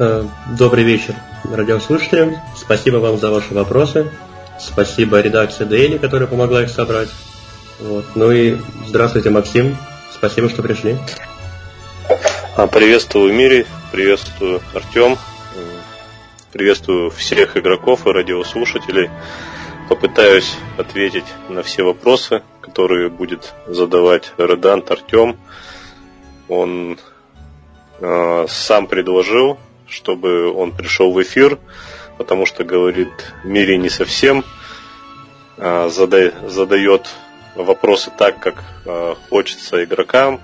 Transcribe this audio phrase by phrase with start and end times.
[0.00, 0.24] Э,
[0.56, 2.40] добрый вечер, радиослушатели.
[2.56, 4.08] Спасибо вам за ваши вопросы.
[4.60, 7.08] Спасибо редакции Дейли, которая помогла их собрать.
[7.80, 8.04] Вот.
[8.14, 9.76] Ну и здравствуйте, Максим.
[10.12, 10.96] Спасибо, что пришли.
[12.56, 15.18] А, приветствую Мири, приветствую Артем,
[16.52, 19.10] приветствую всех игроков и радиослушателей.
[19.88, 25.36] Попытаюсь ответить на все вопросы, которые будет задавать Редант Артем.
[26.48, 26.98] Он
[28.00, 29.58] э, сам предложил,
[29.88, 31.58] чтобы он пришел в эфир,
[32.16, 34.44] потому что говорит, Мири не совсем
[35.56, 37.08] э, зада, задает
[37.54, 40.40] вопросы так, как э, хочется игрокам,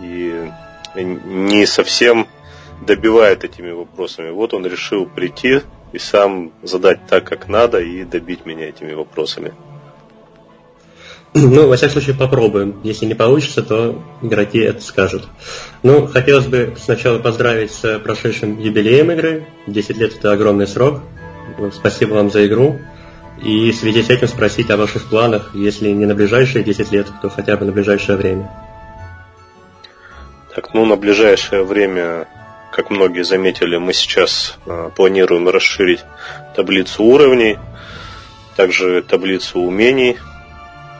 [0.00, 0.50] и
[0.94, 2.26] не совсем
[2.80, 4.30] добивает этими вопросами.
[4.30, 5.60] Вот он решил прийти
[5.92, 9.54] и сам задать так, как надо, и добить меня этими вопросами.
[11.54, 12.80] Ну, во всяком случае, попробуем.
[12.84, 15.26] Если не получится, то игроки это скажут.
[15.82, 19.46] Ну, хотелось бы сначала поздравить с прошедшим юбилеем игры.
[19.66, 21.00] 10 лет– это огромный срок.
[21.72, 22.78] Спасибо вам за игру.
[23.42, 27.08] И в связи с этим спросить о ваших планах, если не на ближайшие 10 лет,
[27.20, 28.48] то хотя бы на ближайшее время.
[30.54, 32.28] Так, ну на ближайшее время,
[32.70, 36.04] как многие заметили, мы сейчас э, планируем расширить
[36.54, 37.58] таблицу уровней,
[38.54, 40.16] также таблицу умений,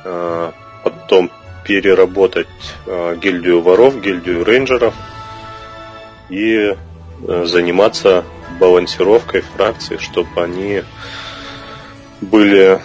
[0.04, 1.30] потом
[1.64, 2.46] переработать
[2.86, 4.94] э, гильдию воров, гильдию рейнджеров
[6.28, 6.76] и
[7.26, 8.24] э, заниматься
[8.60, 10.82] балансировкой фракций, чтобы они
[12.20, 12.80] были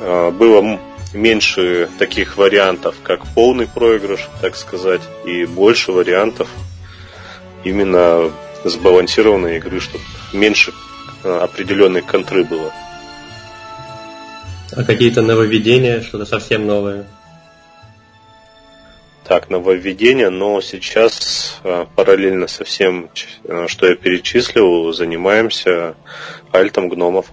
[0.00, 0.80] э, было
[1.12, 6.48] меньше таких вариантов, как полный проигрыш, так сказать, и больше вариантов
[7.64, 8.30] именно
[8.64, 10.72] сбалансированной игры, чтобы меньше
[11.22, 12.72] э, определенной контры было.
[14.74, 17.04] А какие-то нововведения, что-то совсем новое?
[19.24, 23.10] Так, нововведения, но сейчас э, параллельно со всем,
[23.44, 25.94] э, что я перечислил, занимаемся
[26.52, 27.26] альтом гномов.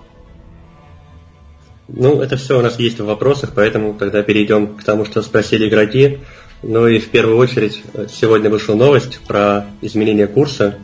[1.87, 5.67] Ну, это все у нас есть в вопросах, поэтому тогда перейдем к тому, что спросили
[5.67, 6.19] игроки.
[6.61, 10.77] Ну и в первую очередь сегодня вышла новость про изменение курса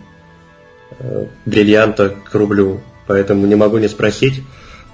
[1.00, 4.42] э, бриллианта к рублю, поэтому не могу не спросить,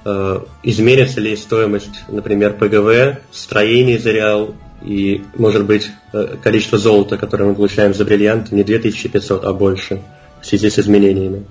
[0.06, 7.18] э, изменится ли стоимость, например, ПГВ, строение за реал и, может быть, э, количество золота,
[7.18, 10.02] которое мы получаем за бриллиант, не 2500, а больше
[10.42, 11.46] в связи с изменениями.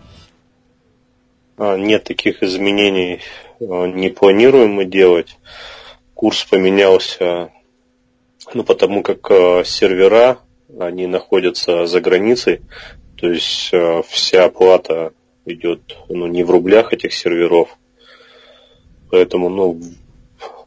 [1.56, 3.20] А, нет таких изменений
[3.60, 5.38] Э, не планируем мы делать.
[6.14, 7.50] Курс поменялся,
[8.54, 10.38] ну, потому как сервера,
[10.78, 12.60] они находятся за границей,
[13.16, 13.72] то есть
[14.08, 15.12] вся оплата
[15.46, 17.78] идет ну, не в рублях этих серверов.
[19.10, 19.80] Поэтому, ну,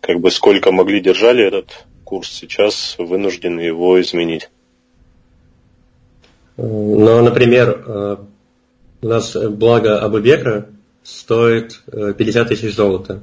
[0.01, 4.49] как бы сколько могли держали этот курс, сейчас вынуждены его изменить.
[6.57, 8.19] Ну, например,
[9.01, 10.67] у нас благо Абубекра
[11.03, 13.21] стоит 50 э, тысяч золота.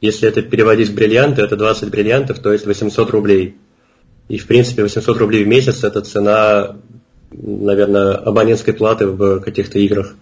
[0.00, 3.56] Если это переводить в бриллианты, это 20 бриллиантов, то есть 800 рублей.
[4.28, 6.76] И, в принципе, 800 рублей в месяц– это цена,
[7.32, 10.14] наверное, абонентской платы в каких-то играх.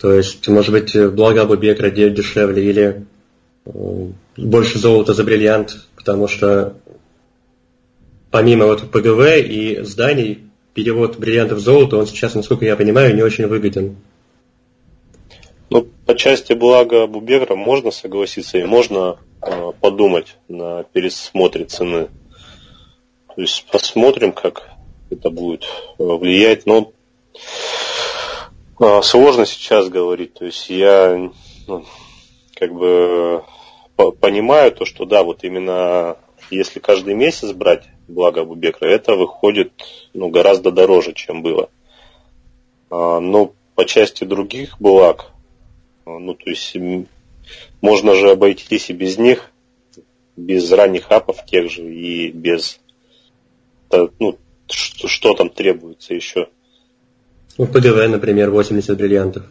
[0.00, 3.02] То есть, может быть, благо Абубекра дешевле или э,
[3.64, 6.74] больше золота за бриллиант, потому что
[8.30, 13.22] помимо вот ПГВ и зданий, перевод бриллиантов в золото, он сейчас, насколько я понимаю, не
[13.22, 13.96] очень выгоден.
[15.70, 22.08] Ну, по части блага Бубегра можно согласиться и можно э, подумать на пересмотре цены.
[23.34, 24.68] То есть посмотрим, как
[25.10, 25.64] это будет
[25.98, 26.66] э, влиять.
[26.66, 26.92] Но
[28.80, 30.34] э, сложно сейчас говорить.
[30.34, 31.30] То есть я
[31.66, 31.84] ну,
[32.54, 33.44] как бы
[34.20, 36.16] понимаю то, что да, вот именно
[36.50, 39.72] если каждый месяц брать благо Бубекра, это выходит
[40.12, 41.70] ну, гораздо дороже, чем было.
[42.90, 45.30] А, но по части других благ,
[46.06, 46.76] ну, то есть
[47.80, 49.50] можно же обойтись и без них,
[50.36, 52.80] без ранних апов тех же и без
[54.18, 54.38] ну,
[54.68, 56.48] что, что там требуется еще.
[57.58, 59.44] Ну, ПГВ, например, 80 бриллиантов.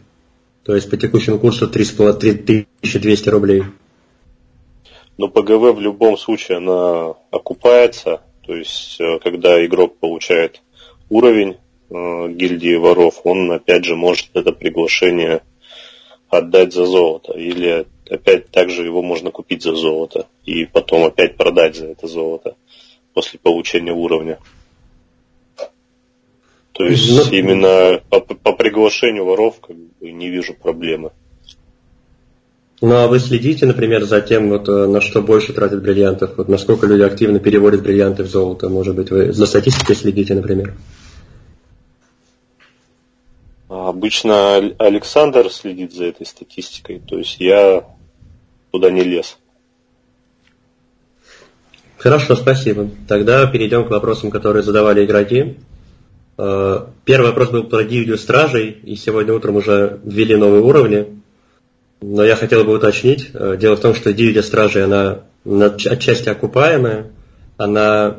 [0.64, 3.64] То есть по текущему курсу 3200 рублей.
[5.18, 8.22] Но ПГВ в любом случае она окупается.
[8.46, 10.62] То есть, э, когда игрок получает
[11.08, 11.56] уровень
[11.90, 15.42] э, гильдии воров, он опять же может это приглашение
[16.28, 17.32] отдать за золото.
[17.34, 22.56] Или опять также его можно купить за золото и потом опять продать за это золото
[23.12, 24.38] после получения уровня.
[26.74, 27.24] То есть Но...
[27.24, 31.12] Ну, именно по, по приглашению воров как бы, не вижу проблемы.
[32.80, 36.36] Ну а вы следите, например, за тем, вот, э, на что больше тратят бриллиантов?
[36.36, 38.68] Вот насколько люди активно переводят бриллианты в золото?
[38.68, 40.74] Может быть, вы за статистикой следите, например?
[43.68, 47.84] Обычно Александр следит за этой статистикой, то есть я
[48.72, 49.38] туда не лез.
[51.98, 52.90] Хорошо, спасибо.
[53.08, 55.56] Тогда перейдем к вопросам, которые задавали игроки.
[56.36, 61.20] Э, первый вопрос был про гильдию стражей, и сегодня утром уже ввели новые уровни.
[62.00, 63.30] Но я хотел бы уточнить.
[63.32, 67.12] Э, дело в том, что гильдия стражей, она отчасти окупаемая,
[67.56, 68.16] она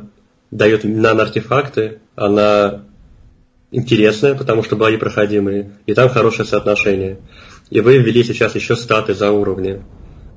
[0.51, 2.83] дает нано-артефакты, она
[3.71, 7.17] интересная, потому что бои проходимые, и там хорошее соотношение.
[7.69, 9.81] И вы ввели сейчас еще статы за уровни.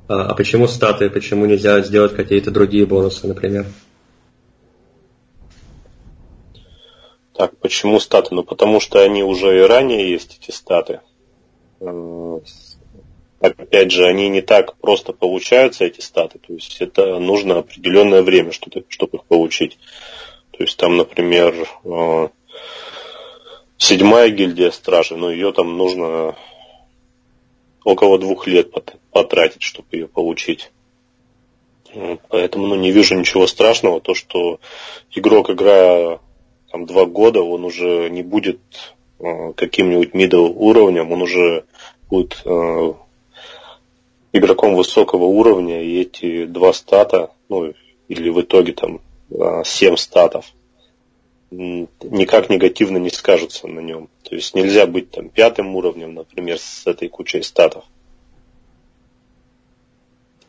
[0.09, 3.67] А, а почему статы, почему нельзя сделать какие-то другие бонусы, например?
[7.39, 8.35] Так, почему статы?
[8.35, 11.03] Ну, потому что они уже и ранее есть, эти статы.
[11.79, 12.41] Э,
[13.39, 16.41] опять же, они не так просто получаются, эти статы.
[16.41, 19.79] То есть это нужно определенное время, чтобы их получить.
[20.51, 21.55] То есть там, например,
[21.85, 22.29] э,
[23.77, 26.35] седьмая гильдия стражи, но ее там нужно
[27.85, 28.73] около двух лет
[29.13, 30.73] потратить, чтобы ее получить.
[32.31, 34.01] Поэтому ну, не вижу ничего страшного.
[34.01, 34.59] То, что
[35.13, 36.19] игрок, играя
[36.71, 38.61] там, два года, он уже не будет
[39.21, 41.65] э, каким-нибудь middle уровнем, он уже
[42.09, 42.93] будет э,
[44.33, 47.73] игроком высокого уровня, и эти два стата, ну,
[48.09, 49.01] или в итоге там
[49.31, 50.53] э, семь статов,
[51.51, 54.09] никак негативно не скажутся на нем.
[54.23, 57.85] То есть нельзя быть там пятым уровнем, например, с этой кучей статов.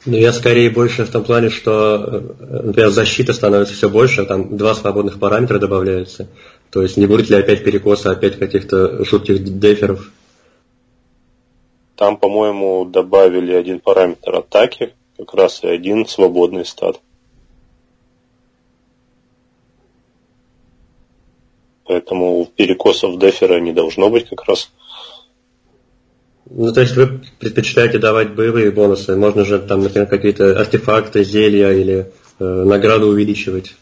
[0.05, 4.55] Ну, я скорее больше в том плане, что, э, например, защита становится все больше, там
[4.55, 6.29] два свободных параметра добавляются.
[6.71, 10.09] То есть не будет ли опять перекоса, опять каких-то жутких деферов?
[11.95, 17.01] Там, по-моему, добавили один параметр атаки, как раз и один свободный стат.
[21.83, 24.71] Поэтому перекосов дефера не должно быть как раз.
[26.51, 29.15] Ну, то есть вы предпочитаете давать боевые бонусы.
[29.15, 33.75] Можно же там, например, какие-то артефакты, зелья или э, награду увеличивать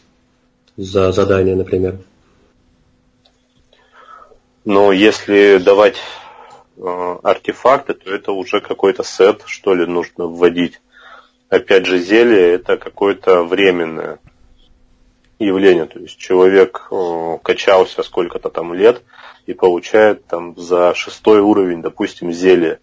[0.76, 1.96] за задание, например.
[4.66, 5.96] Но если давать
[6.76, 10.82] э, артефакты, то это уже какой-то сет, что ли, нужно вводить.
[11.48, 14.18] Опять же, зелье это какое-то временное
[15.38, 15.86] явление.
[15.86, 19.02] То есть человек э, качался сколько-то там лет
[19.48, 22.80] и получает там за шестой уровень, допустим, зелье.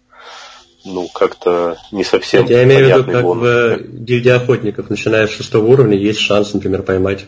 [0.84, 3.44] Ну, как-то не совсем Я имею в виду, как бонус.
[3.44, 7.26] в гильдии охотников, начиная с шестого уровня, есть шанс, например, поймать.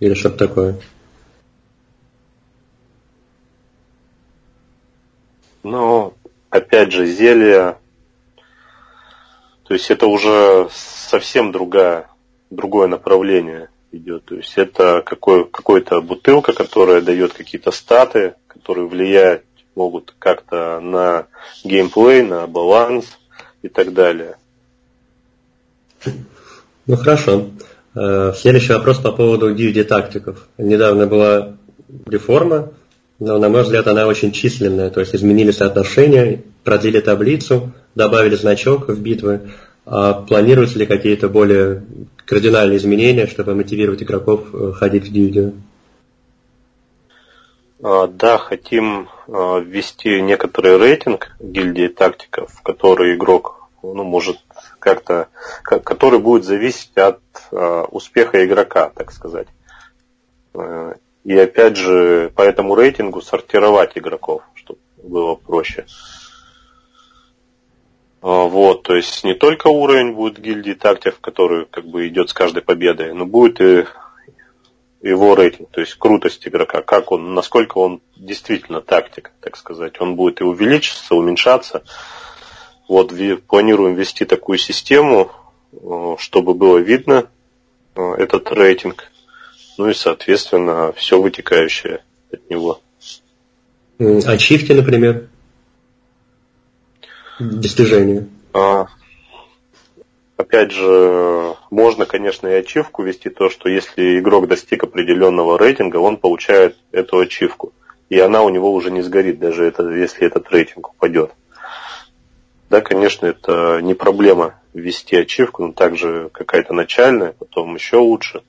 [0.00, 0.80] Или что-то такое.
[5.62, 6.14] Ну,
[6.50, 7.76] опять же, зелье,
[9.62, 12.08] то есть это уже совсем другая,
[12.50, 14.24] другое направление идет.
[14.24, 18.34] То есть это какой, какой-то бутылка, которая дает какие-то статы,
[18.70, 19.42] которые влияют
[19.74, 21.26] могут как-то на
[21.64, 23.04] геймплей, на баланс
[23.62, 24.36] и так далее.
[26.86, 27.48] Ну хорошо.
[27.96, 30.46] Э, следующий вопрос по поводу гильдии тактиков.
[30.56, 31.56] Недавно была
[32.06, 32.70] реформа,
[33.18, 34.90] но, на мой взгляд, она очень численная.
[34.90, 39.50] То есть изменили соотношения, продлили таблицу, добавили значок в битвы.
[39.84, 41.82] А планируются ли какие-то более
[42.24, 45.54] кардинальные изменения, чтобы мотивировать игроков э, ходить в гильдию?
[47.82, 54.38] А, да, хотим а, ввести некоторый рейтинг гильдии тактиков, в который игрок ну, может
[54.78, 55.28] как-то,
[55.62, 59.48] который будет зависеть от а, успеха игрока, так сказать.
[61.22, 65.86] И опять же, по этому рейтингу сортировать игроков, чтобы было проще.
[68.20, 72.62] Вот, то есть не только уровень будет гильдии тактиков, который как бы идет с каждой
[72.62, 73.84] победой, но будет и
[75.02, 80.00] его рейтинг, то есть крутость игрока, как он, насколько он действительно тактик, так сказать.
[80.00, 81.82] Он будет и увеличиваться, уменьшаться.
[82.88, 83.12] Вот
[83.46, 85.30] планируем ввести такую систему,
[85.72, 87.28] э, чтобы было видно
[87.94, 89.10] э, этот рейтинг,
[89.78, 92.80] ну и, соответственно, все вытекающее от него.
[93.98, 95.28] Ачивки, например?
[97.40, 98.28] достижения?
[98.52, 98.86] А,
[100.40, 106.16] опять же, можно, конечно, и ачивку вести то, что если игрок достиг определенного рейтинга, он
[106.16, 107.72] получает эту ачивку.
[108.08, 111.30] И она у него уже не сгорит, даже это, если этот рейтинг упадет.
[112.68, 118.42] Да, конечно, это не проблема ввести ачивку, но также какая-то начальная, потом еще лучше.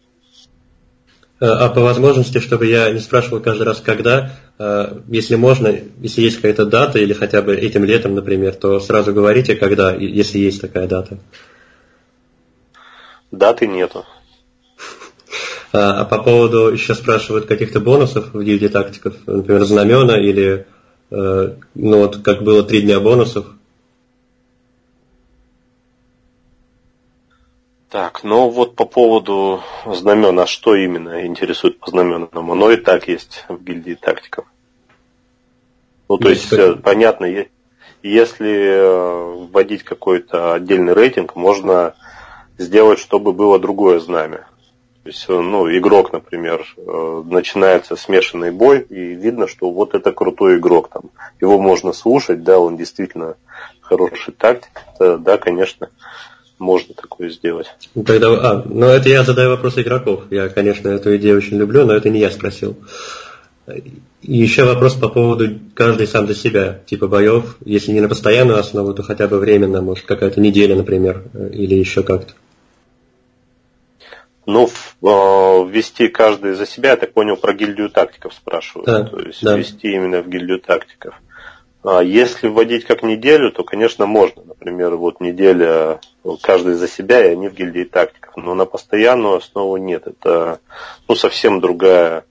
[1.40, 6.22] Э, а по возможности, чтобы я не спрашивал каждый раз, когда, э, если можно, если
[6.22, 10.62] есть какая-то дата или хотя бы этим летом, например, то сразу говорите, когда, если есть
[10.62, 11.18] такая дата.
[13.32, 14.06] Даты нету.
[15.74, 20.68] А, а по поводу, еще спрашивают каких-то бонусов в гильдии тактиков, например, знамена или
[21.12, 23.46] ну вот как было три дня бонусов.
[27.90, 32.54] Так, ну вот по поводу знамен, а что именно интересует по знаменному?
[32.54, 34.46] Оно и так есть в гильдии тактиков.
[36.08, 37.28] Ну, то есть, есть понятно,
[38.02, 41.96] если вводить какой-то отдельный рейтинг, можно
[42.62, 44.48] сделать, чтобы было другое знамя.
[45.04, 50.58] То есть, ну, игрок, например, э, начинается смешанный бой, и видно, что вот это крутой
[50.58, 53.36] игрок, там, его можно слушать, да, он действительно
[53.82, 55.90] хороший тактик, да, конечно,
[56.62, 57.68] можно такое сделать.
[57.96, 60.26] Ну, тогда, а, ну это я задаю вопрос игроков.
[60.30, 62.78] Я, конечно, эту идею очень люблю, но это не я спросил.
[64.22, 68.94] Еще вопрос по поводу каждый сам за себя, типа боев, если не на постоянную основу,
[68.94, 72.34] то хотя бы временно, может какая-то неделя, например, э, или еще как-то.
[74.46, 74.70] Ну, э,
[75.70, 78.88] ввести каждый за себя, я так понял, про гильдию тактиков спрашивают.
[78.88, 79.56] Да, то есть да.
[79.56, 81.16] ввести именно в гильдию тактиков.
[81.84, 84.44] А если вводить как неделю, то, конечно, можно.
[84.44, 86.00] Например, вот неделя
[86.42, 88.36] каждый за себя, и они в гильдии тактиков.
[88.38, 90.06] Но на постоянную основу нет.
[90.06, 90.60] Это
[91.08, 92.26] ну, совсем другая,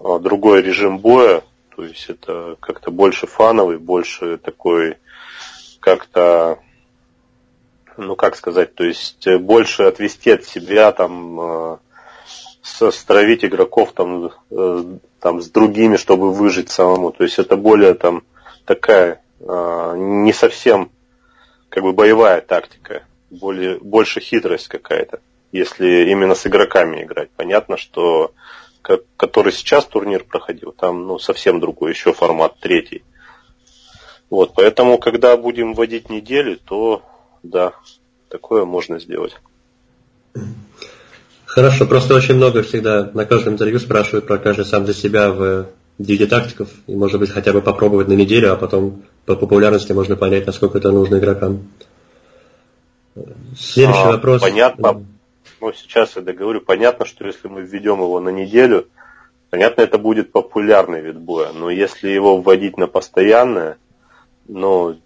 [0.00, 1.42] а, другой режим боя.
[1.74, 4.98] То есть это как-то больше фановый, больше такой
[5.80, 6.58] как-то
[8.00, 11.76] ну как сказать, то есть э, больше отвести от себя там э,
[12.62, 14.84] стравить игроков там, э,
[15.20, 17.12] там с другими, чтобы выжить самому.
[17.12, 18.22] То есть это более там
[18.64, 20.90] такая не совсем
[21.70, 27.30] как бы боевая тактика, более, больше хитрость какая-то, если именно с игроками играть.
[27.36, 28.34] Понятно, что
[28.82, 33.02] как, который сейчас турнир проходил, там ну, совсем другой, еще формат третий.
[34.28, 37.02] Вот, поэтому, когда будем вводить недели, то
[37.42, 37.72] да,
[38.28, 39.36] такое можно сделать.
[41.46, 45.66] Хорошо, просто очень много всегда на каждом интервью спрашивают про каждый сам за себя в
[45.98, 50.16] виде тактиков, и может быть хотя бы попробовать на неделю, а потом по популярности можно
[50.16, 51.68] понять, насколько это нужно игрокам.
[53.58, 54.40] Следующий а, вопрос.
[54.40, 55.04] Понятно.
[55.60, 56.60] Ну, сейчас я договорю.
[56.60, 58.86] Понятно, что если мы введем его на неделю,
[59.50, 61.52] понятно, это будет популярный вид боя.
[61.52, 63.76] Но если его вводить на постоянное,
[64.48, 64.96] ну,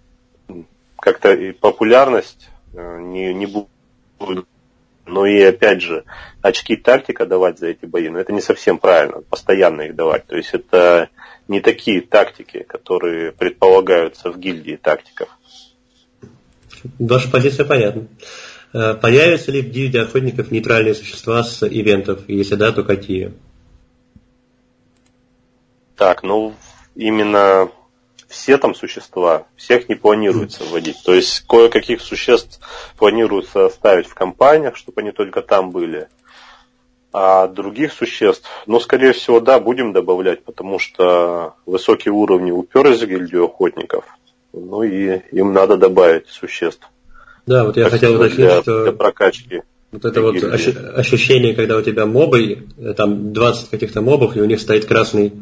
[0.98, 4.46] как-то популярность э, не, не будет.
[5.06, 6.04] Но и опять же,
[6.40, 10.26] очки тактика давать за эти бои, но ну, это не совсем правильно, постоянно их давать.
[10.26, 11.10] То есть это
[11.46, 15.28] не такие тактики, которые предполагаются в гильдии тактиков.
[16.98, 18.08] Ваша позиция понятна.
[18.72, 22.28] Э, появятся ли в гильдии охотников нейтральные существа с ивентов?
[22.28, 23.32] Если да, то какие?
[25.96, 26.54] Так, ну
[26.94, 27.70] именно
[28.34, 30.96] все там существа, всех не планируется вводить.
[31.04, 32.60] То есть кое-каких существ
[32.98, 36.08] планируется оставить в компаниях, чтобы они только там были.
[37.12, 43.06] А других существ, ну, скорее всего, да, будем добавлять, потому что высокие уровни уперлись в
[43.06, 44.04] гильдию охотников.
[44.52, 46.88] Ну и им надо добавить существ.
[47.46, 48.82] Да, вот я так хотел уточнить, для, что...
[48.82, 49.62] Для прокачки.
[49.92, 54.60] Вот это вот ощущение, когда у тебя мобы, там 20 каких-то мобов, и у них
[54.60, 55.32] стоит красный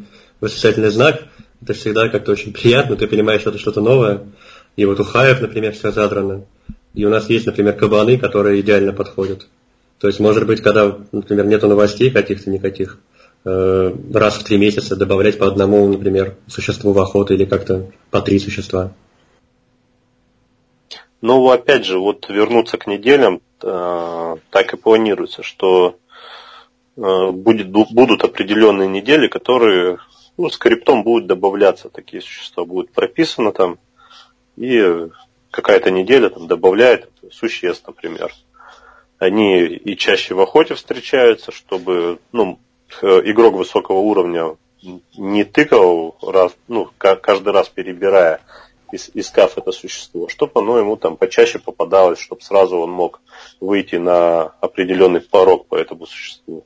[0.41, 1.23] восклицательный знак,
[1.63, 4.23] это всегда как-то очень приятно, ты понимаешь, что это что-то новое.
[4.75, 6.45] И вот у хаев, например, все задрано.
[6.93, 9.47] И у нас есть, например, кабаны, которые идеально подходят.
[9.99, 12.99] То есть, может быть, когда, например, нету новостей каких-то никаких,
[13.45, 18.21] э, раз в три месяца добавлять по одному, например, существу в охоту или как-то по
[18.21, 18.91] три существа.
[21.21, 25.95] Ну, опять же, вот вернуться к неделям, э, так и планируется, что
[26.97, 29.99] э, будет, будут определенные недели, которые
[30.37, 33.77] ну, скриптом будут добавляться такие существа, будет прописано там,
[34.55, 35.09] и
[35.51, 38.33] какая-то неделя там добавляет существ, например.
[39.19, 42.59] Они и чаще в охоте встречаются, чтобы ну,
[43.01, 44.57] игрок высокого уровня
[45.17, 48.41] не тыкал раз, ну, каждый раз перебирая,
[49.13, 53.21] искав это существо, чтобы оно ему там почаще попадалось, чтобы сразу он мог
[53.59, 56.65] выйти на определенный порог по этому существу.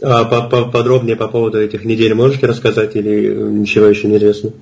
[0.00, 4.52] А подробнее по поводу этих недель можете рассказать или ничего еще не известно?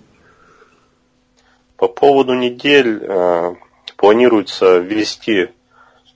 [1.76, 3.54] По поводу недель э,
[3.96, 5.48] планируется ввести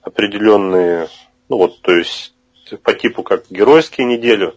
[0.01, 1.07] определенные,
[1.49, 2.33] ну вот, то есть
[2.81, 4.53] по типу как геройские недели,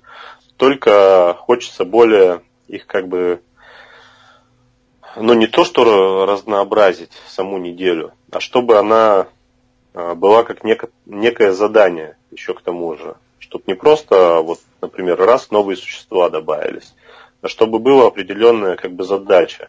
[0.56, 3.42] только хочется более их как бы,
[5.16, 9.26] ну не то что разнообразить саму неделю, а чтобы она
[9.92, 13.16] э, была как неко, некое задание еще к тому же
[13.55, 16.93] чтобы не просто, вот, например, раз новые существа добавились,
[17.41, 19.69] а чтобы была определенная как бы задача.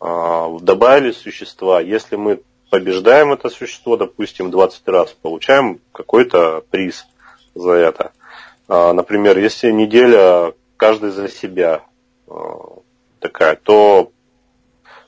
[0.00, 2.40] А, добавились существа, если мы
[2.70, 7.04] побеждаем это существо, допустим, 20 раз, получаем какой-то приз
[7.54, 8.12] за это.
[8.66, 11.82] А, например, если неделя каждый за себя,
[13.18, 14.10] такая, то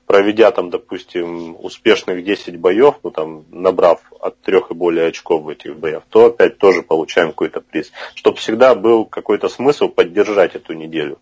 [0.06, 5.48] проведя там, допустим, успешных 10 боев, ну там, набрав от трех и более очков в
[5.48, 7.92] этих боях, то опять тоже получаем какой-то приз.
[8.14, 11.18] Чтобы всегда был какой-то смысл поддержать эту неделю.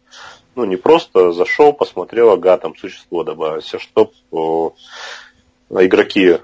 [0.55, 4.12] Ну, не просто зашел, посмотрел, ага, там существо добавилось, а чтобы
[5.71, 6.39] игроки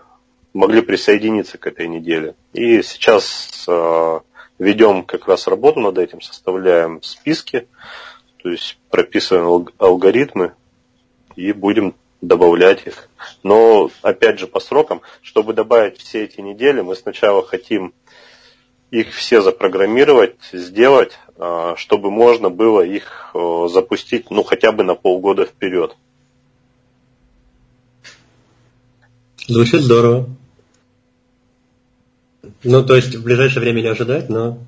[0.55, 2.35] могли присоединиться к этой неделе.
[2.53, 4.21] И сейчас э,
[4.59, 7.69] ведем как раз работу над этим, составляем списки,
[8.43, 10.55] то есть прописываем алгоритмы
[11.37, 13.09] и будем добавлять их.
[13.43, 17.95] Но, опять же, по срокам, чтобы добавить все эти недели, мы сначала хотим
[18.91, 23.35] их все запрограммировать, сделать, а, чтобы можно было их
[23.69, 25.95] запустить, ну, хотя бы на полгода вперед.
[29.47, 30.29] Звучит здорово.
[32.65, 34.59] Ну, то есть в ближайшее время не ожидать, но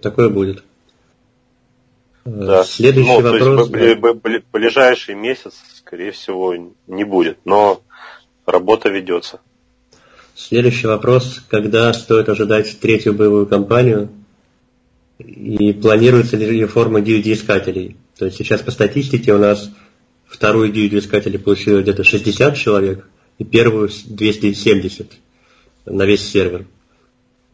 [0.00, 0.62] такое будет.
[2.24, 2.64] Да.
[2.64, 3.68] Следующий ну, вопрос.
[3.68, 4.14] То есть, да.
[4.52, 5.52] ближайший месяц,
[5.94, 6.56] скорее всего,
[6.88, 7.80] не будет, но
[8.46, 9.40] работа ведется.
[10.34, 11.40] Следующий вопрос.
[11.48, 14.08] Когда стоит ожидать третью боевую кампанию?
[15.18, 17.96] И планируется ли реформа DUD-искателей?
[18.18, 19.70] То есть сейчас по статистике у нас
[20.26, 23.06] вторую DUD-искателей получилось где-то 60 человек,
[23.38, 25.12] и первую 270
[25.86, 26.66] на весь сервер.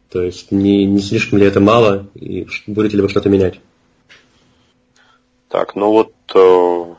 [0.09, 3.59] То есть не, не слишком ли это мало, и будете ли вы что-то менять?
[5.47, 6.95] Так, ну вот э,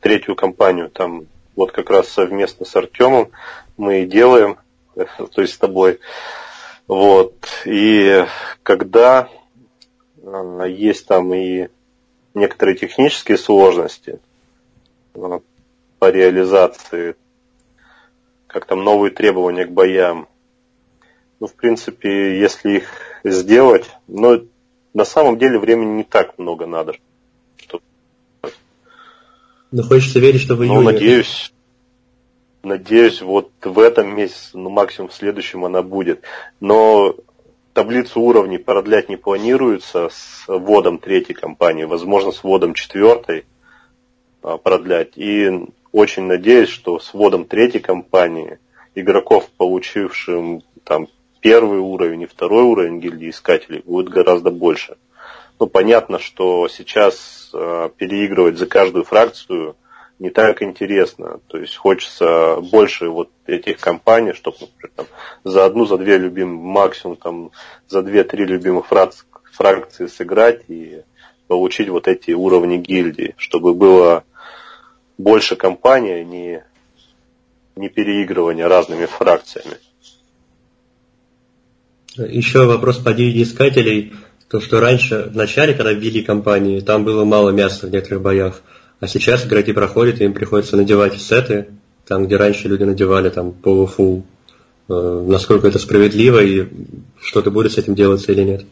[0.00, 1.26] третью компанию там
[1.56, 3.30] вот как раз совместно с Артемом
[3.76, 4.58] мы и делаем,
[4.94, 6.00] то есть с тобой.
[6.86, 7.34] Вот.
[7.66, 8.24] И
[8.62, 9.28] когда
[10.16, 11.68] э, есть там и
[12.34, 14.20] некоторые технические сложности
[15.14, 15.40] э,
[15.98, 17.14] по реализации,
[18.46, 20.28] как там новые требования к боям,
[21.38, 22.88] ну, в принципе, если их
[23.24, 24.40] сделать, но
[24.92, 26.94] на самом деле времени не так много надо,
[29.72, 30.78] но хочется верить, что в июне...
[30.78, 31.52] Ну, надеюсь,
[32.62, 36.22] надеюсь, вот в этом месяце, ну, максимум в следующем она будет.
[36.58, 37.14] Но
[37.72, 43.44] таблицу уровней продлять не планируется с вводом третьей компании, возможно, с вводом четвертой
[44.42, 45.16] а, продлять.
[45.16, 45.50] И
[45.92, 48.58] очень надеюсь, что с вводом третьей компании
[48.94, 51.06] игроков, получившим там
[51.40, 54.96] первый уровень и второй уровень гильдии искателей, будет гораздо больше.
[55.60, 59.76] Ну, понятно, что сейчас э, переигрывать за каждую фракцию
[60.18, 61.40] не так интересно.
[61.48, 65.06] То есть хочется больше вот этих компаний, чтобы, например, там,
[65.44, 67.50] за одну, за две любимых, максимум там,
[67.88, 71.02] за две-три любимых фракции, фракции сыграть и
[71.46, 74.24] получить вот эти уровни гильдии, чтобы было
[75.18, 76.64] больше компаний, а не,
[77.76, 79.76] не переигрывания разными фракциями.
[82.16, 84.14] Еще вопрос по гильдии искателей.
[84.50, 88.62] То, что раньше, в начале, когда ввели компании, там было мало мяса в некоторых боях,
[88.98, 91.68] а сейчас игроки проходят, и им приходится надевать сеты,
[92.04, 94.24] там, где раньше люди надевали там полуфул.
[94.88, 96.66] Э, насколько это справедливо и
[97.20, 98.64] что-то будет с этим делаться или нет?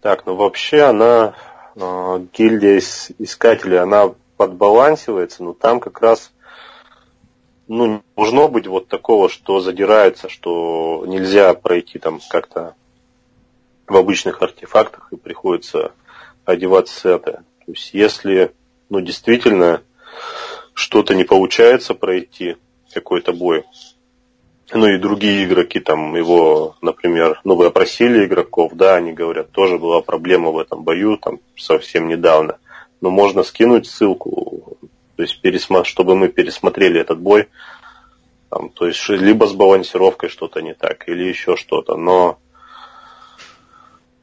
[0.00, 1.34] Так, ну вообще она,
[1.76, 2.80] э, гильдия
[3.18, 6.32] искателей, она подбалансивается, но там как раз
[7.68, 12.74] ну, должно быть вот такого, что задирается, что нельзя пройти там как-то
[13.86, 15.92] в обычных артефактах и приходится
[16.44, 17.40] одевать сеты.
[17.64, 18.52] То есть если
[18.88, 19.82] ну, действительно
[20.74, 22.56] что-то не получается пройти,
[22.92, 23.64] какой-то бой,
[24.72, 29.78] ну и другие игроки там его, например, ну вы опросили игроков, да, они говорят, тоже
[29.78, 32.58] была проблема в этом бою, там совсем недавно.
[33.00, 34.76] Но можно скинуть ссылку,
[35.16, 35.84] то есть пересма...
[35.84, 37.48] чтобы мы пересмотрели этот бой,
[38.48, 41.96] там, то есть либо с балансировкой что-то не так, или еще что-то.
[41.96, 42.38] Но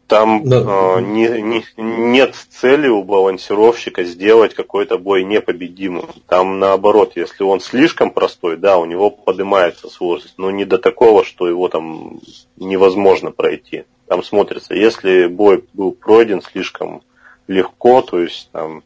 [0.09, 0.57] там да.
[0.97, 6.09] э, не, не, нет цели у балансировщика сделать какой-то бой непобедимым.
[6.27, 11.23] Там наоборот, если он слишком простой, да, у него поднимается сложность, но не до такого,
[11.23, 12.19] что его там
[12.57, 13.85] невозможно пройти.
[14.07, 17.03] Там смотрится, если бой был пройден слишком
[17.47, 18.83] легко, то есть там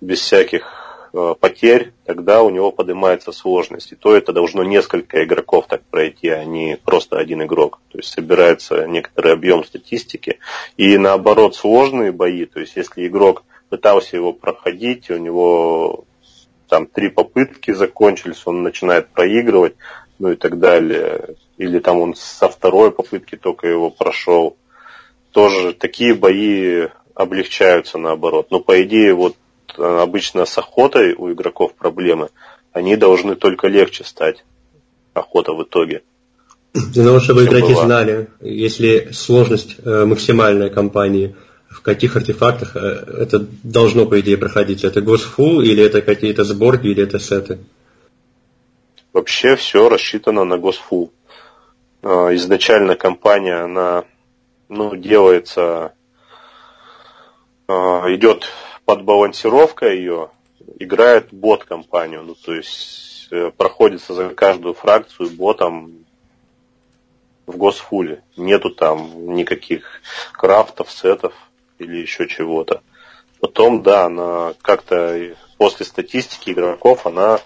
[0.00, 0.79] без всяких
[1.12, 3.92] потерь, тогда у него поднимается сложность.
[3.92, 7.80] И то это должно несколько игроков так пройти, а не просто один игрок.
[7.90, 10.38] То есть собирается некоторый объем статистики.
[10.76, 16.04] И наоборот, сложные бои, то есть если игрок пытался его проходить, у него
[16.68, 19.74] там три попытки закончились, он начинает проигрывать,
[20.18, 21.36] ну и так далее.
[21.58, 24.56] Или там он со второй попытки только его прошел.
[25.32, 28.48] Тоже такие бои облегчаются наоборот.
[28.50, 29.36] Но по идее вот
[29.78, 32.30] обычно с охотой у игроков проблемы,
[32.72, 34.44] они должны только легче стать.
[35.12, 36.02] Охота в итоге.
[36.72, 37.84] Ну, чтобы игроки была.
[37.84, 41.34] знали, если сложность э, максимальная компании
[41.68, 42.80] в каких артефактах э,
[43.22, 44.84] это должно, по идее, проходить?
[44.84, 47.58] Это госфул или это какие-то сборки, или это сеты?
[49.12, 51.12] Вообще все рассчитано на госфул.
[52.02, 54.04] Изначально компания, она
[54.68, 55.92] ну, делается,
[57.68, 58.48] идет
[58.90, 60.30] подбалансировка ее,
[60.80, 66.06] играет бот компанию, ну то есть э, проходится за каждую фракцию ботом
[67.46, 68.24] в госфуле.
[68.36, 71.34] Нету там никаких крафтов, сетов
[71.78, 72.82] или еще чего-то.
[73.38, 77.38] Потом, да, она как-то после статистики игроков она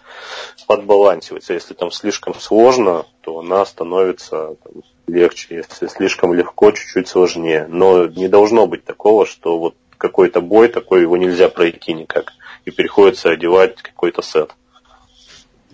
[0.66, 1.52] подбалансивается.
[1.52, 5.56] Если там слишком сложно, то она становится там, легче.
[5.56, 7.66] Если слишком легко, чуть-чуть сложнее.
[7.68, 9.74] Но не должно быть такого, что вот
[10.04, 12.34] какой-то бой такой, его нельзя пройти никак.
[12.66, 14.50] И приходится одевать какой-то сет.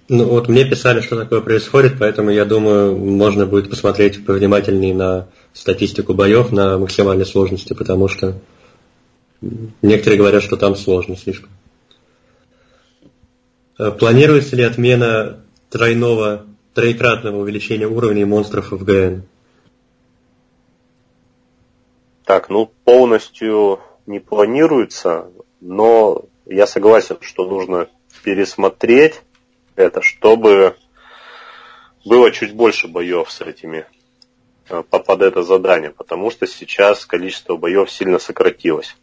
[0.09, 5.29] Ну вот мне писали, что такое происходит, поэтому я думаю, можно будет посмотреть повнимательнее на
[5.53, 8.37] статистику боев на максимальной сложности, потому что
[9.83, 11.51] некоторые говорят, что там сложно слишком.
[13.81, 19.25] Э, планируется ли отмена тройного, троекратного увеличения уровней монстров в ГН?
[22.25, 27.89] Так, ну полностью не планируется, но я согласен, что нужно
[28.25, 29.21] пересмотреть
[29.77, 30.77] это, чтобы
[32.05, 33.87] было чуть больше боев с этими
[34.69, 38.97] э, под это задание, потому что сейчас количество боев сильно сократилось.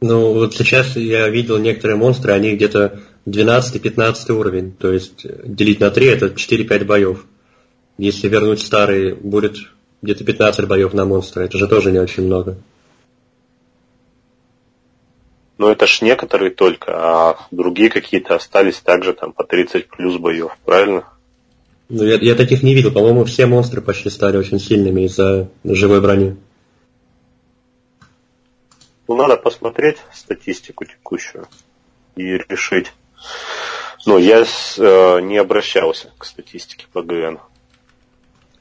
[0.00, 5.90] Ну, вот сейчас я видел некоторые монстры, они где-то 12-15 уровень, то есть делить на
[5.90, 7.26] 3 это 4-5 боев.
[7.98, 9.56] Если вернуть старые, будет
[10.06, 12.56] где-то 15 боев на монстра, это же тоже не очень много.
[15.58, 20.56] Но это ж некоторые только, а другие какие-то остались также там по 30 плюс боев,
[20.64, 21.04] правильно?
[21.88, 22.92] Ну, я, я таких не видел.
[22.92, 26.36] По-моему, все монстры почти стали очень сильными из-за живой брони.
[29.08, 31.46] Ну, надо посмотреть статистику текущую
[32.16, 32.92] и решить.
[34.04, 37.38] Ну, я э, не обращался к статистике по ГН.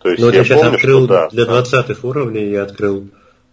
[0.05, 3.07] То есть ну, я, я сейчас помню, открыл что, да, для 20 уровней, я открыл.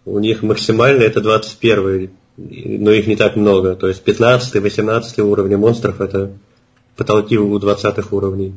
[0.05, 3.75] У них максимально это 21 но их не так много.
[3.75, 6.37] То есть 15-18 уровни монстров это
[6.95, 8.53] потолки у 20 уровней.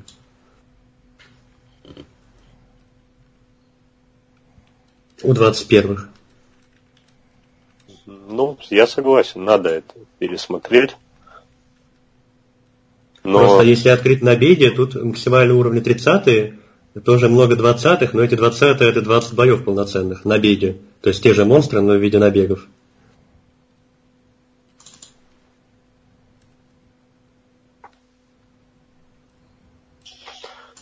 [5.23, 6.11] У 21-х.
[8.05, 10.95] Ну, я согласен, надо это пересмотреть.
[13.25, 13.39] Но...
[13.39, 16.59] Просто если открыть на беде, тут максимальные уровни 30-е,
[17.01, 20.79] тоже много 20-х, но эти 20-е это 20 боев полноценных на беде.
[21.03, 22.67] То есть те же монстры, но в виде набегов.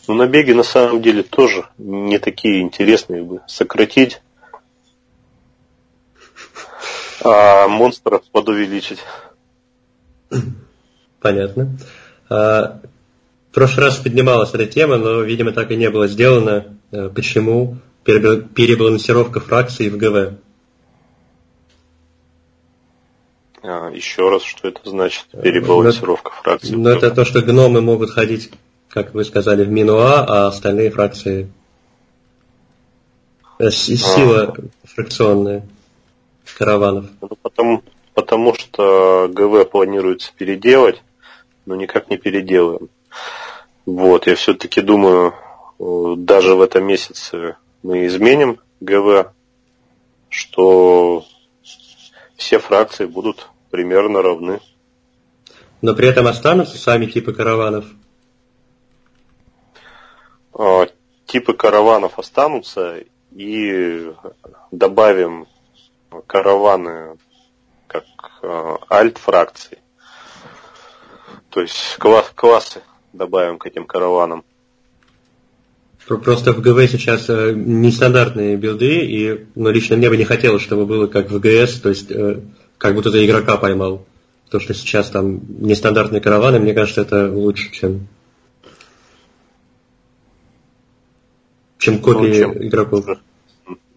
[0.07, 3.41] Ну, набеги на самом деле тоже не такие интересные бы.
[3.47, 4.21] Сократить,
[7.23, 8.99] а монстров подувеличить.
[11.19, 11.75] Понятно.
[13.55, 16.77] В прошлый раз поднималась эта тема, но, видимо, так и не было сделано.
[16.91, 20.33] А, почему перебалансировка фракций в ГВ?
[23.63, 25.27] А, еще раз, что это значит?
[25.41, 26.75] Перебалансировка но, фракций.
[26.75, 28.51] Ну, это то, что гномы могут ходить
[28.89, 31.49] как вы сказали, в Минуа, а остальные фракции
[33.59, 34.87] э, сила а.
[34.87, 35.65] фракционная
[36.57, 37.05] караванов.
[37.21, 41.01] Ну, потому, потому что ГВ планируется переделать,
[41.65, 42.89] но никак не переделаем.
[43.85, 45.35] Вот, я все-таки думаю,
[46.17, 49.31] даже в этом месяце мы изменим ГВ,
[50.29, 51.23] что
[52.35, 54.59] все фракции будут примерно равны.
[55.81, 57.85] Но при этом останутся сами типы караванов?
[60.53, 60.87] А,
[61.27, 64.11] типы караванов останутся и
[64.71, 65.47] добавим
[66.25, 67.17] караваны
[67.85, 68.05] как
[68.41, 69.77] а, альт-фракции.
[71.49, 72.81] То есть класс, классы
[73.15, 74.43] добавим к этим караванам.
[76.07, 80.85] Просто в ГВ сейчас э, нестандартные билды, и, ну, лично мне бы не хотелось, чтобы
[80.85, 82.41] было как в ГС, то есть э,
[82.77, 84.05] как будто ты игрока поймал.
[84.49, 88.07] То, что сейчас там нестандартные караваны, мне кажется, это лучше, чем
[91.79, 93.05] чем копии ну, чем игроков.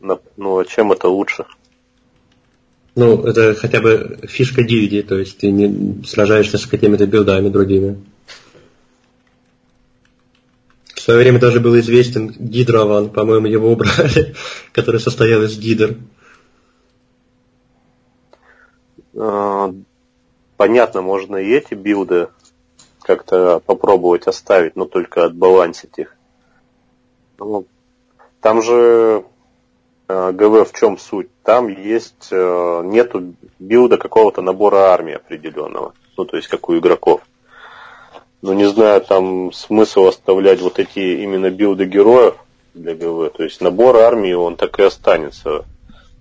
[0.00, 1.44] Ну, а чем это лучше?
[2.94, 7.98] Ну, это хотя бы фишка DVD, то есть ты не сражаешься с какими-то билдами другими.
[11.09, 14.35] Свое время даже был известен Гидрован, по-моему, его убрали,
[14.73, 15.97] который состоял из гидр.
[19.16, 19.73] А,
[20.59, 22.29] понятно, можно и эти билды
[23.01, 26.14] как-то попробовать оставить, но только отбалансить их.
[27.38, 27.64] Ну,
[28.42, 29.25] там же
[30.09, 31.31] э, ГВ в чем суть?
[31.42, 35.94] Там есть, э, нету билда какого-то набора армии определенного.
[36.18, 37.23] Ну, то есть, как у игроков.
[38.40, 42.37] Ну, не знаю, там смысл оставлять вот эти именно билды героев
[42.72, 43.33] для ГВ.
[43.37, 45.64] То есть, набор армии, он так и останется,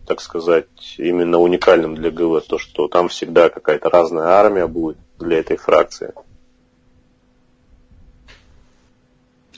[0.07, 0.65] так сказать,
[0.97, 2.41] именно уникальным для ГВ.
[2.47, 6.13] То, что там всегда какая-то разная армия будет для этой фракции.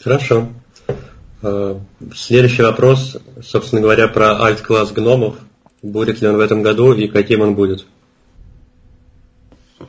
[0.02, 0.48] Хорошо.
[1.42, 1.80] Э,
[2.14, 5.36] следующий вопрос, собственно говоря, про альт-класс гномов.
[5.82, 7.86] Будет ли он в этом году и каким он будет?
[9.80, 9.86] Э,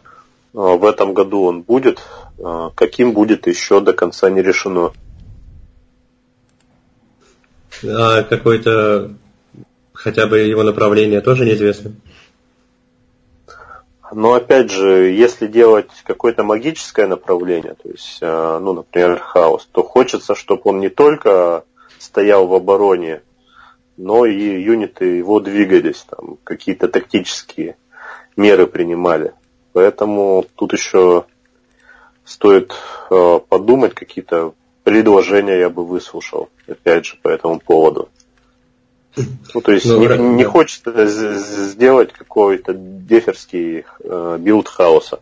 [0.52, 2.00] в этом году он будет.
[2.40, 4.92] Э, каким будет еще до конца не решено.
[7.84, 9.14] А какое-то
[9.92, 11.92] хотя бы его направление тоже неизвестно?
[14.12, 19.82] Но опять же, если делать какое-то магическое направление, то есть, э, ну, например, хаос, то
[19.82, 21.64] хочется, чтобы он не только
[21.98, 23.22] стоял в обороне,
[23.96, 27.76] но и юниты его двигались, там, какие-то тактические
[28.36, 29.32] меры принимали.
[29.72, 31.26] Поэтому тут еще
[32.30, 32.72] стоит
[33.10, 38.08] э, подумать, какие-то предложения я бы выслушал, опять же, по этому поводу.
[39.16, 40.16] Ну, то есть ну, не, да.
[40.16, 45.18] не хочется сделать какой-то деферский э, билд хаоса.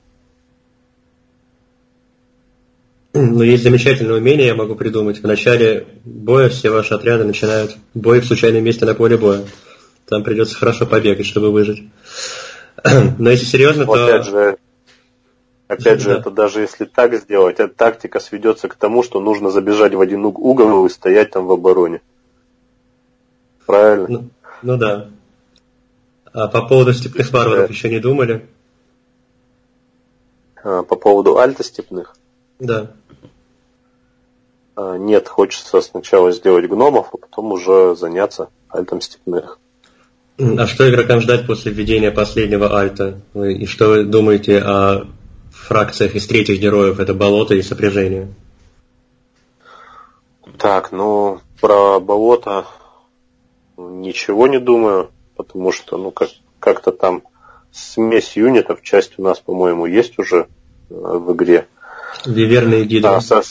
[3.14, 5.22] Ну, есть замечательное умение, я могу придумать.
[5.22, 9.44] В начале боя все ваши отряды начинают бой в случайном месте на поле боя.
[10.04, 11.84] Там придется хорошо побегать, чтобы выжить.
[13.18, 14.04] Но если серьезно, то...
[14.04, 14.58] Опять же,
[15.68, 16.18] опять же да.
[16.18, 20.24] это даже если так сделать, эта тактика сведется к тому, что нужно забежать в один
[20.24, 22.00] угол и стоять там в обороне
[23.68, 24.09] правильно?
[24.09, 24.31] Ну,
[24.62, 25.11] ну да.
[26.33, 27.72] А по поводу степных варваров да.
[27.72, 28.48] еще не думали?
[30.64, 32.16] А, по поводу альта степных?
[32.59, 32.92] Да.
[34.74, 39.59] А, нет, хочется сначала сделать гномов, а потом уже заняться альтом степных.
[40.38, 43.20] А что игрокам ждать после введения последнего альта?
[43.35, 45.07] И что вы думаете о
[45.68, 46.98] фракциях из третьих героев?
[46.98, 48.28] Это болото и сопряжение.
[50.59, 52.66] Так, ну, про болото
[53.76, 57.22] ничего не думаю, потому что, ну, как, как-то там
[57.70, 60.48] смесь юнитов, часть у нас, по-моему, есть уже
[60.90, 61.68] э, в игре.
[62.26, 63.12] Виверные гидры.
[63.12, 63.42] А, со,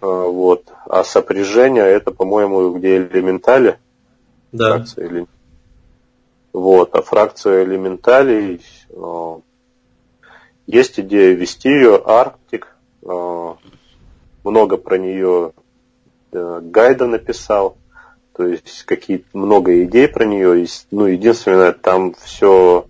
[0.00, 0.64] а, вот.
[0.86, 3.78] А сопряжение это, по-моему, где элементали.
[4.52, 4.76] Да.
[4.76, 5.26] Фракция, или...
[6.52, 6.94] Вот.
[6.94, 9.34] А фракция элементалей э,
[10.70, 12.68] есть идея вести ее, Арктик.
[13.02, 13.54] Э,
[14.44, 15.52] много про нее
[16.32, 17.76] э, Гайда написал.
[18.36, 20.66] То есть какие много идей про нее.
[20.90, 22.86] Ну, единственное, там все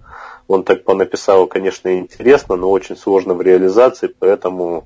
[0.47, 4.85] он так понаписал, конечно, интересно, но очень сложно в реализации, поэтому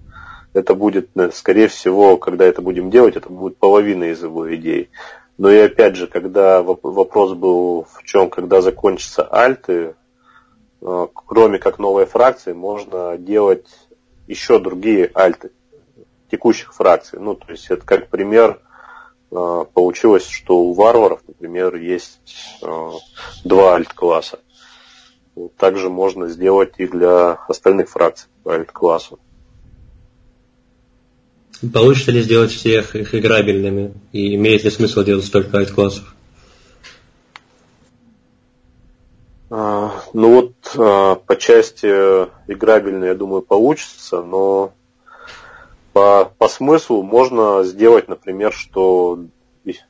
[0.52, 4.90] это будет, э, скорее всего, когда это будем делать, это будет половина из его идей.
[5.36, 9.94] Но и опять же, когда вопрос был в чем, когда закончатся альты,
[10.84, 13.66] кроме как новой фракции, можно делать
[14.26, 15.50] еще другие альты
[16.30, 17.18] текущих фракций.
[17.20, 18.60] Ну, то есть это как пример,
[19.30, 22.20] а, получилось, что у варваров, например, есть
[22.62, 22.92] а,
[23.44, 24.40] два альт-класса.
[25.56, 29.18] Также можно сделать и для остальных фракций по альт-классу.
[31.72, 33.94] Получится ли сделать всех их играбельными?
[34.12, 36.14] И имеет ли смысл делать столько альт-классов?
[39.43, 41.86] А, ну вот а, по части
[42.48, 44.72] играбельной, я думаю, получится, но
[45.92, 49.20] по, по смыслу можно сделать, например, что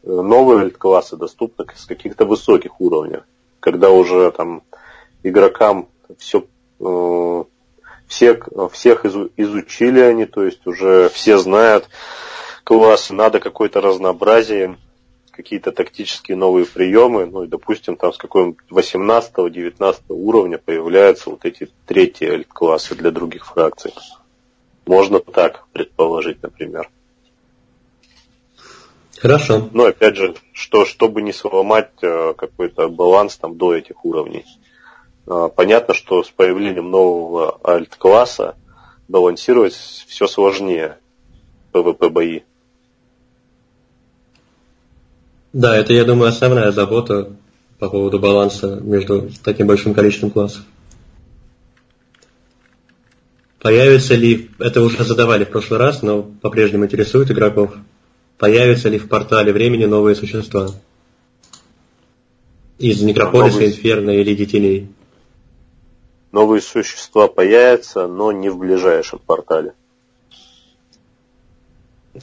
[0.02, 3.20] новые классы доступны с каких-то высоких уровней,
[3.60, 4.62] когда уже там
[5.22, 6.44] игрокам все
[6.80, 7.44] э,
[8.06, 11.88] всех, всех изучили они, то есть уже все знают
[12.64, 14.76] классы, надо какое-то разнообразие,
[15.34, 21.70] какие-то тактические новые приемы, ну и допустим там с какого-нибудь 18-19 уровня появляются вот эти
[21.86, 23.92] третьи классы для других фракций.
[24.86, 26.90] Можно так предположить, например.
[29.18, 29.70] Хорошо.
[29.72, 34.44] Но опять же, что, чтобы не сломать э, какой-то баланс там до этих уровней.
[35.26, 38.56] Э, понятно, что с появлением нового альт-класса
[39.08, 40.98] балансировать все сложнее
[41.72, 42.40] PvP бои.
[45.54, 47.30] Да, это, я думаю, основная забота
[47.78, 50.62] по поводу баланса между таким большим количеством классов.
[53.60, 57.72] Появится ли, это уже задавали в прошлый раз, но по-прежнему интересует игроков,
[58.36, 60.70] появятся ли в портале времени новые существа?
[62.80, 63.70] Из Некрополиса, новые...
[63.70, 64.88] Инферно или Детелей?
[66.32, 69.74] Новые существа появятся, но не в ближайшем портале.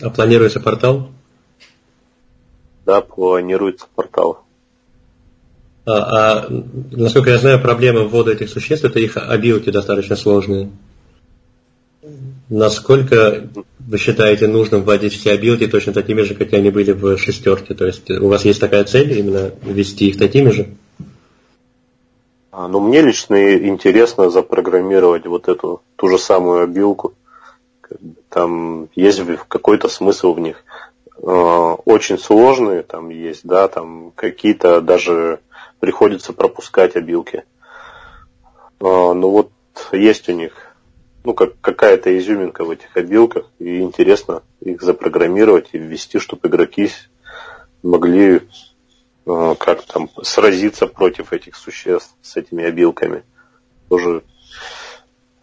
[0.02, 1.12] А планируется портал?
[2.92, 4.44] Да, планируется портал.
[5.86, 6.48] А, а
[6.92, 10.70] насколько я знаю, проблема ввода этих существ это их обилки достаточно сложные.
[12.50, 13.48] Насколько
[13.80, 17.76] вы считаете нужным вводить все обилки точно такими же, как они были в шестерке?
[17.76, 20.68] То есть у вас есть такая цель именно ввести их такими же?
[22.52, 27.14] А, ну, мне лично интересно запрограммировать вот эту ту же самую обилку.
[28.28, 30.66] Там есть какой-то смысл в них.
[31.24, 35.40] А, очень сложные там есть, да, там какие-то даже
[35.80, 37.44] приходится пропускать обилки.
[38.80, 39.52] А, ну вот
[39.92, 40.72] есть у них
[41.24, 46.90] ну, как какая-то изюминка в этих обилках, и интересно их запрограммировать и ввести, чтобы игроки
[47.84, 48.42] могли
[49.26, 53.24] э, как там сразиться против этих существ с этими обилками.
[53.90, 54.24] Тоже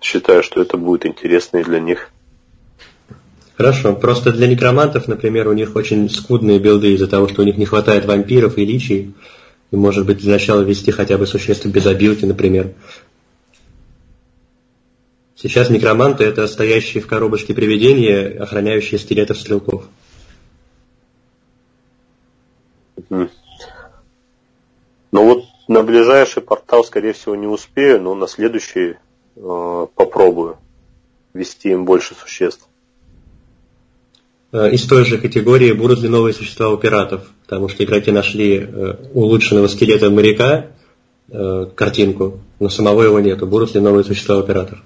[0.01, 2.11] считаю, что это будет интересно и для них.
[3.59, 3.92] Хорошо.
[3.97, 7.66] Просто для некромантов, например, у них очень скудные билды из-за того, что у них не
[7.66, 9.14] хватает вампиров и личий.
[9.73, 12.75] И, может быть, для начала ввести хотя бы существ без обилки, например.
[15.35, 19.88] Сейчас некроманты– это стоящие в коробочке привидения, охраняющие скелетов стрелков.
[23.11, 23.29] Ну
[25.11, 28.99] вот на ближайший портал, скорее всего, не успею, но на следующий
[29.35, 30.59] э, попробую
[31.35, 32.68] ввести им больше существ.
[34.51, 38.59] Э, из той же категории будут ли новые существа у пиратов, потому что игроки нашли
[38.59, 40.67] э, улучшенного скелета моряка,
[41.31, 43.47] э, картинку, но самого его нету.
[43.47, 44.79] Будут ли новые существа у пиратов?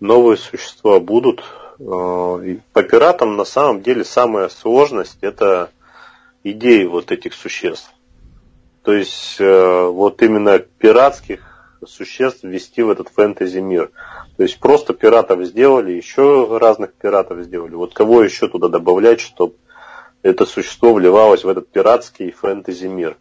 [0.00, 1.44] новые существа будут.
[1.76, 5.70] По пиратам на самом деле самая сложность это
[6.42, 7.90] идеи вот этих существ.
[8.82, 11.40] То есть вот именно пиратских
[11.86, 13.90] существ ввести в этот фэнтези мир.
[14.40, 17.74] То есть просто пиратов сделали, еще разных пиратов сделали.
[17.74, 19.52] Вот кого еще туда добавлять, чтобы
[20.22, 23.18] это существо вливалось в этот пиратский фэнтези мир.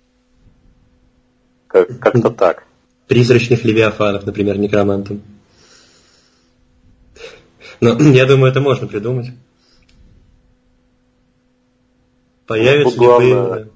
[1.67, 2.63] Как- как-то так.
[3.07, 5.21] Призрачных левиафанов, например, некромантом.
[7.81, 9.31] Но я думаю, это можно придумать.
[12.47, 13.71] Появится ну, главное, ли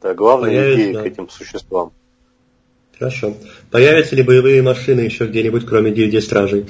[0.00, 1.02] Да, главная Появится, идея да.
[1.02, 1.92] к этим существам.
[2.98, 3.34] Хорошо.
[3.70, 6.66] Появятся ли боевые машины еще где-нибудь, кроме гильдии стражей?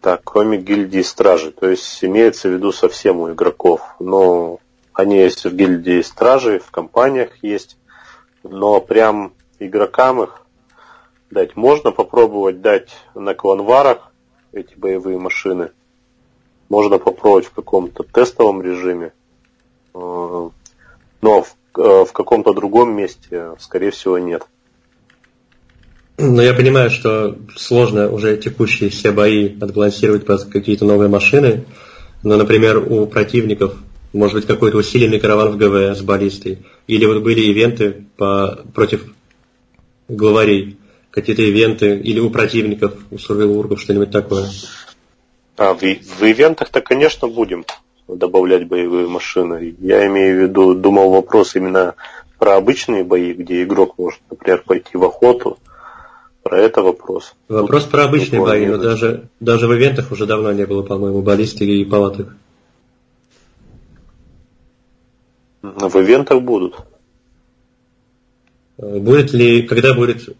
[0.00, 1.52] Так, кроме гильдии стражей.
[1.52, 3.80] То есть имеется в виду совсем у игроков.
[4.00, 4.58] Но
[4.92, 7.76] они есть в гильдии стражей, в компаниях есть.
[8.42, 10.42] Но прям игрокам их
[11.30, 11.54] дать.
[11.54, 14.12] Можно попробовать дать на кланварах
[14.52, 15.70] эти боевые машины.
[16.68, 19.12] Можно попробовать в каком-то тестовом режиме.
[21.22, 24.42] Но в, э, в каком-то другом месте, скорее всего, нет.
[26.18, 31.64] Но я понимаю, что сложно уже текущие все бои отбалансировать под какие-то новые машины.
[32.22, 33.74] Но, например, у противников
[34.12, 36.58] может быть какой-то усиленный караван в ГВ с баллистой.
[36.86, 39.04] Или вот были ивенты по, против
[40.08, 40.76] главарей
[41.10, 44.48] какие-то ивенты или у противников, у сурвилургов, что-нибудь такое?
[45.56, 47.64] А, в, в ивентах-то, конечно, будем
[48.08, 49.74] добавлять боевые машины.
[49.80, 51.94] Я имею в виду, думал вопрос именно
[52.38, 55.58] про обычные бои, где игрок может, например, пойти в охоту.
[56.42, 57.34] Про это вопрос.
[57.48, 61.22] Вопрос Тут про обычные бои, но даже, даже в ивентах уже давно не было, по-моему,
[61.22, 62.34] баллистики и палаток.
[65.62, 66.74] В ивентах будут.
[68.76, 70.34] Будет ли, когда будет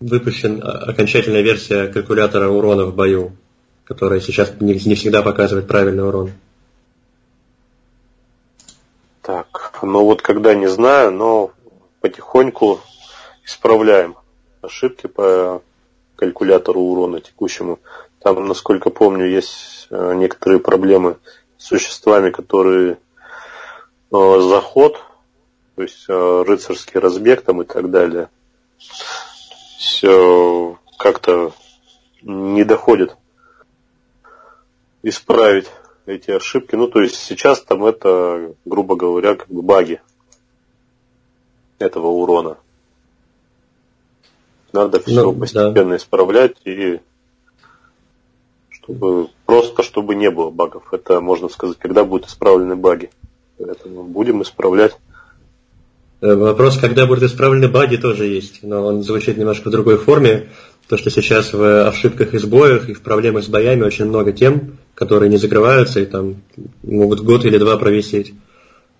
[0.00, 3.32] выпущен окончательная версия калькулятора урона в бою,
[3.84, 6.30] которая сейчас не, не всегда показывает правильный урон.
[9.28, 11.50] Так, ну вот когда не знаю, но
[12.00, 12.80] потихоньку
[13.44, 14.16] исправляем
[14.62, 15.60] ошибки по
[16.16, 17.78] калькулятору урона текущему.
[18.20, 21.18] Там, насколько помню, есть э, некоторые проблемы
[21.58, 22.96] с существами, которые
[24.12, 24.98] э, заход,
[25.76, 28.30] то есть э, рыцарский разбег там и так далее
[29.76, 31.52] все как-то
[32.22, 33.14] не доходит
[35.02, 35.66] исправить
[36.08, 36.74] эти ошибки.
[36.74, 40.00] Ну, то есть сейчас там это, грубо говоря, как бы баги
[41.78, 42.58] этого урона.
[44.72, 45.96] Надо все ну, постепенно да.
[45.96, 47.00] исправлять и
[48.70, 50.92] чтобы просто чтобы не было багов.
[50.92, 53.10] Это можно сказать, когда будут исправлены баги.
[53.58, 54.96] Поэтому будем исправлять.
[56.20, 60.48] Э, вопрос, когда будут исправлены баги, тоже есть, но он звучит немножко в другой форме.
[60.88, 64.78] То, что сейчас в ошибках и сбоях, и в проблемах с боями очень много тем,
[64.98, 66.42] которые не закрываются и там
[66.82, 68.34] могут год или два провисеть.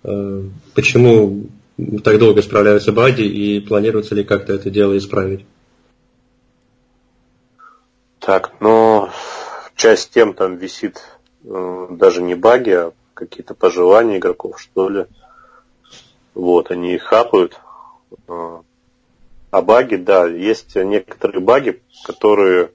[0.05, 0.43] Э,
[0.73, 1.47] почему
[2.05, 5.45] так долго справляются баги и планируется ли как-то это дело исправить?
[8.19, 9.09] Так, но
[9.75, 11.01] часть тем там висит
[11.43, 15.05] э, даже не баги, а какие-то пожелания игроков, что ли.
[16.33, 17.59] Вот, они их хапают.
[18.29, 18.61] А,
[19.51, 22.71] а баги, да, есть некоторые баги, которые,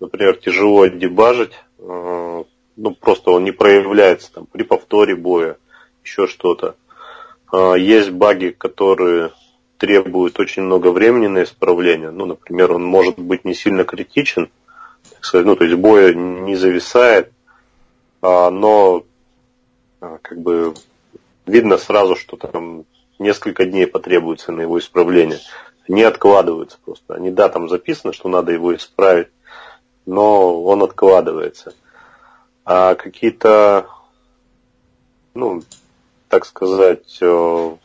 [0.00, 5.56] например, тяжело дебажить, ну, просто он не проявляется там при повторе боя,
[6.04, 6.76] еще что-то.
[7.52, 9.32] А, есть баги, которые
[9.78, 12.10] требуют очень много времени на исправление.
[12.10, 14.50] Ну, например, он может быть не сильно критичен,
[15.10, 17.32] так сказать, ну, то есть боя не зависает,
[18.20, 19.04] но
[20.00, 20.74] как бы
[21.46, 22.84] видно сразу, что там
[23.18, 25.38] несколько дней потребуется на его исправление.
[25.86, 27.14] Не откладываются просто.
[27.14, 29.28] Они, да, там записано, что надо его исправить,
[30.08, 31.74] но он откладывается.
[32.64, 33.88] А какие-то,
[35.34, 35.62] ну,
[36.28, 37.76] так сказать, э,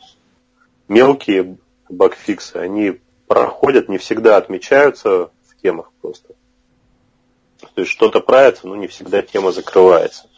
[0.88, 1.56] мелкие
[1.88, 6.34] багфиксы, они проходят, не всегда отмечаются в темах просто.
[7.74, 10.28] То есть что-то правится, но не всегда тема закрывается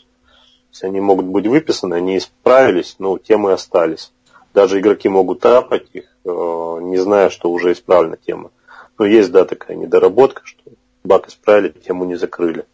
[0.77, 4.13] есть они могут быть выписаны, они исправились, но темы остались.
[4.53, 8.51] Даже игроки могут тапать их, э, не зная, что уже исправлена тема.
[8.99, 10.63] Но есть, да, такая недоработка, что
[11.07, 12.65] баг исправили, тему не закрыли.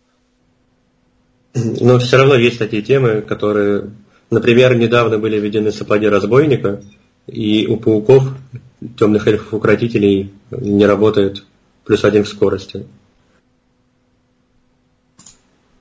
[1.54, 3.90] Но все равно есть такие темы, которые,
[4.30, 6.82] например, недавно были введены сапоги разбойника,
[7.26, 8.24] и у пауков,
[8.98, 11.44] темных эльфов укротителей, не работает
[11.84, 12.86] плюс один в скорости.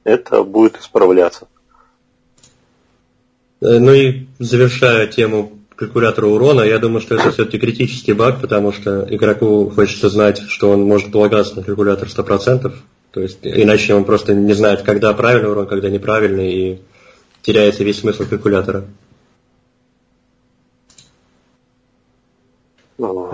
[0.04, 1.48] Это будет исправляться.
[3.62, 8.72] Э, ну и завершая тему калькулятора урона, я думаю, что это все-таки критический баг, потому
[8.72, 12.72] что игроку хочется знать, что он может полагаться на калькулятор 100%,
[13.12, 16.82] то есть иначе он просто не знает, когда правильный урон, когда неправильный, и
[17.42, 18.86] теряется весь смысл калькулятора.
[23.00, 23.34] Ну,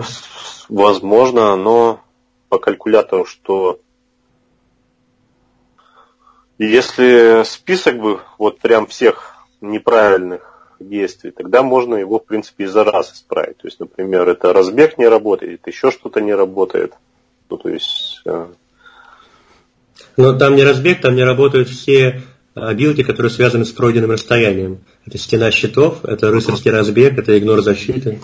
[0.69, 2.01] возможно, но
[2.47, 3.81] по калькулятору, что?
[6.57, 12.84] Если список бы вот прям всех неправильных действий, тогда можно его, в принципе, и за
[12.84, 13.57] раз исправить.
[13.57, 16.93] То есть, например, это разбег не работает, еще что-то не работает.
[17.49, 18.21] Ну, то есть...
[18.25, 18.47] Э...
[20.15, 22.21] Но там не разбег, там не работают все
[22.75, 24.80] билки, которые связаны с пройденным расстоянием.
[25.05, 28.19] Это стена щитов, это рыцарский разбег, это игнор защиты.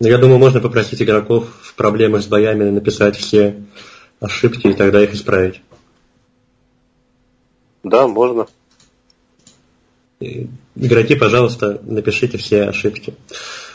[0.00, 3.62] Но я думаю, можно попросить игроков в проблемах с боями написать все
[4.20, 5.62] ошибки и тогда их исправить.
[7.84, 8.46] Да, можно.
[10.20, 13.14] Игроки, пожалуйста, напишите все ошибки.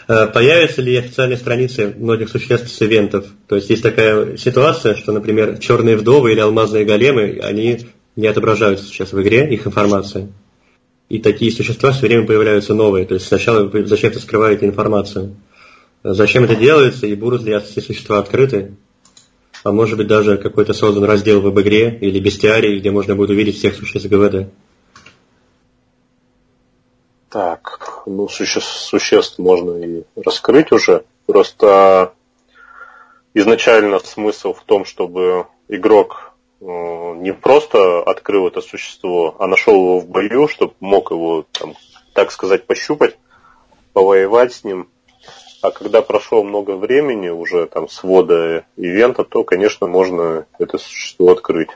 [0.07, 3.27] Э, появятся ли официальные страницы многих существ с ивентов?
[3.47, 7.81] То есть есть такая ситуация, что, например, черные вдовы или алмазные големы, они
[8.15, 10.29] не отображаются сейчас в игре, их информация.
[11.09, 13.05] И такие существа все время появляются новые.
[13.05, 15.35] То есть сначала вы зачем-то скрываете информацию.
[16.03, 18.73] Зачем это делается и будут ли эти существа открыты?
[19.63, 23.57] А может быть даже какой-то создан раздел в игре или бестиарий, где можно будет увидеть
[23.57, 24.49] всех существ ГВД.
[27.29, 31.05] Так, ну, существ, существ можно и раскрыть уже.
[31.27, 32.13] Просто
[33.35, 39.99] изначально смысл в том, чтобы игрок э, не просто открыл это существо, а нашел его
[39.99, 41.75] в бою, чтобы мог его, там,
[42.13, 43.15] так сказать, пощупать,
[43.93, 44.89] повоевать с ним.
[45.61, 51.69] А когда прошло много времени уже там свода ивента, то, конечно, можно это существо открыть.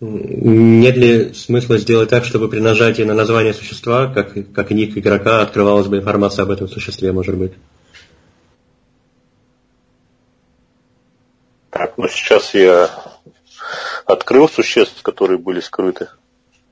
[0.00, 5.40] Нет ли смысла сделать так, чтобы при нажатии на название существа, как, как ник игрока,
[5.40, 7.52] открывалась бы информация об этом существе, может быть?
[11.70, 12.90] Так, ну сейчас я
[14.04, 16.08] открыл существ, которые были скрыты.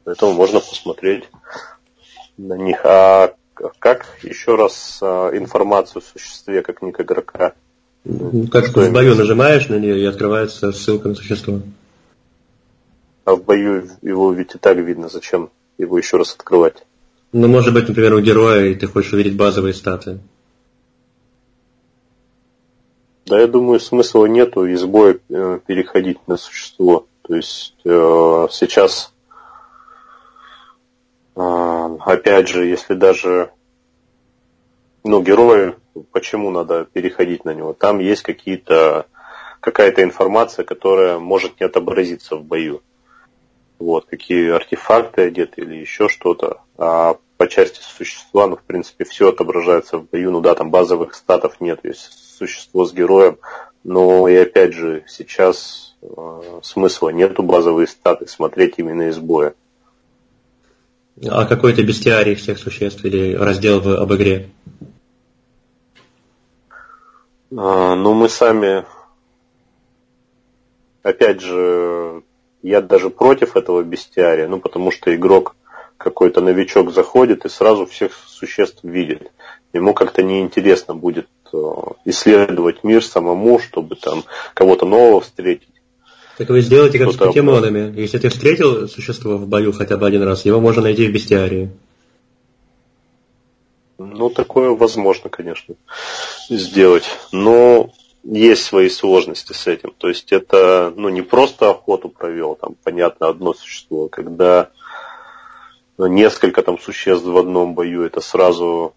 [0.05, 1.25] Поэтому можно посмотреть
[2.37, 2.85] на них.
[2.85, 3.35] А
[3.79, 7.55] как еще раз а, информацию о существе, как ник игрока?
[8.53, 11.63] Как Что в бою нажимаешь на нее и открывается ссылка на существо.
[13.25, 16.85] А в бою его ведь и так видно, зачем его еще раз открывать.
[17.33, 20.21] Ну, может быть, например, у героя, и ты хочешь увидеть базовые статы.
[23.27, 27.07] Да, я думаю, смысла нету из боя э, переходить на существо.
[27.23, 29.15] То есть э, сейчас,
[31.35, 33.51] э, опять же, если даже
[35.03, 35.75] ну, герои,
[36.13, 37.73] почему надо переходить на него?
[37.73, 39.07] Там есть какие-то
[39.61, 42.83] какая-то информация, которая может не отобразиться в бою
[43.79, 46.61] вот, какие артефакты одеты или еще что-то.
[46.79, 50.31] А по части существа, ну, в принципе, все отображается в бою.
[50.31, 53.39] Ну да, там базовых статов нет, есть существо с героем.
[53.83, 59.55] Но и опять же, сейчас э, смысла нету базовые статы смотреть именно из боя.
[61.23, 64.51] А какой-то бестиарий всех существ или раздел в, об игре?
[67.57, 68.85] А, ну, мы сами,
[71.03, 72.24] опять же,
[72.65, 75.55] я даже против этого бестиария, ну потому что игрок
[75.99, 79.31] какой-то новичок заходит и сразу всех существ видит.
[79.75, 81.57] Ему как-то неинтересно будет э,
[82.07, 85.69] исследовать мир самому, чтобы там кого-то нового встретить.
[86.39, 88.01] Так вы сделаете как с покемонами.
[88.01, 91.71] Если ты встретил существо в бою хотя бы один раз, его можно найти в бестиарии.
[93.99, 95.75] Ну, такое возможно, конечно,
[96.49, 97.05] сделать.
[97.31, 97.91] Но
[98.25, 99.93] есть свои сложности с этим.
[99.97, 104.71] То есть это ну, не просто охоту провел, там, понятно, одно существо, когда
[105.99, 108.95] несколько там существ в одном бою, это сразу,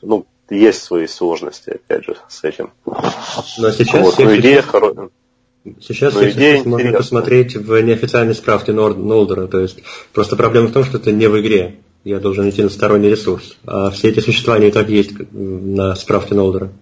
[0.00, 2.70] ну, есть свои сложности, опять же, с этим.
[2.86, 5.10] Но сейчас вот, но идея хорошая.
[5.80, 9.46] Сейчас но идея можно посмотреть в неофициальной справке Нолдера.
[9.46, 9.78] То есть
[10.12, 11.76] просто проблема в том, что это не в игре.
[12.04, 13.56] Я должен идти на сторонний ресурс.
[13.64, 16.72] А все эти существа, они и так есть на справке Нолдера.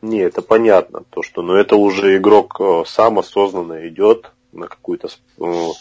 [0.00, 5.08] Не, это понятно, то что, но это уже игрок э, сам осознанно идет на какую-то,
[5.08, 5.10] э,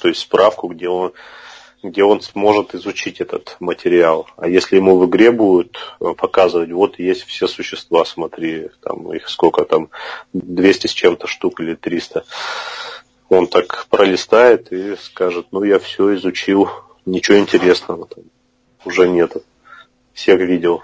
[0.01, 1.13] то есть справку, где он,
[1.83, 4.27] где он сможет изучить этот материал.
[4.35, 9.29] А если ему в игре будут э, показывать, вот есть все существа, смотри, там их
[9.29, 9.89] сколько там,
[10.33, 12.25] 200 с чем-то штук или 300,
[13.29, 16.69] он так пролистает и скажет, ну я все изучил,
[17.05, 18.23] ничего интересного там
[18.83, 19.43] уже нету.
[20.13, 20.81] Всех видел.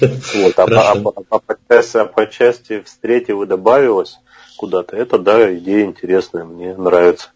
[0.00, 4.18] Вот, а, по, а, а, по, части, а по части встретил и добавилось
[4.56, 7.30] куда-то, это да, идея интересная, мне нравится.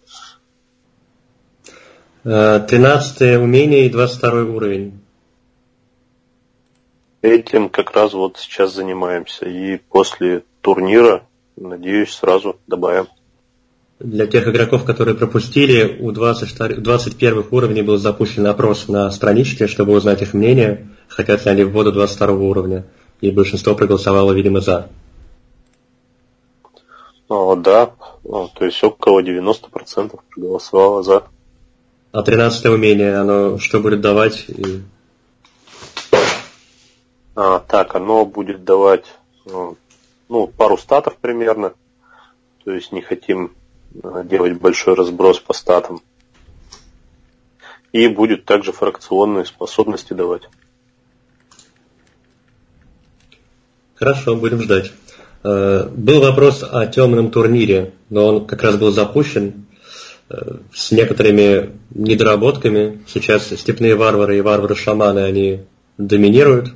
[2.25, 5.01] 13 э, умение и 22 уровень.
[7.21, 9.47] Этим как раз вот сейчас занимаемся.
[9.47, 11.25] И после турнира,
[11.57, 13.09] надеюсь, сразу добавим.
[14.03, 19.93] Для тех игроков, которые пропустили, у 20, 21 уровней был запущен опрос на страничке, чтобы
[19.93, 22.85] узнать их мнение, хотят ли они вводу 22 уровня.
[23.21, 24.89] И большинство проголосовало, видимо, за.
[27.29, 27.93] О, да,
[28.25, 31.23] О, то есть около 90% проголосовало за.
[32.11, 34.47] А 13 умение, оно что будет давать?
[34.49, 34.83] И...
[37.37, 39.05] А, так, оно будет давать
[40.29, 41.73] ну, пару статов примерно.
[42.65, 43.53] То есть не хотим
[44.25, 46.01] делать большой разброс по статам.
[47.93, 50.43] И будет также фракционные способности давать.
[53.95, 54.93] Хорошо, будем ждать.
[55.45, 59.67] Э, был вопрос о темном турнире, но он как раз был запущен
[60.29, 63.03] э, с некоторыми недоработками.
[63.07, 65.61] Сейчас степные варвары и варвары-шаманы, они
[65.99, 66.73] доминируют.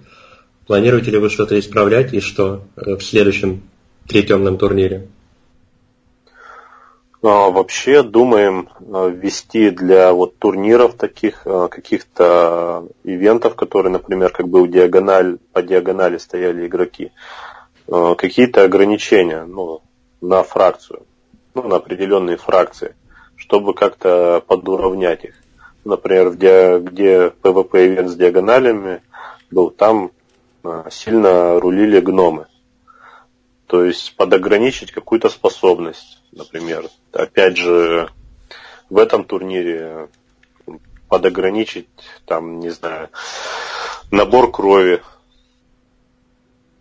[0.66, 3.62] Планируете ли вы что-то исправлять и что э, в следующем
[4.06, 5.08] тритемном турнире?
[7.22, 14.48] А, вообще думаем а, ввести для вот турниров таких а, каких-то ивентов, которые, например, как
[14.48, 17.12] был диагональ, по диагонали стояли игроки,
[17.86, 19.80] какие-то ограничения ну,
[20.20, 21.02] на фракцию,
[21.54, 22.96] ну, на определенные фракции,
[23.36, 25.34] чтобы как-то подуравнять их.
[25.84, 29.02] Например, где, где PvP ивент с диагоналями
[29.52, 30.10] был, там
[30.90, 32.46] сильно рулили гномы.
[33.68, 36.88] То есть подограничить какую-то способность, например.
[37.12, 38.08] Опять же,
[38.88, 40.08] в этом турнире
[41.08, 41.88] подограничить,
[42.24, 43.10] там, не знаю,
[44.10, 45.02] набор крови.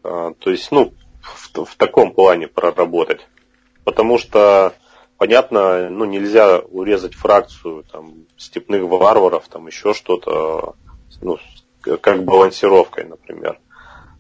[0.04, 3.28] А, то есть, ну, в, в таком плане проработать.
[3.84, 4.74] Потому что,
[5.18, 10.76] понятно, ну, нельзя урезать фракцию там, степных варваров, там еще что-то,
[11.22, 11.40] ну,
[11.82, 13.60] как балансировкой, например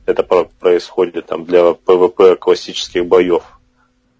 [0.05, 3.43] это происходит там для ПВП классических боев.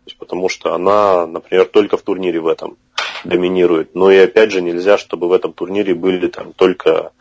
[0.06, 2.78] Есть, потому что она, например, только в турнире в этом
[3.24, 3.96] доминирует.
[3.96, 7.12] Но и опять же нельзя, чтобы в этом турнире были там только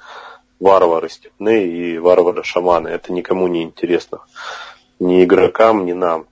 [0.60, 2.88] варвары степные и варвары-шаманы.
[2.88, 4.20] Это никому не интересно.
[5.00, 6.26] Ни игрокам, ни нам.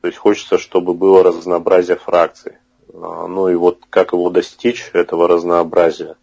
[0.00, 2.52] То есть хочется, чтобы было разнообразие фракций.
[2.94, 6.16] А, ну и вот как его достичь, этого разнообразия,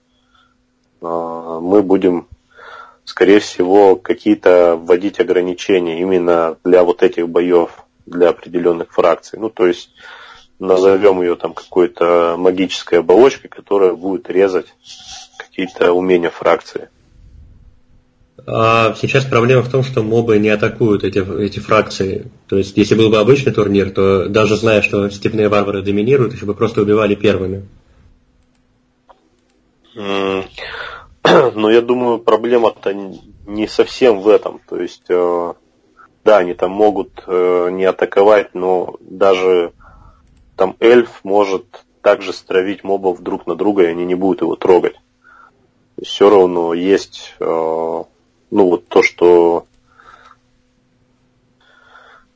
[1.02, 2.28] а, мы будем
[3.08, 9.38] скорее всего, какие-то вводить ограничения именно для вот этих боев, для определенных фракций.
[9.40, 9.92] Ну, то есть
[10.60, 14.68] назовем ее там какой-то магической оболочкой, которая будет резать
[15.38, 16.90] какие-то умения фракции.
[18.50, 22.32] А сейчас проблема в том, что мобы не атакуют эти, эти фракции.
[22.48, 26.46] То есть, если был бы обычный турнир, то даже зная, что степные варвары доминируют, еще
[26.46, 27.68] бы просто убивали первыми.
[29.96, 34.62] Но я думаю, проблема-то не совсем в этом.
[34.70, 35.54] То есть, э,
[36.28, 39.72] да, они там могут э, не атаковать, но даже
[40.58, 44.96] там эльф может также стравить мобов друг на друга, и они не будут его трогать.
[46.04, 48.06] Все равно есть, э, ну
[48.52, 49.68] вот то, что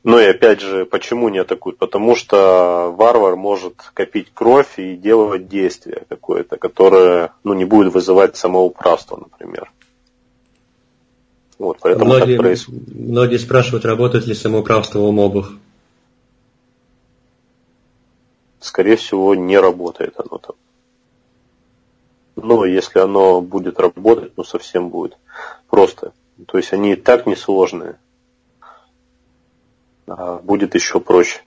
[0.05, 1.77] Ну и опять же, почему не атакуют?
[1.77, 8.37] Потому что варвар может копить кровь и делать действие какое-то, которое ну, не будет вызывать
[8.37, 9.69] самоуправство, например.
[11.61, 12.87] Вот, поэтому многие, так происходит.
[12.91, 15.51] Многие спрашивают, работает ли самоуправство у мобов.
[18.59, 20.55] Скорее всего, не работает оно там.
[22.35, 25.15] Но если оно будет работать, ну совсем будет
[25.69, 26.13] просто.
[26.47, 27.97] То есть они и так несложные.
[30.07, 31.41] А будет еще проще.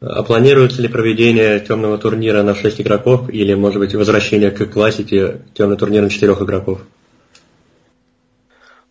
[0.00, 5.42] А планируется ли проведение темного турнира на 6 игроков или, может быть, возвращение к классике
[5.52, 6.80] темный турнир на 4 игроков?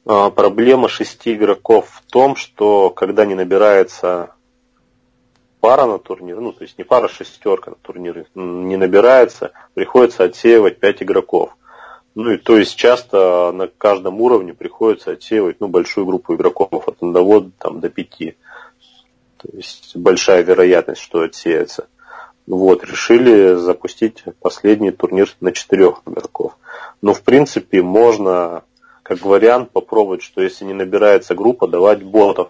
[0.05, 4.31] А, проблема шести игроков в том, что когда не набирается
[5.59, 10.23] пара на турнир, ну то есть не пара, а шестерка на турнире не набирается, приходится
[10.23, 11.57] отсеивать пять игроков.
[12.13, 17.01] Ну и то есть часто на каждом уровне приходится отсеивать ну, большую группу игроков от
[17.01, 18.37] одного там, до пяти.
[19.37, 21.87] То есть большая вероятность, что отсеется.
[22.45, 26.55] Вот, решили запустить последний турнир на четырех игроков.
[27.01, 28.63] Но в принципе можно
[29.05, 32.49] как вариант попробовать, что если не набирается группа, давать ботов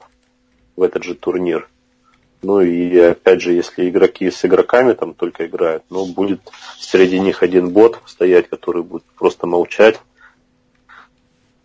[0.78, 1.70] в этот же турнир.
[2.44, 6.40] Ну и опять же, если игроки с игроками там только играют, ну будет
[6.80, 10.00] среди них один бот стоять, который будет просто молчать.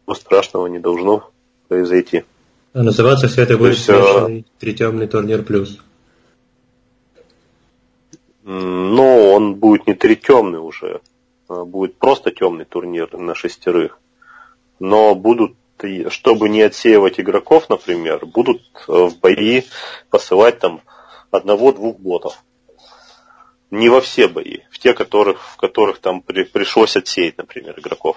[0.08, 1.30] Ничего страшного не должно
[1.68, 2.24] произойти.
[2.72, 5.78] А называться все это будет смешанный тритемный турнир плюс.
[8.42, 11.00] Ну, он будет не тритемный уже,
[11.46, 14.00] а будет просто темный турнир на шестерых
[14.80, 15.54] но будут,
[16.08, 19.62] чтобы не отсеивать игроков, например, будут э, в бои
[20.10, 20.80] посылать там
[21.30, 22.42] одного-двух ботов.
[23.70, 28.16] Не во все бои, в те, которых, в которых там при, пришлось отсеять, например, игроков.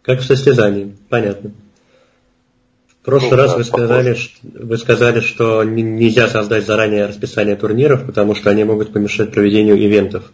[0.00, 1.52] Как в состязании, понятно.
[2.88, 7.56] В прошлый ну, раз да, вы, сказали, что, вы сказали, что нельзя создать заранее расписание
[7.56, 10.32] турниров, потому что они могут помешать проведению ивентов.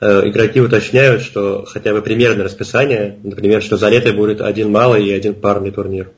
[0.00, 5.04] Э, игроки уточняют, что хотя бы примерное расписание, например, что за лето будет один малый
[5.04, 6.12] и один парный турнир.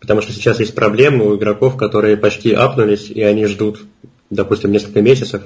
[0.00, 3.80] Потому что сейчас есть проблемы у игроков, которые почти апнулись, и они ждут,
[4.30, 5.42] допустим, несколько месяцев,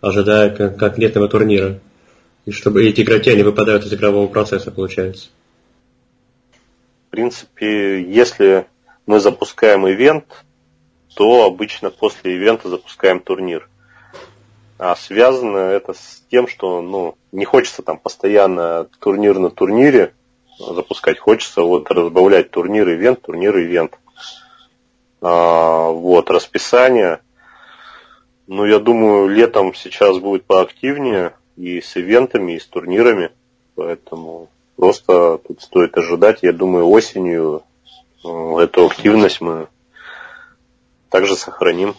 [0.00, 1.80] ожидая конкретного турнира.
[2.46, 5.28] И чтобы эти игроки, они выпадают из игрового процесса, получается.
[7.08, 8.66] В принципе, если
[9.06, 10.44] мы запускаем ивент,
[11.14, 13.68] то обычно после ивента запускаем турнир.
[14.78, 20.12] А связано это с тем, что ну, не хочется там постоянно турнир на турнире
[20.58, 23.98] запускать, хочется вот разбавлять турнир, ивент, турнир, ивент.
[25.20, 27.20] А, вот, расписание.
[28.46, 33.30] Ну, я думаю, летом сейчас будет поактивнее и с ивентами, и с турнирами.
[33.74, 36.40] Поэтому просто тут стоит ожидать.
[36.42, 37.62] Я думаю, осенью
[38.24, 39.68] э, эту активность мы
[41.10, 41.94] также сохраним.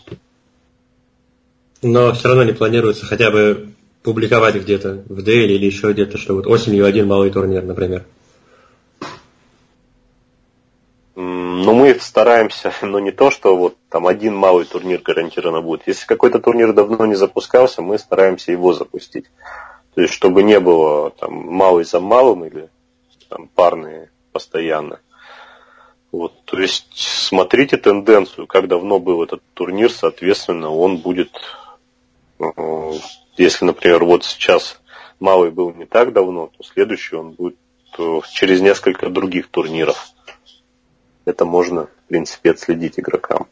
[1.87, 3.69] Но все равно не планируется хотя бы
[4.03, 8.03] публиковать где-то в Дейле или еще где-то, что вот осенью один малый турнир, например.
[11.15, 15.87] Ну, мы стараемся, но не то, что вот там один малый турнир гарантированно будет.
[15.87, 19.25] Если какой-то турнир давно не запускался, мы стараемся его запустить.
[19.95, 22.69] То есть, чтобы не было там малый за малым или
[23.29, 24.99] там парные постоянно.
[26.11, 31.31] Вот, то есть смотрите тенденцию, как давно был этот турнир, соответственно, он будет
[33.37, 34.79] если, например, вот сейчас
[35.19, 37.57] малый был не так давно, то следующий он будет
[38.31, 40.11] через несколько других турниров.
[41.25, 43.47] Это можно, в принципе, отследить игрокам.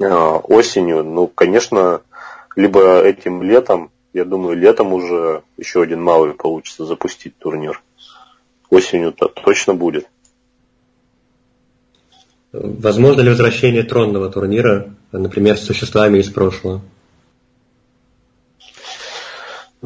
[0.00, 2.02] А, осенью, ну, конечно,
[2.56, 7.82] либо этим летом, я думаю, летом уже еще один малый получится запустить турнир.
[8.70, 10.08] Осенью-то точно будет.
[12.52, 16.80] Возможно ли возвращение тронного турнира, например, с существами из прошлого?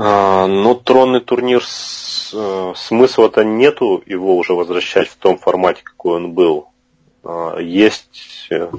[0.03, 6.33] А, ну, тронный турнир э, смысла-то нету его уже возвращать в том формате, какой он
[6.33, 6.69] был.
[7.23, 8.71] А, есть, э,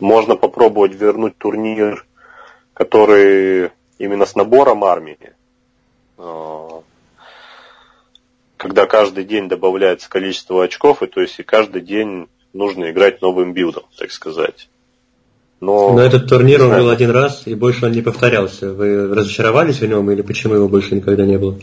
[0.00, 2.04] можно попробовать вернуть турнир,
[2.74, 5.34] который именно с набором армии,
[6.18, 6.82] а,
[8.56, 13.52] когда каждый день добавляется количество очков, и то есть и каждый день нужно играть новым
[13.52, 14.68] билдом, так сказать.
[15.60, 18.72] Но, Но этот турнир он был один раз, и больше он не повторялся.
[18.72, 21.58] Вы разочаровались в нем или почему его больше никогда не было?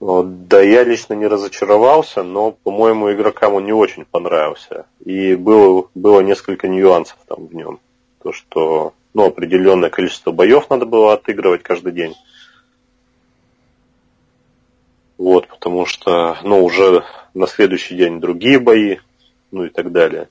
[0.00, 4.86] Да я лично не разочаровался, но, по-моему, игрокам он не очень понравился.
[5.04, 7.80] И было, было несколько нюансов там в нем.
[8.22, 12.14] То, что ну, определенное количество боев надо было отыгрывать каждый день.
[15.16, 18.98] Вот, потому что, ну, уже на следующий день другие бои,
[19.50, 20.28] ну и так далее.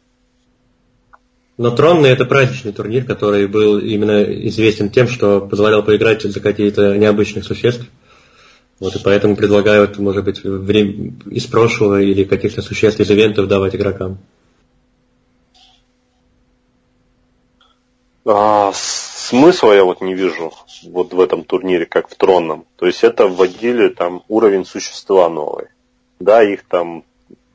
[1.58, 6.98] Но Тронный это праздничный турнир, который был именно известен тем, что позволял поиграть за какие-то
[6.98, 7.86] необычных существ.
[8.82, 13.74] Вот и поэтому предлагают, может быть, время из прошлого или каких-то существ из ивентов давать
[13.74, 14.18] игрокам.
[18.26, 20.52] А, смысла я вот не вижу
[20.84, 22.66] вот в этом турнире, как в тронном.
[22.76, 25.68] То есть это вводили там уровень существа новый.
[26.20, 27.06] Да, их там,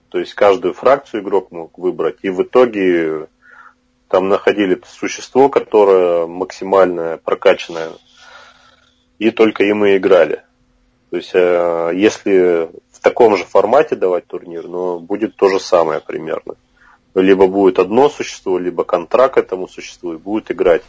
[0.09, 3.27] то есть каждую фракцию игрок мог выбрать, и в итоге
[4.11, 7.91] там находили существо, которое максимально прокачанное,
[9.21, 10.43] и только им и играли.
[11.11, 16.01] То есть, э, если в таком же формате давать турнир, но будет то же самое
[16.01, 16.55] примерно.
[17.15, 20.83] Либо будет одно существо, либо контракт этому существу и будет играть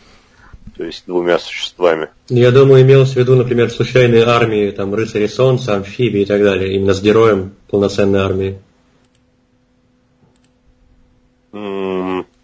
[0.78, 2.10] то есть двумя существами.
[2.30, 6.76] Я думаю, имелось в виду, например, случайные армии, там, рыцари солнца, амфибии и так далее,
[6.76, 8.60] именно с героем полноценной армии.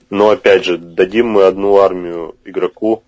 [0.10, 3.03] Но опять же, дадим мы одну армию игроку,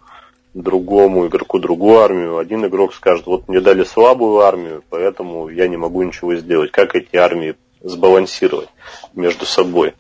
[0.54, 5.78] другому игроку другую армию, один игрок скажет, вот мне дали слабую армию, поэтому я не
[5.78, 6.72] могу ничего сделать.
[6.72, 8.70] Как эти армии сбалансировать
[9.14, 9.94] между собой?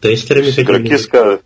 [0.00, 1.42] Тестерами игроки скажут,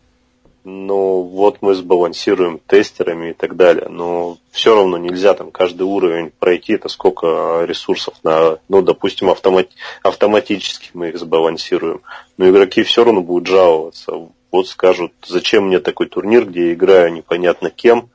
[0.68, 6.32] ну вот мы сбалансируем тестерами и так далее, но все равно нельзя там каждый уровень
[6.36, 9.68] пройти, это сколько ресурсов на, ну, допустим, автомат,
[10.02, 12.02] автоматически мы их сбалансируем,
[12.36, 17.12] но игроки все равно будут жаловаться, вот скажут, зачем мне такой турнир, где я играю
[17.12, 18.10] непонятно кем,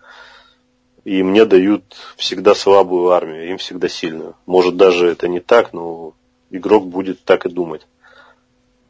[1.06, 4.36] и мне дают всегда слабую армию, им всегда сильную.
[4.46, 6.12] Может даже это не так, но
[6.50, 7.88] игрок будет так и думать,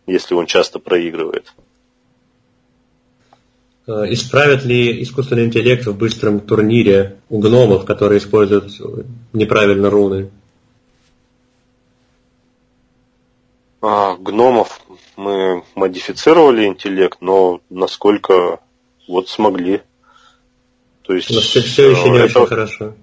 [0.07, 1.53] если он часто проигрывает.
[3.88, 8.72] Э, исправят ли искусственный интеллект в быстром турнире у гномов, которые используют
[9.34, 10.30] неправильно руны?
[13.82, 14.82] А, гномов
[15.16, 18.60] мы модифицировали интеллект, но насколько
[19.08, 19.82] вот смогли.
[21.02, 22.94] То есть, но все, все еще не это, очень хорошо.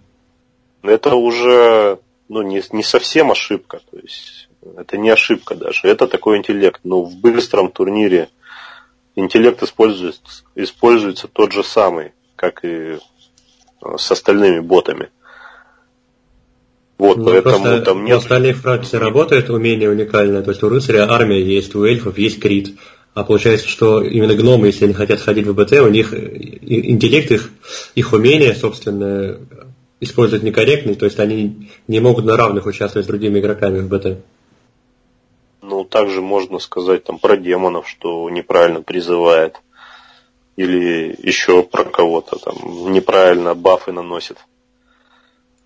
[0.82, 1.98] Это уже
[2.28, 3.80] ну, не, не совсем ошибка.
[3.90, 5.88] То есть, это не ошибка даже.
[5.88, 6.80] Это такой интеллект.
[6.84, 8.28] Но в быстром турнире
[9.18, 10.20] интеллект используется,
[10.54, 12.98] используется тот же самый, как и э,
[13.96, 15.10] с остальными ботами.
[16.98, 18.16] Вот, ну, поэтому там нет...
[18.16, 22.40] В остальных фракций работает умение уникальное, то есть у рыцаря армия есть, у эльфов есть
[22.40, 22.74] крит.
[23.14, 27.50] А получается, что именно гномы, если они хотят ходить в БТ, у них интеллект их,
[27.94, 29.38] их умение, собственно,
[30.00, 34.18] используют некорректный, то есть они не могут на равных участвовать с другими игроками в БТ.
[35.68, 39.56] Ну, также можно сказать там про демонов, что неправильно призывает.
[40.56, 44.38] Или еще про кого-то там неправильно бафы наносит.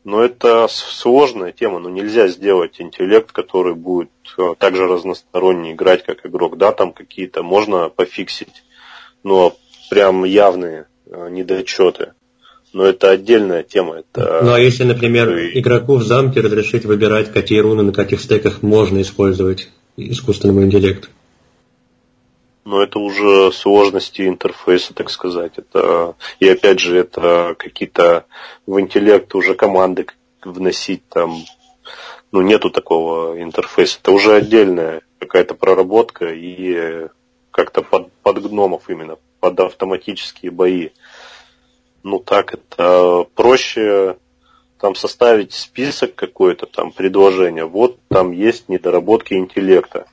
[0.05, 6.05] Но это сложная тема, но нельзя сделать интеллект, который будет э, так же разносторонне играть,
[6.05, 6.59] как игрок.
[6.59, 8.65] Да, там какие-то можно пофиксить,
[9.23, 9.57] но
[9.89, 12.15] прям явные э, недочеты.
[12.73, 14.01] Но это отдельная тема.
[14.01, 14.41] Это...
[14.43, 19.01] Ну а если, например, игроку в замке разрешить выбирать, какие руны на каких стеках можно
[19.01, 19.69] использовать?
[19.97, 21.09] Искусственному интеллекту.
[22.65, 25.55] Но это уже сложности интерфейса, так сказать.
[25.57, 28.27] Это, и опять же, это какие-то
[28.67, 30.07] в интеллект уже команды
[30.45, 31.45] вносить там.
[32.31, 33.99] Ну, нету такого интерфейса.
[34.01, 37.09] Это уже отдельная какая-то проработка и
[37.51, 40.91] как-то под, под гномов именно, под автоматические бои.
[42.03, 44.17] Ну так, это проще
[44.83, 50.07] там составить список какой-то, там предложение, вот там есть недоработки интеллекта.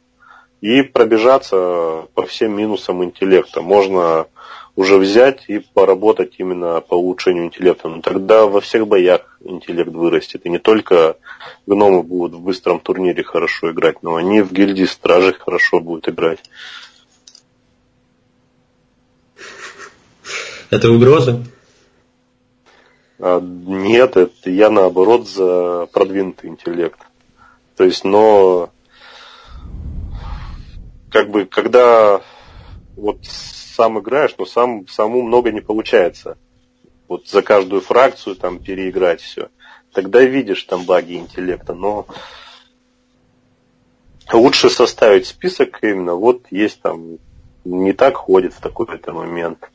[0.61, 3.61] И пробежаться по всем минусам интеллекта.
[3.61, 4.27] Можно
[4.75, 7.87] уже взять и поработать именно по улучшению интеллекта.
[7.89, 10.45] Но тогда во всех боях интеллект вырастет.
[10.45, 11.17] И не только
[11.65, 16.43] гномы будут в быстром турнире хорошо играть, но они в гильдии стражей хорошо будут играть.
[20.69, 21.43] Это угроза?
[23.19, 26.99] А, нет, это я наоборот за продвинутый интеллект.
[27.75, 28.69] То есть, но
[31.11, 32.21] как бы, когда
[32.95, 36.37] вот сам играешь, но сам, саму много не получается.
[37.07, 39.49] Вот за каждую фракцию там переиграть все.
[39.93, 42.05] Тогда видишь там баги интеллекта, но
[44.31, 47.17] лучше составить список именно, вот есть там
[47.65, 49.69] не так ходит в такой-то момент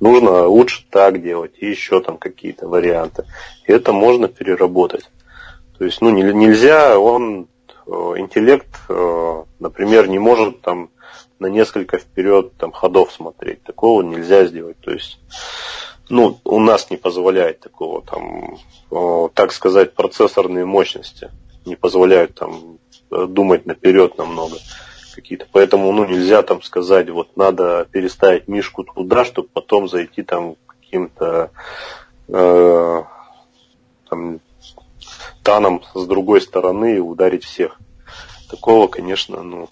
[0.00, 3.24] нужно лучше так делать, и еще там какие-то варианты.
[3.66, 5.10] И это можно переработать.
[5.78, 7.48] То есть, ну, нельзя, он,
[7.86, 10.90] э, интеллект, э, например, не может там
[11.38, 13.62] на несколько вперед там ходов смотреть.
[13.62, 14.78] Такого нельзя сделать.
[14.80, 15.20] То есть,
[16.08, 18.58] ну, у нас не позволяет такого там,
[18.90, 21.30] э, так сказать, процессорные мощности
[21.64, 22.78] не позволяют там
[23.10, 24.56] думать наперед намного
[25.18, 25.46] какие-то.
[25.50, 31.50] Поэтому ну, нельзя там сказать, вот надо переставить мишку туда, чтобы потом зайти там каким-то
[32.28, 33.02] э,
[34.08, 34.40] там,
[35.42, 37.78] таном с другой стороны и ударить всех.
[38.48, 39.68] Такого, конечно, ну,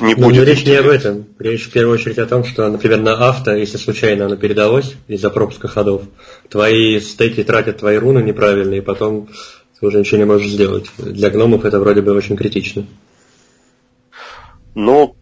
[0.00, 0.38] не но, будет.
[0.38, 1.26] Но речь не об этом.
[1.38, 5.30] Речь в первую очередь о том, что, например, на авто, если случайно оно передалось из-за
[5.30, 6.02] пропуска ходов,
[6.48, 9.28] твои стейки тратят твои руны неправильные, и потом
[9.78, 10.86] ты уже ничего не можешь сделать.
[10.98, 12.86] Для гномов это вроде бы очень критично.
[14.74, 15.16] Ну,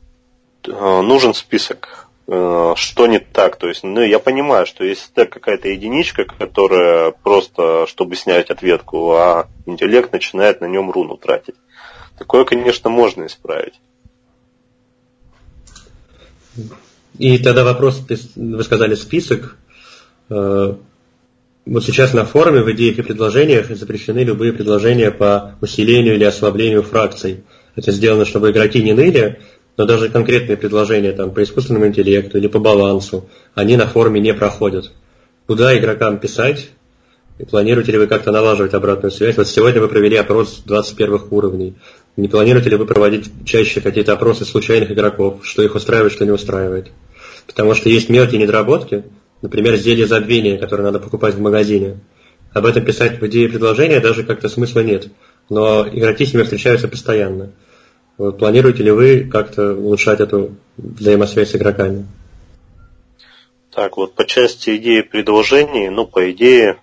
[0.66, 2.08] нужен список.
[2.28, 3.56] Э, что не так?
[3.56, 9.12] То есть, ну, я понимаю, что если это какая-то единичка, которая просто, чтобы снять ответку,
[9.12, 11.56] а интеллект начинает на нем руну тратить.
[12.18, 13.74] Такое, конечно, можно исправить.
[17.18, 18.02] И тогда вопрос,
[18.36, 19.56] вы сказали список.
[20.30, 20.74] Э,
[21.64, 26.82] вот сейчас на форуме в идеях и предложениях запрещены любые предложения по усилению или ослаблению
[26.82, 27.44] фракций.
[27.74, 29.40] Это сделано, чтобы игроки не ныли,
[29.76, 34.34] но даже конкретные предложения там, по искусственному интеллекту или по балансу, они на форуме не
[34.34, 34.92] проходят.
[35.46, 36.68] Куда игрокам писать?
[37.38, 39.36] И планируете ли вы как-то налаживать обратную связь?
[39.36, 41.74] Вот сегодня вы провели опрос 21 уровней.
[42.16, 46.30] Не планируете ли вы проводить чаще какие-то опросы случайных игроков, что их устраивает, что не
[46.30, 46.90] устраивает?
[47.46, 49.04] Потому что есть мелкие недоработки,
[49.40, 52.00] например, зелье забвения, которое надо покупать в магазине.
[52.52, 55.08] Об этом писать в идее предложения даже как-то смысла нет.
[55.48, 57.52] Но игроки с ними встречаются постоянно.
[58.18, 62.06] Вот, планируете ли вы как-то улучшать эту взаимосвязь с игроками?
[63.70, 66.78] Так, вот по части идеи предложений, ну, по идее,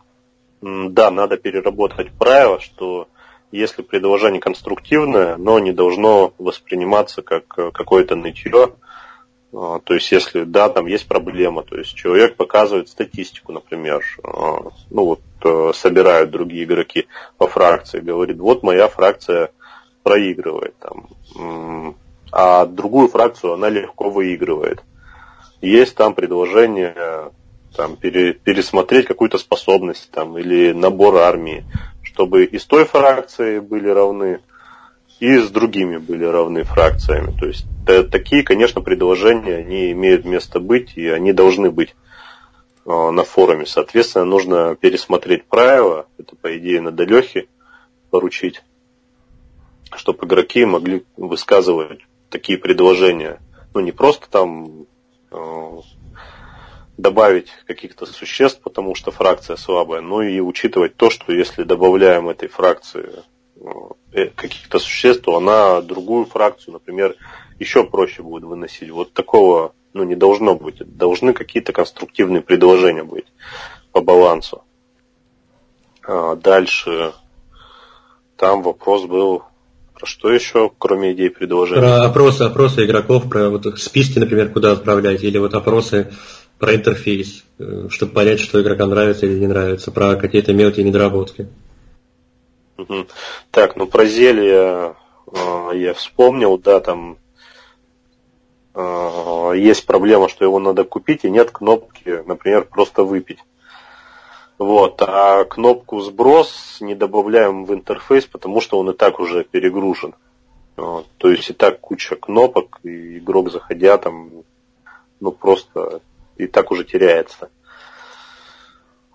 [0.61, 3.07] да, надо переработать правило, что
[3.51, 8.73] если предложение конструктивное, но не должно восприниматься как э, какое-то нытье.
[9.53, 14.69] А, то есть, если, да, там есть проблема, то есть человек показывает статистику, например, а,
[14.91, 15.21] ну вот
[15.73, 19.51] собирают другие игроки по фракции, говорит, вот моя фракция
[20.03, 21.95] проигрывает, там,
[22.31, 24.83] а другую фракцию она легко выигрывает.
[25.61, 27.31] Есть там предложение
[27.75, 31.65] там, пере, пересмотреть какую-то способность там, или набор армии,
[32.01, 34.39] чтобы и с той фракцией были равны,
[35.19, 37.35] и с другими были равны фракциями.
[37.37, 41.93] То есть т- такие, конечно, предложения, они имеют место быть, и они должны быть э,
[42.85, 43.65] на форуме.
[43.65, 47.47] Соответственно, нужно пересмотреть правила, это, по идее, надо Лехе
[48.09, 48.63] поручить,
[49.95, 53.39] чтобы игроки могли высказывать такие предложения.
[53.73, 54.85] Ну, не просто там
[55.31, 55.71] э,
[56.97, 62.49] добавить каких-то существ, потому что фракция слабая, но и учитывать то, что если добавляем этой
[62.49, 63.23] фракции
[64.13, 67.15] э, каких-то существ, то она другую фракцию, например,
[67.59, 68.89] еще проще будет выносить.
[68.89, 70.77] Вот такого ну, не должно быть.
[70.97, 73.25] Должны какие-то конструктивные предложения быть
[73.91, 74.63] по балансу.
[76.03, 77.13] А дальше
[78.37, 79.43] там вопрос был
[79.93, 81.81] про что еще, кроме идей предложений?
[81.81, 86.11] Про опросы, опросы игроков, про вот списки, например, куда отправлять, или вот опросы
[86.57, 91.47] про интерфейс, э, чтобы понять, что игрокам нравится или не нравится, про какие-то мелкие недоработки.
[92.77, 93.07] Угу.
[93.51, 94.95] Так, ну про зелье
[95.31, 97.17] э, я вспомнил, да, там
[99.55, 103.39] есть проблема, что его надо купить, и нет кнопки, например, просто выпить.
[104.57, 110.13] Вот, а кнопку сброс не добавляем в интерфейс, потому что он и так уже перегружен.
[110.75, 114.29] Вот, то есть и так куча кнопок, и игрок заходя там,
[115.19, 116.01] ну просто
[116.37, 117.49] и так уже теряется.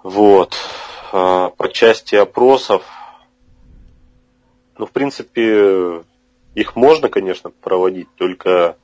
[0.03, 0.55] Вот.
[1.13, 2.83] А по части опросов,
[4.77, 6.03] ну, в принципе,
[6.55, 8.77] их можно, конечно, проводить, только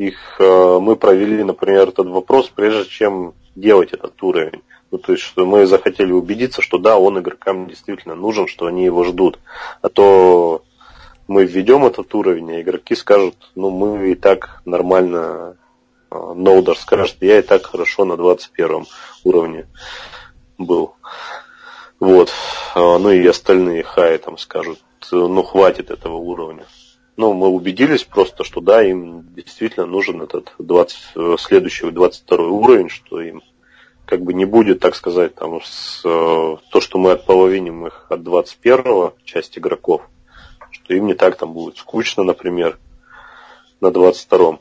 [0.00, 4.62] их э, мы провели, например, этот вопрос, прежде чем делать этот уровень.
[4.90, 8.84] Ну, то есть, что мы захотели убедиться, что да, он игрокам действительно нужен, что они
[8.84, 9.38] его ждут.
[9.82, 10.62] А то
[11.28, 15.58] мы введем этот уровень, а игроки скажут, ну, мы и так нормально
[16.10, 18.86] Ноудер скажет, я и так хорошо на 21
[19.24, 19.68] уровне
[20.56, 20.94] был.
[22.00, 22.32] Вот.
[22.74, 24.80] А, ну и остальные хай там скажут,
[25.12, 26.64] ну хватит этого уровня.
[27.16, 33.20] Ну, мы убедились просто, что да, им действительно нужен этот 20, следующий 22 уровень, что
[33.20, 33.42] им
[34.06, 39.12] как бы не будет, так сказать, там, с, то, что мы отполовиним их от 21
[39.24, 40.02] часть игроков,
[40.70, 42.78] что им не так там будет скучно, например,
[43.80, 44.58] на 22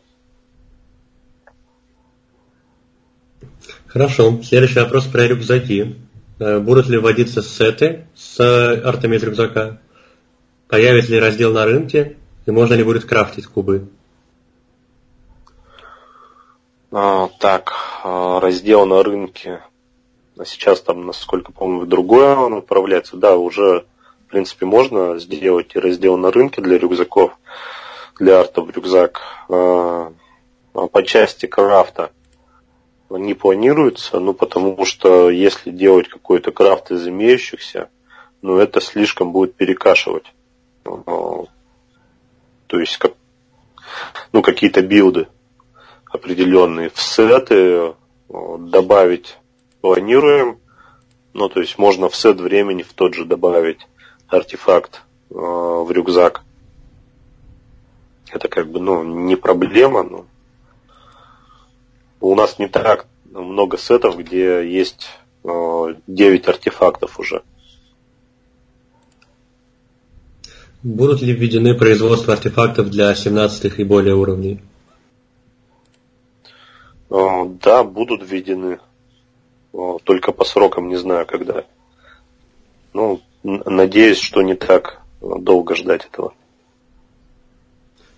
[3.89, 4.39] Хорошо.
[4.43, 5.95] Следующий вопрос про рюкзаки.
[6.37, 9.81] Э, будут ли вводиться сеты с артами из рюкзака?
[10.67, 12.17] Появится ли раздел на рынке?
[12.49, 13.89] И можно ли будет крафтить кубы?
[16.91, 17.73] А, так,
[18.03, 19.61] а, раздел на рынке.
[20.35, 23.17] А сейчас там, насколько помню, в другое он отправляется.
[23.17, 23.85] Да, уже,
[24.25, 27.37] в принципе, можно сделать и раздел на рынке для рюкзаков.
[28.19, 29.21] для арта в рюкзак.
[29.49, 30.11] А,
[30.73, 32.09] по части крафта
[33.11, 37.89] не планируется, ну потому что если делать какой-то крафт из имеющихся,
[38.41, 40.25] ну это слишком будет перекашивать.
[42.69, 43.13] То есть как,
[44.31, 45.27] ну какие-то билды
[46.05, 47.95] определенные в сеты
[48.29, 49.37] добавить
[49.81, 50.59] планируем.
[51.33, 53.87] Ну то есть можно в сет времени в тот же добавить
[54.27, 56.43] артефакт в рюкзак.
[58.31, 60.25] Это как бы, ну, не проблема, но
[62.21, 65.09] у нас не так много сетов, где есть
[65.43, 67.41] 9 э, артефактов уже.
[70.81, 74.61] Будут ли введены производства артефактов для 17 и более уровней?
[77.09, 78.79] Э, да, будут введены.
[79.73, 81.65] Э, только по срокам не знаю, когда.
[82.93, 86.33] Ну, надеюсь, что не так долго ждать этого.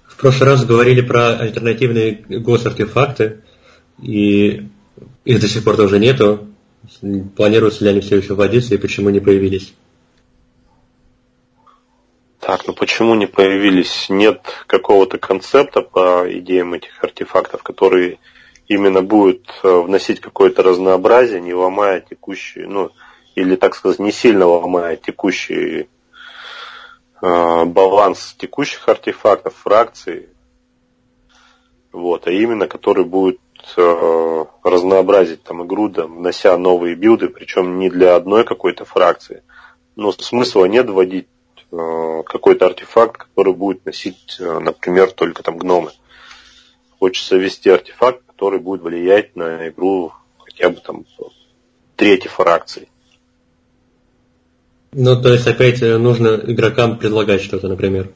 [0.05, 3.41] В прошлый раз говорили про альтернативные госартефакты.
[3.99, 4.67] И
[5.25, 6.47] их до сих пор тоже нету.
[7.35, 9.73] Планируются ли они все еще вводиться и почему не появились?
[12.41, 14.07] Так, ну почему не появились?
[14.09, 18.17] Нет какого-то концепта по идеям этих артефактов, которые
[18.67, 22.89] именно будут э, вносить какое-то разнообразие, не ломая текущие, ну,
[23.35, 25.87] или, так сказать, не сильно ломая текущий
[27.21, 30.29] э, баланс текущих артефактов, фракций,
[31.91, 33.39] вот, а именно который будет
[33.77, 39.43] э, разнообразить там игру, да, внося новые билды, причем не для одной какой-то фракции.
[39.95, 41.27] Но смысла нет вводить
[41.71, 45.91] какой-то артефакт, который будет носить, э, например, только там гномы.
[46.99, 51.05] Хочется ввести артефакт, который будет влиять на игру хотя бы там
[51.95, 52.89] третьей фракции.
[54.91, 58.11] Ну, то есть опять нужно игрокам предлагать что-то, например.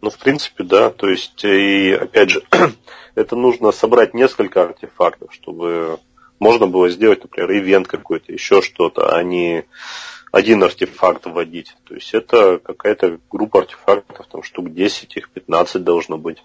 [0.00, 0.90] Ну, в принципе, да.
[0.90, 2.42] То есть, и опять же,
[3.16, 5.98] это нужно собрать несколько артефактов, чтобы
[6.38, 9.64] можно было сделать, например, ивент какой-то, еще что-то, а не
[10.36, 11.74] один артефакт вводить.
[11.84, 16.38] То есть это какая-то группа артефактов, там штук 10, их 15 должно быть.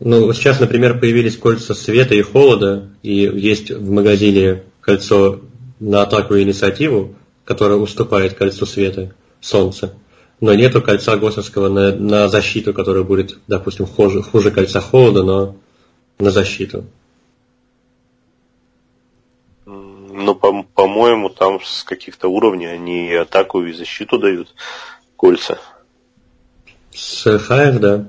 [0.00, 5.40] Ну, сейчас, например, появились кольца света и холода, и есть в магазине кольцо
[5.80, 9.94] на атаку и инициативу, которое уступает кольцу света, солнца
[10.40, 15.56] но нету кольца Госовского на, на защиту, которое будет, допустим, хуже, хуже кольца холода, но
[16.18, 16.84] на защиту.
[19.66, 20.64] Ну, по-
[20.98, 24.52] по-моему, там с каких-то уровней они и атаку, и защиту дают
[25.16, 25.60] кольца.
[26.90, 28.06] С Хайер, да.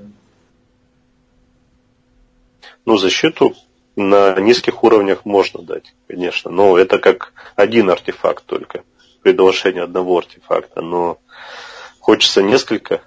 [2.84, 3.54] Ну, защиту
[3.94, 8.82] на низких уровнях можно дать, конечно, но это как один артефакт только,
[9.22, 11.18] предложение одного артефакта, но
[12.00, 13.02] Хочется несколько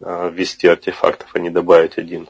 [0.00, 2.28] а, ввести артефактов, а не добавить один.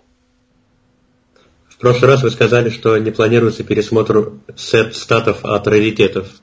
[1.66, 6.41] В прошлый раз вы сказали, что не планируется пересмотр сет статов от раритетов.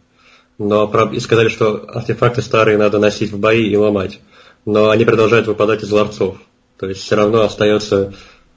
[0.59, 4.19] Но и сказали, что артефакты старые надо носить в бои и ломать.
[4.65, 6.37] Но они продолжают выпадать из ларцов.
[6.77, 8.13] То есть все равно остается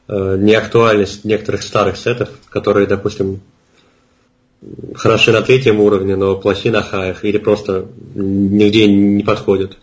[0.09, 3.41] э, неактуальность некоторых старых сетов, которые, допустим,
[4.95, 9.79] хороши на третьем уровне, но плохи на хаях или просто нигде не подходят.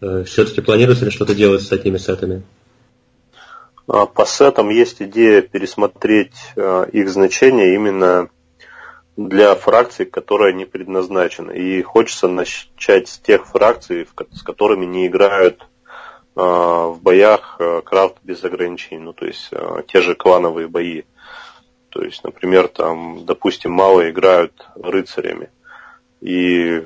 [0.00, 2.42] Э, Все-таки планируется ли что-то делать с такими сетами?
[3.86, 8.28] А, по сетам есть идея пересмотреть э, их значение именно
[9.16, 11.52] для фракций, которые не предназначены.
[11.52, 18.42] И хочется начать с тех фракций, с которыми не играют э, в боях крафт без
[18.44, 19.50] ограничений, ну то есть
[19.88, 21.02] те же клановые бои.
[21.90, 25.50] То есть, например, там, допустим, мало играют рыцарями.
[26.20, 26.82] И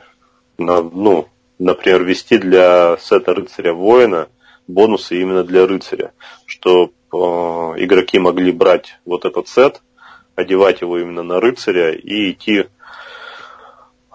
[0.59, 4.29] ну, например, ввести для сета рыцаря воина
[4.67, 6.13] бонусы именно для рыцаря,
[6.45, 9.81] чтобы э, игроки могли брать вот этот сет,
[10.39, 12.59] одевать его именно на рыцаря и идти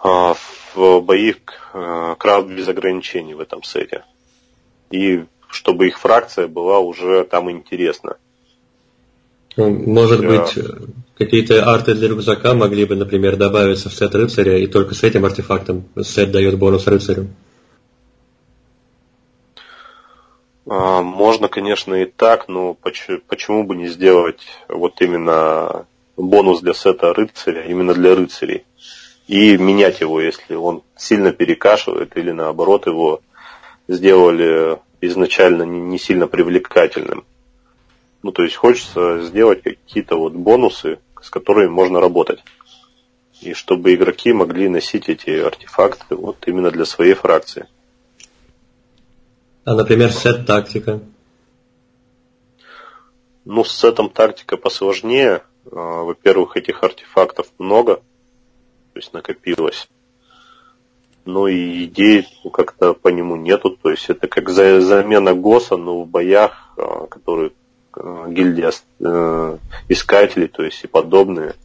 [0.04, 0.34] э,
[0.74, 1.34] в бои
[1.74, 4.06] э, крафт без ограничений в этом сете.
[4.90, 8.16] И чтобы их фракция была уже там интересна.
[9.58, 10.28] Ну, может Все.
[10.28, 15.04] быть, какие-то арты для рюкзака могли бы, например, добавиться в сет рыцаря, и только с
[15.04, 17.28] этим артефактом сет дает бонус рыцарю.
[20.66, 25.86] А, можно, конечно, и так, но почему бы не сделать вот именно
[26.18, 28.66] бонус для сета рыцаря именно для рыцарей
[29.28, 33.22] и менять его, если он сильно перекашивает или наоборот его
[33.88, 37.26] сделали изначально не сильно привлекательным.
[38.22, 42.44] Ну, то есть хочется сделать какие-то вот бонусы, с которыми можно работать.
[43.42, 47.68] И чтобы игроки могли носить эти артефакты вот именно для своей фракции.
[49.66, 51.02] А, например, сет тактика?
[53.44, 55.44] Ну, с сетом тактика посложнее.
[55.72, 59.88] А, во-первых, этих артефактов много, то есть накопилось.
[61.26, 63.72] Ну и идей как-то по нему нету.
[63.72, 67.52] То есть это как замена ГОСа, но в боях, а, которые
[67.94, 69.58] а, гильдия э,
[69.88, 71.56] искателей, то есть и подобные.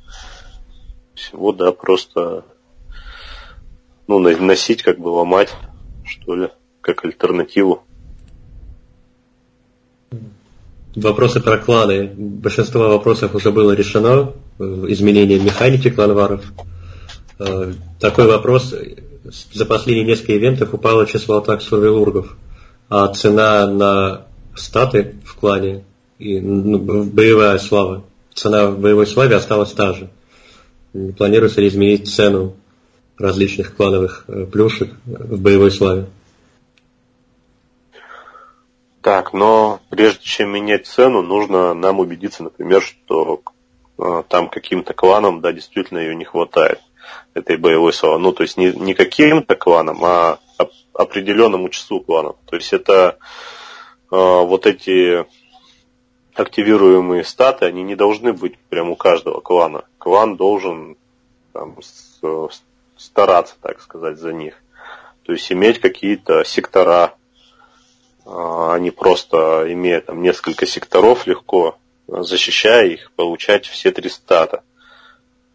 [1.15, 2.45] Всего, да, просто
[4.07, 5.55] ну, носить, как бы ломать,
[6.05, 7.83] что ли, как альтернативу.
[11.03, 12.11] Вопросы про кланы.
[12.17, 16.45] Большинство вопросов уже было решено э, изменением механики кланваров.
[17.39, 18.75] Э, такой вопрос.
[19.53, 22.37] За последние несколько ивентов упало число атак сурвелургов,
[22.89, 24.27] а цена на
[24.57, 25.85] статы в клане
[26.19, 28.05] и ну, боевая слава.
[28.35, 30.11] Цена в боевой славе осталась та же.
[31.17, 32.57] Планируется ли изменить цену
[33.17, 36.07] различных клановых э, плюшек в боевой славе?
[39.09, 43.41] Так, но прежде чем менять цену, нужно нам убедиться, например, что
[43.97, 46.83] э, там каким-то кланам, да, действительно ее не хватает,
[47.33, 48.19] этой боевой славы.
[48.19, 50.41] Ну, то есть не, не каким-то кланам, а
[50.93, 52.37] определенному числу кланов.
[52.45, 53.17] То есть это
[54.11, 55.25] э, вот эти
[56.35, 59.87] активируемые статы, они не должны быть прямо у каждого клана.
[59.97, 60.99] Клан должен
[61.55, 61.79] там,
[62.99, 64.63] стараться, так сказать, за них.
[65.23, 67.15] То есть иметь какие-то сектора,
[68.31, 74.63] а не просто имея там несколько секторов легко, защищая их, получать все три стата.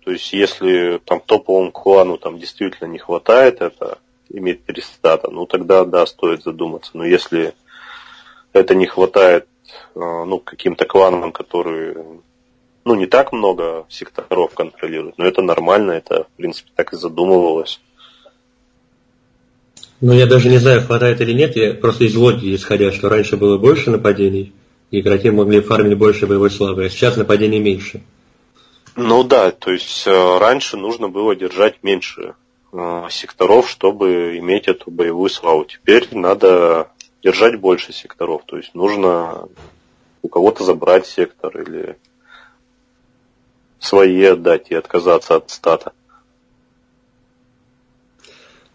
[0.03, 3.99] То есть если там топовому клану там действительно не хватает это,
[4.29, 6.91] иметь три стата, ну тогда да, стоит задуматься.
[6.95, 7.53] Но если
[8.53, 9.47] это не хватает
[9.95, 11.95] а, ну, каким-то кланам, которые
[12.85, 17.79] ну, не так много секторов контролируют, но это нормально, это, в принципе, так и задумывалось.
[20.05, 23.37] Ну, я даже не знаю, хватает или нет, я просто из логики исходя, что раньше
[23.37, 24.51] было больше нападений,
[24.91, 28.03] и игроки могли фармить больше боевой славы, а сейчас нападений меньше.
[28.97, 32.35] Ну да, то есть э, раньше нужно было держать меньше
[32.73, 35.63] э, секторов, чтобы иметь эту боевую славу.
[35.63, 36.89] Теперь надо
[37.23, 39.47] держать больше секторов, то есть нужно
[40.21, 41.95] у кого-то забрать сектор или
[43.79, 45.93] свои отдать и отказаться от стата.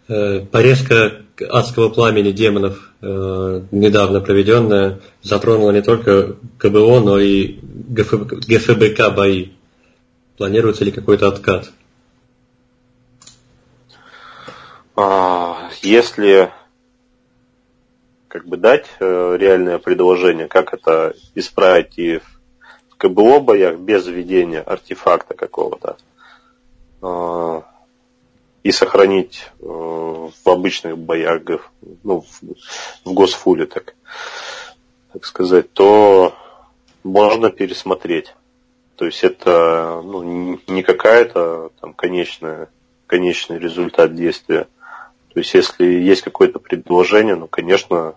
[0.09, 9.15] Э, порезка адского пламени демонов, э, недавно проведенная, затронула не только КБО, но и ГФБК
[9.15, 9.51] бои.
[10.35, 11.71] Планируется ли какой-то откат?
[14.95, 16.49] А, если
[18.29, 22.17] как бы дать э, реальное предложение, как это исправить и
[22.89, 25.97] в КБО боях без введения артефакта какого-то,
[27.03, 27.63] а,
[28.63, 31.41] и сохранить э, в обычных боях,
[32.03, 32.41] ну, в,
[33.05, 33.95] в госфуле, так,
[35.13, 36.35] так сказать, то
[37.03, 38.33] можно пересмотреть.
[38.95, 42.69] То есть это ну, не какая-то там конечная,
[43.07, 44.67] конечный результат действия.
[45.33, 48.15] То есть если есть какое-то предложение, ну, конечно,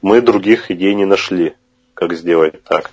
[0.00, 1.56] мы других идей не нашли,
[1.92, 2.92] как сделать так.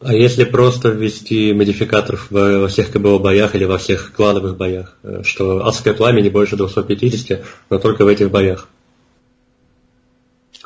[0.00, 5.22] А если просто ввести модификатор во всех КБО боях или во всех клановых боях, э,
[5.22, 8.68] что адское пламя не больше 250, но только в этих боях?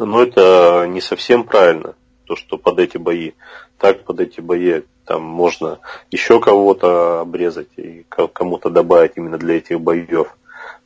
[0.00, 1.94] Ну, это не совсем правильно,
[2.24, 3.32] то, что под эти бои.
[3.78, 5.78] Так, под эти бои там можно
[6.10, 10.36] еще кого-то обрезать и кому-то добавить именно для этих боев.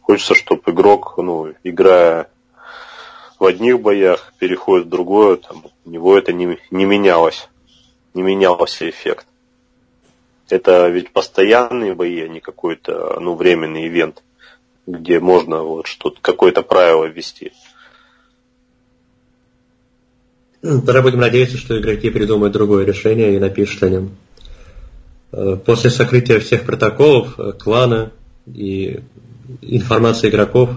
[0.03, 2.29] Хочется, чтобы игрок, ну, играя
[3.39, 7.49] в одних боях, переходит в другое, там, у него это не, не менялось
[8.15, 9.27] не менялся эффект.
[10.49, 14.23] Это ведь постоянные бои, а не какой-то ну, временный ивент,
[14.87, 17.53] где можно вот что-то, какое-то правило ввести.
[20.63, 24.17] Ну, тогда будем надеяться, что игроки придумают другое решение и напишут о нем.
[25.33, 28.13] Э, после сокрытия всех протоколов, э, клана
[28.47, 29.01] и
[29.61, 30.71] информации игроков,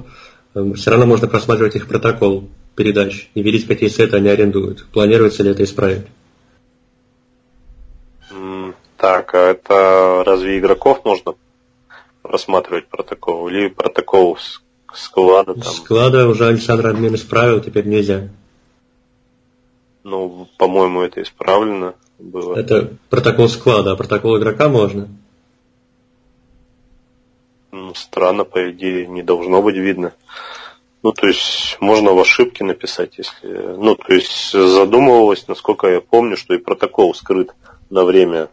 [0.55, 4.85] э, все равно можно просматривать их протокол передач и видеть, какие сеты они арендуют.
[4.91, 6.05] Планируется ли это исправить?
[8.97, 11.35] Так, а это разве игроков можно
[12.23, 13.47] рассматривать протокол?
[13.47, 14.37] Или протокол
[14.93, 15.63] склада там?
[15.63, 18.29] Склада уже Александр Админ исправил, теперь нельзя.
[20.03, 22.55] Ну, по-моему, это исправлено было.
[22.55, 25.09] Это протокол склада, а протокол игрока можно?
[27.71, 30.13] Ну, странно, по идее, не должно быть видно.
[31.03, 33.47] Ну, то есть, можно в ошибке написать, если...
[33.47, 37.53] Ну, то есть, задумывалось, насколько я помню, что и протокол скрыт
[37.89, 38.49] на время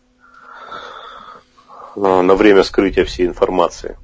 [1.97, 3.97] на время скрытия всей информации.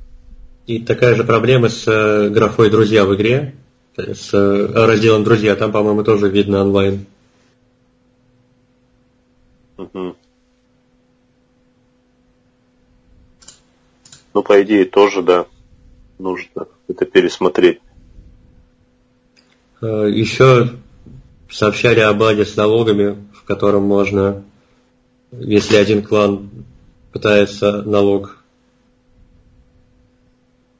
[0.66, 3.54] И такая же проблема с э, графой «Друзья» в игре.
[3.96, 5.56] с разделом «Друзья».
[5.56, 7.06] Там, по-моему, тоже видно онлайн.
[9.76, 10.16] Угу.
[14.32, 15.46] Ну, по идее, тоже, да,
[16.18, 17.80] нужно это пересмотреть.
[19.80, 20.70] Э, Еще
[21.50, 24.44] сообщали о баде с налогами, в котором можно,
[25.32, 26.50] если один клан
[27.12, 28.38] пытается налог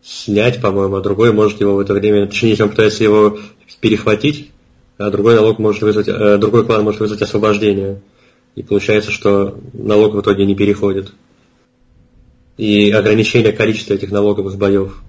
[0.02, 3.38] снять, по-моему, а другой может его в это время, точнее, если он пытается его
[3.80, 4.50] перехватить,
[4.98, 8.02] а другой налог может вызвать, а другой клан может вызвать освобождение.
[8.54, 11.12] И получается, что налог в итоге не переходит.
[12.56, 15.00] И ограничение количества этих налогов с боев.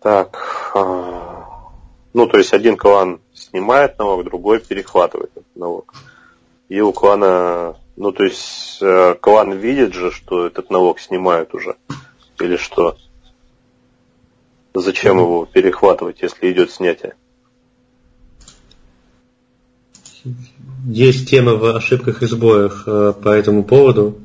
[0.00, 1.72] Так, а,
[2.14, 3.20] ну то есть один клан
[3.50, 5.92] снимает налог, другой перехватывает этот налог.
[6.68, 11.76] И у клана, ну то есть э, клан видит же, что этот налог снимают уже.
[12.38, 12.96] Или что?
[14.72, 17.14] Зачем его перехватывать, если идет снятие?
[20.86, 24.20] Есть тема в ошибках и сбоях э, по этому поводу.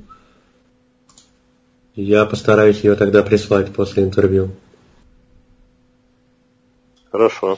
[1.96, 4.52] Я постараюсь ее тогда прислать после интервью.
[7.10, 7.58] Хорошо.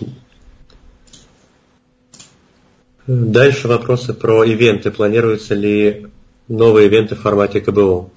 [3.08, 4.92] Дальше вопросы про ивенты.
[4.92, 6.08] Планируются ли
[6.50, 8.10] новые ивенты в формате КБО?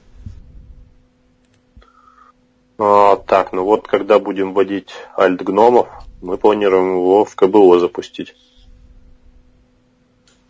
[2.79, 5.87] А, так, ну вот когда будем вводить альт гномов,
[6.21, 8.35] мы планируем его в КБО запустить.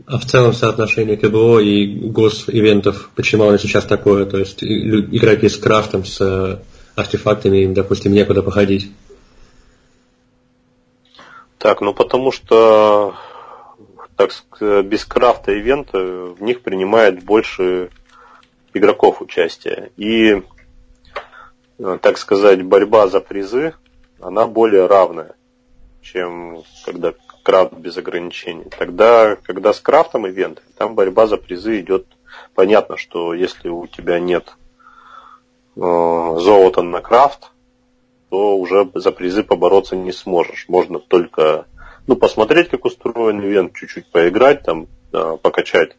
[0.06, 4.24] А в целом соотношение КБО и гос-ивентов, почему оно сейчас такое?
[4.24, 6.58] То есть игроки с крафтом, с э,
[6.96, 8.90] артефактами, им, допустим, некуда походить.
[11.58, 13.14] Так, ну потому что
[14.20, 17.88] так без крафта ивента в них принимает больше
[18.74, 19.90] игроков участия.
[19.96, 20.42] И,
[21.78, 23.72] э, так сказать, борьба за призы,
[24.20, 25.36] она более равная,
[26.02, 28.66] чем когда крафт без ограничений.
[28.78, 32.06] Тогда, когда с крафтом ивент, там борьба за призы идет.
[32.54, 34.54] Понятно, что если у тебя нет
[35.76, 37.52] э, золота на крафт,
[38.28, 40.68] то уже за призы побороться не сможешь.
[40.68, 41.64] Можно только
[42.06, 45.96] ну, посмотреть, как устроен ивент, чуть-чуть поиграть, там, покачать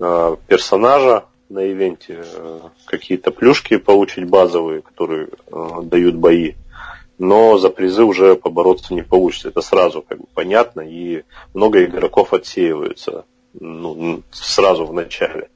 [0.00, 6.54] э, персонажа на ивенте, э, какие-то плюшки получить базовые, которые э, дают бои
[7.18, 9.48] но за призы уже побороться не получится.
[9.48, 13.24] Это сразу как бы понятно, и много игроков отсеиваются
[13.54, 15.50] ну, сразу в начале.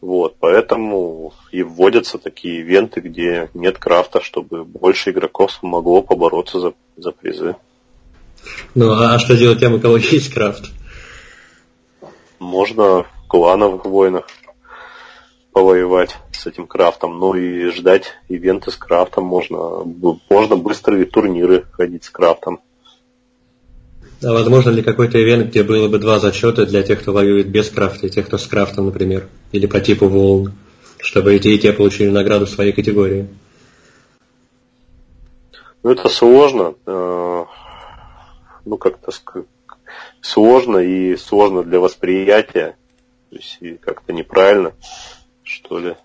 [0.00, 6.72] Вот, поэтому и вводятся такие ивенты, где нет крафта, чтобы больше игроков могло побороться за,
[6.96, 7.56] за призы.
[8.74, 10.70] Ну, а что делать тем, у кого есть крафт?
[12.38, 14.26] Можно в клановых войнах
[15.52, 17.18] повоевать с этим крафтом.
[17.18, 19.84] Ну и ждать ивенты с крафтом можно.
[20.28, 22.60] Можно быстрые турниры ходить с крафтом.
[24.22, 27.70] А возможно ли какой-то ивент, где было бы два зачета для тех, кто воюет без
[27.70, 30.52] крафта, и тех, кто с крафтом, например, или по типу волн,
[30.98, 33.28] чтобы эти и те получили награду в своей категории?
[35.82, 36.74] Ну, это сложно.
[38.64, 39.12] Ну, как-то
[40.20, 42.76] сложно и сложно для восприятия.
[43.30, 44.72] То есть как-то неправильно
[45.50, 45.96] что ли,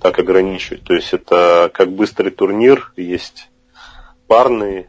[0.00, 0.82] так ограничивать.
[0.84, 3.48] То есть это как быстрый турнир, есть
[4.26, 4.86] парный,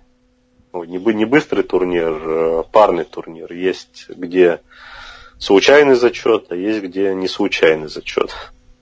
[0.72, 3.52] ну, не, не быстрый турнир, а парный турнир.
[3.52, 4.62] Есть где
[5.38, 8.32] случайный зачет, а есть где не случайный зачет.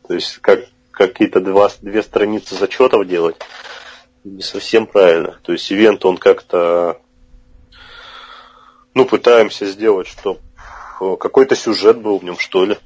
[0.08, 3.38] То есть как какие-то два, две страницы зачетов делать
[4.24, 5.40] не совсем правильно.
[5.42, 7.02] То есть ивент он как-то
[8.94, 10.40] ну, пытаемся сделать, чтобы
[11.18, 12.78] какой-то сюжет был в нем, что ли.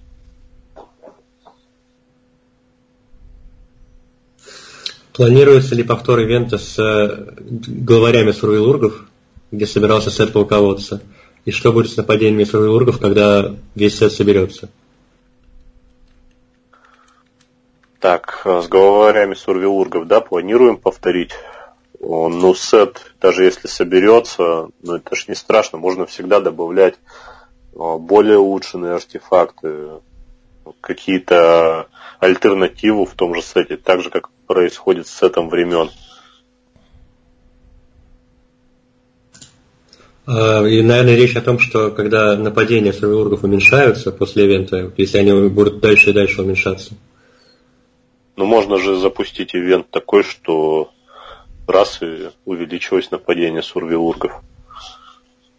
[5.14, 9.06] Планируется ли повтор ивента с э, главарями сурвилургов,
[9.50, 11.02] где собирался сет полководца?
[11.46, 14.70] И что будет с нападениями сурвилургов, когда весь сет соберется?
[18.02, 21.32] Так, э, с главарями сурвилургов, да, планируем повторить.
[22.08, 26.94] Ну, сет, даже если соберется, ну это ж не страшно, можно всегда добавлять
[27.74, 30.02] э, более улучшенные артефакты,
[30.82, 31.88] какие-то
[32.20, 35.90] альтернативу в том же сете, так же, как происходит с сетом времен.
[40.28, 45.50] А, и, наверное, речь о том, что когда нападения сурвилургов уменьшаются после ивента, если они
[45.50, 46.94] будут дальше и дальше уменьшаться.
[48.36, 50.92] Ну, можно же запустить ивент такой, что
[51.68, 54.42] раз и увеличилось нападение сурвилургов.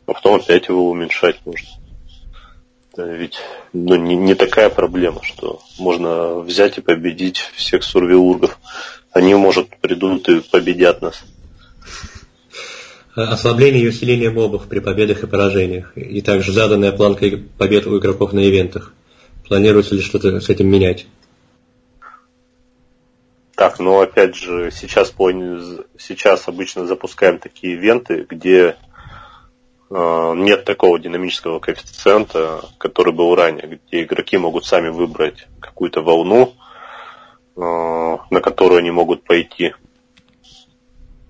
[0.07, 1.69] А потом опять его уменьшать можно.
[2.97, 3.39] Ведь
[3.73, 8.59] ну, не, не такая проблема, что можно взять и победить всех сурвилургов
[9.17, 11.25] они, может, придут и победят нас.
[13.15, 17.27] Ослабление и усиление мобов при победах и поражениях, и также заданная планка
[17.57, 18.93] побед у игроков на ивентах.
[19.49, 21.07] Планируется ли что-то с этим менять?
[23.57, 25.15] Так, ну опять же, сейчас,
[25.99, 28.77] сейчас обычно запускаем такие ивенты, где
[29.89, 36.53] э, нет такого динамического коэффициента, который был ранее, где игроки могут сами выбрать какую-то волну,
[37.57, 39.73] э, на которую они могут пойти.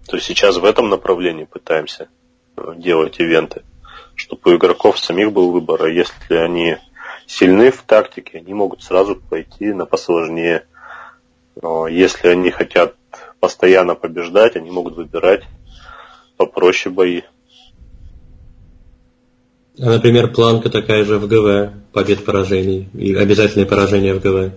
[0.08, 2.08] То есть сейчас в этом направлении пытаемся
[2.56, 3.62] э, делать ивенты,
[4.16, 6.76] чтобы у игроков самих был выбор, а если они
[7.28, 10.66] сильны в тактике, они могут сразу пойти на посложнее
[11.60, 12.94] но если они хотят
[13.40, 15.42] постоянно побеждать, они могут выбирать
[16.36, 17.22] попроще бои.
[19.78, 24.52] А, например, планка такая же в ГВ, побед поражений, и обязательное поражение в ГВ.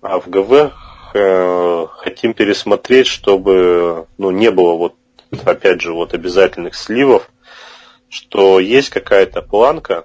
[0.00, 0.72] А в ГВ
[1.14, 4.94] э, хотим пересмотреть, чтобы ну, не было вот,
[5.44, 7.30] опять же, вот обязательных сливов,
[8.08, 10.04] что есть какая-то планка,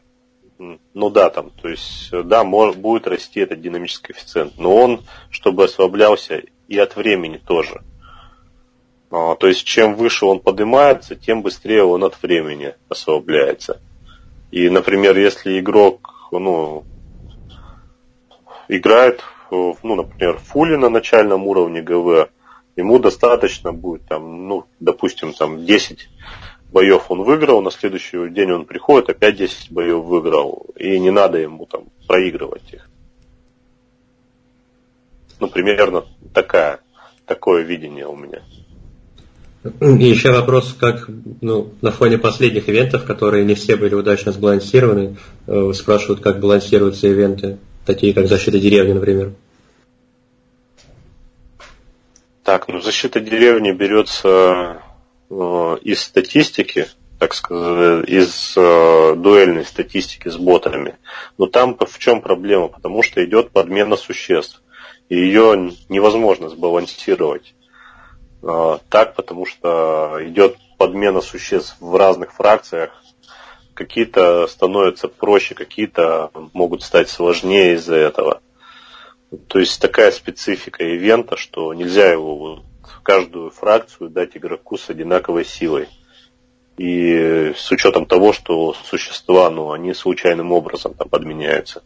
[0.57, 5.65] ну да, там, то есть, да, может, будет расти этот динамический коэффициент, но он, чтобы
[5.65, 7.81] ослаблялся и от времени тоже.
[9.11, 13.81] А, то есть, чем выше он поднимается, тем быстрее он от времени ослабляется.
[14.51, 16.84] И, например, если игрок, ну,
[18.67, 19.21] играет,
[19.51, 22.30] ну, например, фули на начальном уровне ГВ,
[22.75, 26.09] ему достаточно будет, там, ну, допустим, там 10
[26.73, 31.37] боев он выиграл, на следующий день он приходит, опять 10 боев выиграл, и не надо
[31.37, 32.89] ему там проигрывать их.
[35.39, 36.79] Ну, примерно такая,
[37.25, 38.41] такое видение у меня.
[39.79, 41.07] И еще вопрос, как
[41.41, 45.15] ну, на фоне последних ивентов, которые не все были удачно сбалансированы,
[45.47, 49.33] э, спрашивают, как балансируются ивенты, такие как защита деревни, например.
[52.43, 54.81] Так, ну защита деревни берется
[55.81, 56.88] из статистики,
[57.19, 60.97] так сказать, из э, дуэльной статистики с ботами.
[61.38, 62.68] Но там в чем проблема?
[62.68, 64.61] Потому что идет подмена существ.
[65.10, 67.55] И ее невозможно сбалансировать
[68.41, 72.91] э, так, потому что идет подмена существ в разных фракциях.
[73.73, 78.41] Какие-то становятся проще, какие-то могут стать сложнее из-за этого.
[79.47, 82.64] То есть такая специфика ивента, что нельзя его
[83.03, 85.88] каждую фракцию дать игроку с одинаковой силой.
[86.77, 91.84] И с учетом того, что существа, ну, они случайным образом там подменяются.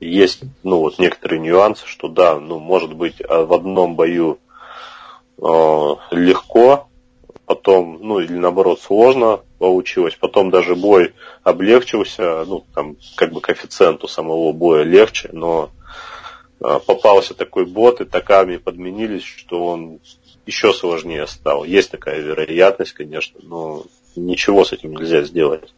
[0.00, 4.38] Есть, ну, вот некоторые нюансы, что да, ну, может быть, а в одном бою
[5.36, 5.42] э,
[6.10, 6.88] легко,
[7.44, 11.12] потом, ну, или наоборот, сложно получилось, потом даже бой
[11.44, 15.70] облегчился, ну, там, как бы коэффициенту самого боя легче, но
[16.62, 19.98] попался такой бот, и таками подменились, что он
[20.46, 21.64] еще сложнее стал.
[21.64, 23.84] Есть такая вероятность, конечно, но
[24.16, 25.72] ничего с этим нельзя сделать.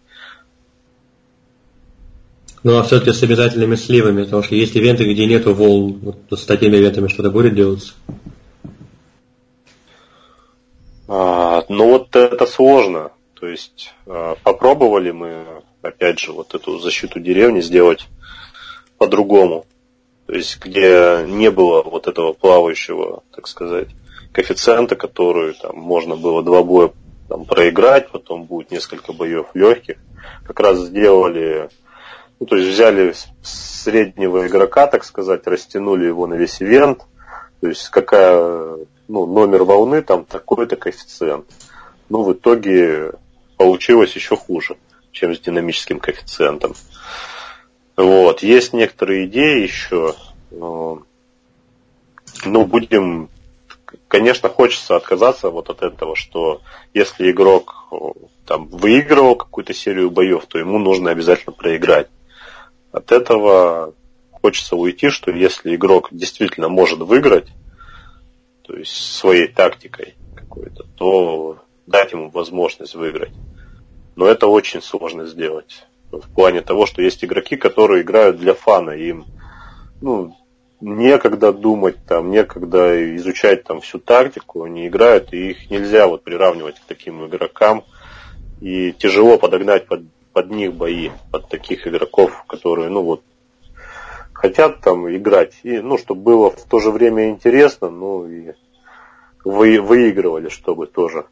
[2.62, 6.00] Ну, а все-таки с обязательными сливами, потому что есть ивенты, где нету волн.
[6.00, 7.92] Вот с такими ивентами что-то будет делаться?
[11.06, 13.10] А, ну, вот это сложно.
[13.38, 15.44] То есть, а, попробовали мы,
[15.82, 18.06] опять же, вот эту защиту деревни сделать
[18.96, 19.66] по-другому
[20.26, 23.88] то есть где не было вот этого плавающего, так сказать,
[24.32, 26.90] коэффициента, который там можно было два боя
[27.28, 29.96] там, проиграть, потом будет несколько боев легких.
[30.46, 31.68] Как раз сделали,
[32.40, 37.02] ну, то есть взяли среднего игрока, так сказать, растянули его на весь ивент,
[37.60, 38.78] то есть какая,
[39.08, 41.46] ну, номер волны, там такой-то коэффициент.
[42.08, 43.12] Ну, в итоге
[43.56, 44.76] получилось еще хуже,
[45.12, 46.74] чем с динамическим коэффициентом.
[47.96, 48.42] Вот.
[48.42, 50.14] Есть некоторые идеи еще.
[50.50, 51.04] Ну,
[52.44, 53.28] будем...
[54.08, 56.60] Конечно, хочется отказаться вот от этого, что
[56.92, 57.86] если игрок
[58.46, 62.08] там выигрывал какую-то серию боев, то ему нужно обязательно проиграть.
[62.92, 63.94] От этого
[64.30, 67.48] хочется уйти, что если игрок действительно может выиграть,
[68.62, 73.32] то есть своей тактикой какой-то, то дать ему возможность выиграть.
[74.16, 75.86] Но это очень сложно сделать
[76.20, 79.24] в плане того, что есть игроки, которые играют для фана, им
[80.00, 80.36] ну,
[80.80, 86.80] некогда думать, там, некогда изучать там всю тактику, они играют, и их нельзя вот приравнивать
[86.80, 87.84] к таким игрокам,
[88.60, 93.22] и тяжело подогнать под, под них бои, под таких игроков, которые, ну вот,
[94.32, 98.52] хотят там играть, и, ну, чтобы было в то же время интересно, ну, и
[99.44, 101.26] вы, выигрывали, чтобы тоже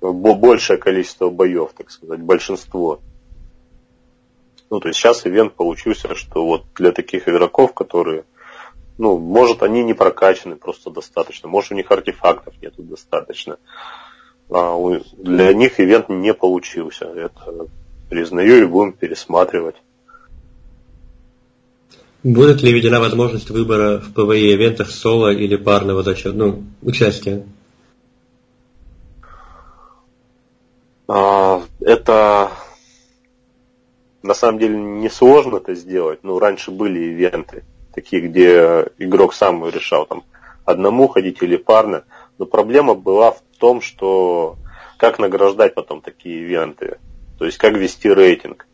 [0.00, 3.00] большее количество боев, так сказать, большинство.
[4.72, 8.24] Ну, то есть сейчас ивент получился, что вот для таких игроков, которые
[8.96, 13.58] ну, может, они не прокачаны просто достаточно, может, у них артефактов нету достаточно.
[14.48, 14.74] А
[15.18, 17.04] для них ивент не получился.
[17.04, 17.68] Это
[18.08, 19.76] признаю и будем пересматривать.
[22.22, 27.44] Будет ли введена возможность выбора в ПВЕ ивентах соло или парного за счет, ну, участия?
[31.08, 32.50] А, это
[34.22, 36.20] на самом деле несложно это сделать.
[36.22, 40.24] Ну, раньше были ивенты, такие, где игрок сам решал, там,
[40.64, 42.04] одному ходить или парно.
[42.38, 44.56] Но проблема была в том, что
[44.96, 46.98] как награждать потом такие ивенты.
[47.38, 48.66] То есть как вести рейтинг.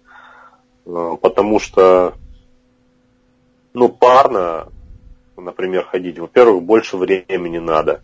[0.86, 2.14] А, потому что
[3.74, 4.68] ну, парно,
[5.36, 8.02] например, ходить, во-первых, больше времени надо.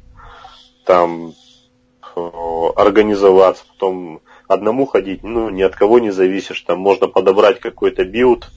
[0.85, 1.33] Там
[2.15, 2.21] э,
[2.77, 6.61] организоваться, потом одному ходить, ну, ни от кого не зависишь.
[6.63, 8.51] Там можно подобрать какой-то билд,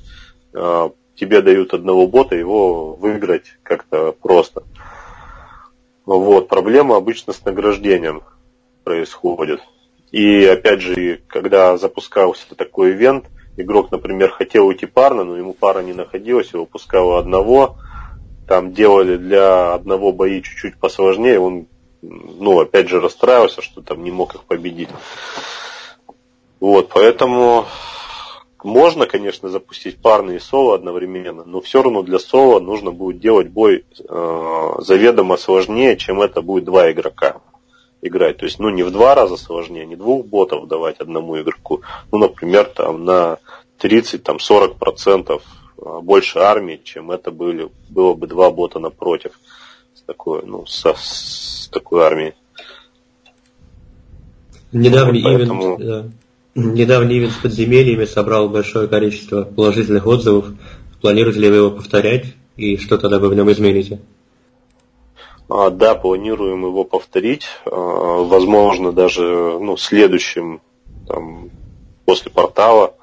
[0.53, 4.63] э, тебе дают одного бота, его выиграть как-то просто.
[6.05, 8.23] Вот, проблема обычно с награждением
[8.83, 9.61] происходит.
[10.11, 13.25] И опять же, когда запускался такой ивент,
[13.57, 17.75] игрок, например, хотел уйти парно, но ему пара не находилась, его пускало одного,
[18.47, 21.67] там делали для одного бои чуть-чуть посложнее, он,
[22.01, 24.89] ну, опять же, расстраивался, что там не мог их победить.
[26.59, 27.65] Вот, поэтому
[28.63, 33.85] можно, конечно, запустить парные соло одновременно, но все равно для соло нужно будет делать бой
[33.99, 37.41] э, заведомо сложнее, чем это будет два игрока
[38.01, 38.37] играть.
[38.37, 41.81] То есть, ну, не в два раза сложнее, не двух ботов давать одному игроку.
[42.11, 43.37] Ну, например, там на
[43.77, 45.43] 30, там 40 процентов
[45.79, 49.39] а, больше армии, чем это были, было бы два бота напротив
[49.93, 52.33] с такой, ну, со, с такой армией.
[54.71, 55.77] Недавний вот поэтому...
[55.77, 56.05] да.
[56.57, 60.47] Недавний ивент с подземельями собрал большое количество положительных отзывов.
[61.01, 64.01] Планируете ли вы его повторять и что тогда вы в нем измените?
[65.49, 67.45] А, да, планируем его повторить.
[67.63, 67.69] А,
[68.23, 70.61] возможно, даже ну, следующим,
[71.07, 71.51] там,
[72.05, 72.95] после портала.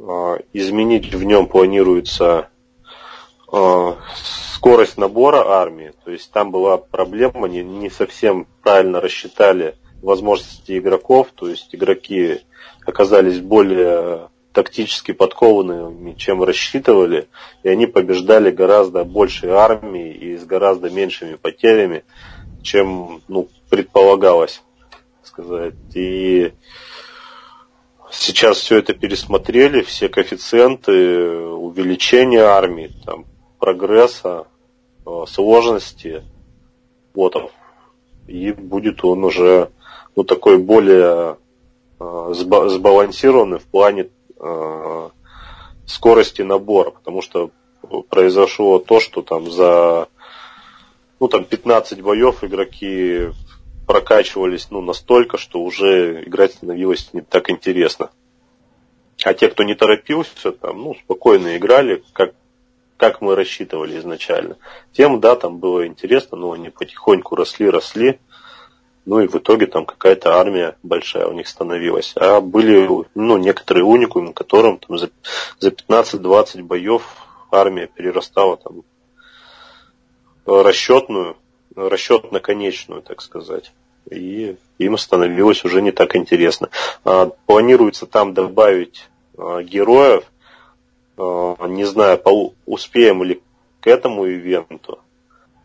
[0.00, 2.48] А, изменить в нем планируется
[4.54, 5.94] скорость набора армии.
[6.04, 11.28] То есть там была проблема, не, не совсем правильно рассчитали возможности игроков.
[11.34, 12.40] То есть игроки
[12.86, 17.28] оказались более тактически подкованными, чем рассчитывали,
[17.62, 22.04] и они побеждали гораздо большей армией и с гораздо меньшими потерями,
[22.62, 24.62] чем ну, предполагалось
[25.22, 25.74] сказать.
[25.94, 26.52] И
[28.10, 33.26] сейчас все это пересмотрели, все коэффициенты увеличения армии, там,
[33.58, 34.46] прогресса,
[35.06, 36.24] э, сложности
[37.14, 37.52] ботов.
[38.26, 39.70] И будет он уже
[40.18, 41.36] ну, такой более
[42.00, 45.08] э, сбалансированный в плане э,
[45.86, 47.52] скорости набора, потому что
[48.08, 50.08] произошло то, что там за
[51.20, 53.28] ну, там 15 боев игроки
[53.86, 58.10] прокачивались ну, настолько, что уже играть становилось не так интересно.
[59.22, 62.34] А те, кто не торопился, там, ну, спокойно играли, как,
[62.96, 64.56] как мы рассчитывали изначально.
[64.92, 68.18] Тем, да, там было интересно, но они потихоньку росли, росли.
[69.08, 72.12] Ну и в итоге там какая-то армия большая у них становилась.
[72.16, 75.08] А были ну, некоторые уникумы, которым там, за,
[75.58, 77.02] за 15-20 боев
[77.50, 78.82] армия перерастала там
[80.44, 81.38] расчетную,
[81.74, 83.72] расчетно-конечную, так сказать.
[84.10, 86.68] И им становилось уже не так интересно.
[87.02, 89.08] А, планируется там добавить
[89.38, 90.24] а, героев.
[91.16, 92.20] А, не знаю,
[92.66, 93.40] успеем ли
[93.80, 94.98] к этому ивенту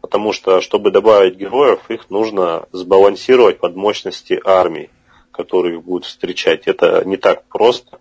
[0.03, 4.89] потому что, чтобы добавить героев, их нужно сбалансировать под мощности армии,
[5.31, 6.67] которые будут встречать.
[6.67, 7.99] Это не так просто.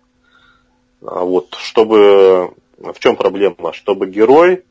[1.01, 2.55] А вот, чтобы...
[2.77, 3.71] В чем проблема?
[3.71, 4.65] Чтобы герой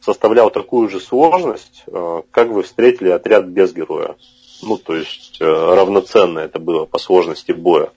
[0.00, 4.16] составлял такую же сложность, э, как вы встретили отряд без героя.
[4.60, 7.92] Ну, то есть, э, равноценно это было по сложности боя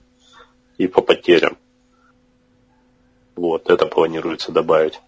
[0.78, 1.58] и по потерям.
[3.36, 5.02] Вот, это планируется добавить.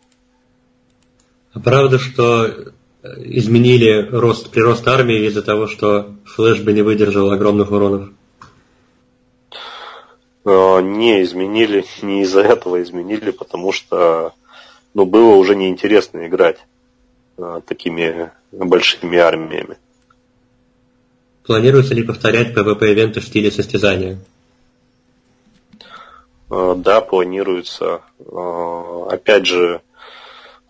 [1.54, 2.74] А правда, что
[3.04, 8.10] изменили рост, прирост армии из-за того, что флеш бы не выдержал огромных уронов?
[10.46, 14.34] А, не изменили, не из-за этого изменили, потому что
[14.94, 16.58] ну, было уже неинтересно играть
[17.38, 19.78] а, такими большими армиями.
[21.46, 24.18] Планируется ли повторять PvP-ивенты в стиле состязания?
[26.50, 28.02] Да, планируется.
[29.10, 29.82] Опять же,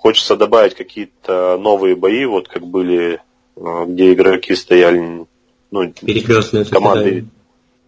[0.04, 3.22] Хочется добавить какие-то новые бои, вот как были,
[3.56, 5.26] э, где игроки стояли,
[5.72, 7.28] ну, перекрестные команды,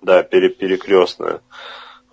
[0.01, 1.41] да, пере, перекрестные.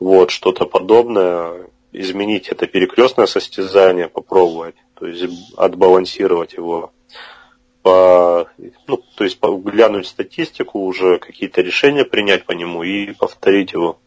[0.00, 1.68] Вот, что-то подобное.
[1.92, 5.24] изменить это перекрестное состязание, попробовать, то есть
[5.56, 6.90] отбалансировать его,
[7.82, 8.48] по,
[8.88, 14.00] ну, то есть глянуть статистику, уже какие-то решения принять по нему и повторить его.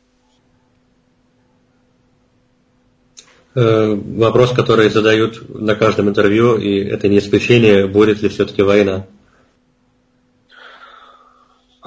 [3.56, 9.08] Вопрос, который задают на каждом интервью, и это не исключение, будет ли все-таки война?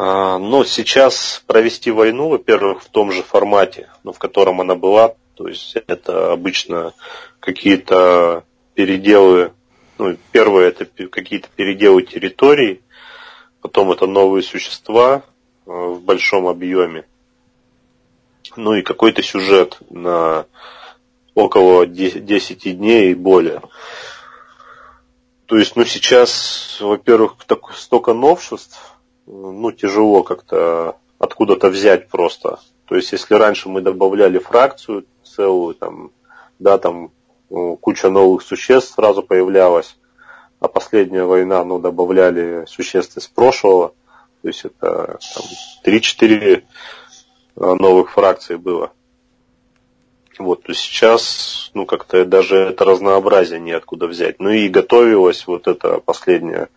[0.00, 5.14] А, ну, сейчас провести войну, во-первых, в том же формате, ну, в котором она была,
[5.34, 6.94] то есть это обычно
[7.40, 9.52] какие-то переделы,
[9.98, 12.80] ну, первое это какие-то переделы территорий,
[13.60, 15.24] потом это новые существа
[15.66, 17.04] э, в большом объеме,
[18.54, 20.46] ну и какой-то сюжет на
[21.38, 23.62] около 10 дней и более.
[25.46, 28.96] То есть, ну, сейчас, во-первых, так, столько новшеств,
[29.26, 32.58] ну, тяжело как-то откуда-то взять просто.
[32.86, 36.10] То есть, если раньше мы добавляли фракцию целую, там,
[36.58, 37.12] да, там
[37.50, 39.96] ну, куча новых существ сразу появлялась,
[40.60, 43.94] а последняя война, ну, добавляли существ из прошлого,
[44.42, 45.44] то есть это там,
[45.84, 46.64] 3-4
[47.56, 48.92] а, новых фракций было.
[50.38, 54.38] Вот, то сейчас, ну, как-то даже это разнообразие неоткуда взять.
[54.38, 56.68] Ну и готовилась вот эта последняя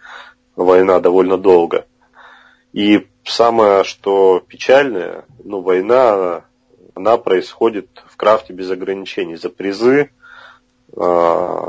[0.55, 1.85] война довольно долго.
[2.73, 6.45] И самое, что печальное, ну, война,
[6.95, 9.35] она происходит в крафте без ограничений.
[9.35, 10.09] За призы
[10.95, 11.67] э,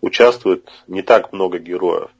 [0.00, 2.10] участвует не так много героев.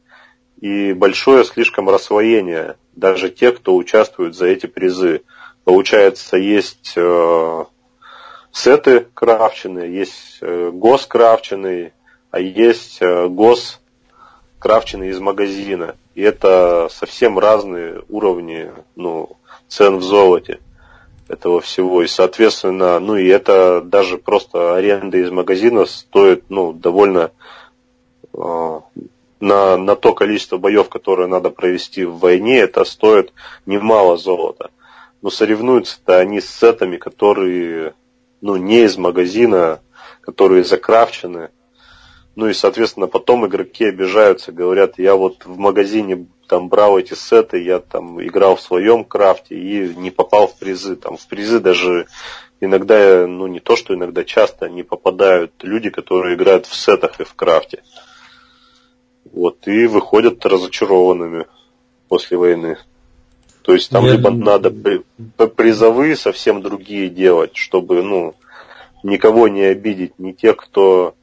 [0.61, 5.23] И большое слишком рассвоение даже тех, кто участвует за эти призы.
[5.65, 7.65] Получается, есть э,
[8.57, 11.93] сеты крафченные, есть э, гос крафченный,
[12.31, 13.81] а есть э, гос
[14.59, 15.97] крафченный из магазина.
[16.15, 19.37] И это совсем разные уровни ну,
[19.69, 20.61] цен в золоте
[21.29, 22.03] этого всего.
[22.03, 27.33] И, соответственно, ну и это даже просто аренда из магазина стоит ну, довольно
[28.33, 28.81] э,
[29.39, 33.35] на, на то количество боев, которые надо провести в войне, это стоит
[33.67, 34.71] немало золота.
[35.21, 37.93] Но соревнуются-то они с сетами, которые
[38.41, 39.81] ну, не из магазина,
[40.21, 41.51] которые закрафчены.
[42.35, 47.63] Ну и, соответственно, потом игроки обижаются, говорят, я вот в магазине там брал эти сеты,
[47.63, 50.97] я там играл в своем крафте и не попал в призы.
[50.97, 52.07] Там в призы даже
[52.61, 57.25] иногда, ну не то, что иногда часто не попадают люди, которые играют в сетах и
[57.25, 57.83] в крафте.
[59.33, 61.47] Вот, и выходят разочарованными
[62.09, 62.79] после войны.
[63.67, 64.13] То есть там Я...
[64.13, 64.71] либо надо
[65.49, 68.35] призовые совсем другие делать, чтобы, ну,
[69.03, 71.15] никого не обидеть, не тех, кто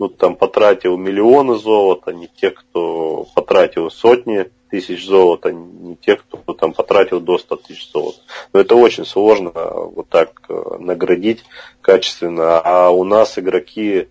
[0.00, 6.52] ну, там потратил миллионы золота, не тех, кто потратил сотни тысяч золота, не тех, кто
[6.54, 8.18] там потратил до 100 тысяч золота.
[8.52, 11.44] Но это очень сложно вот так э, наградить
[11.82, 12.58] качественно.
[12.58, 14.08] А у нас игроки,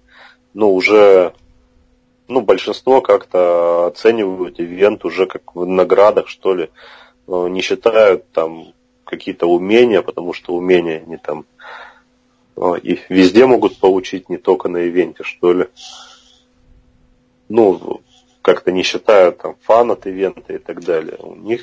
[0.53, 1.33] ну, уже,
[2.29, 6.69] ну, большинство как-то оценивают ивент уже как в наградах, что ли.
[7.31, 8.73] Э, не считают там
[9.05, 11.45] какие-то умения, потому что умения они там
[12.57, 15.67] э, и везде могут получить, не только на ивенте, что ли.
[17.47, 18.01] Ну,
[18.41, 21.17] как-то не считают там фан от ивента и так далее.
[21.19, 21.61] У них,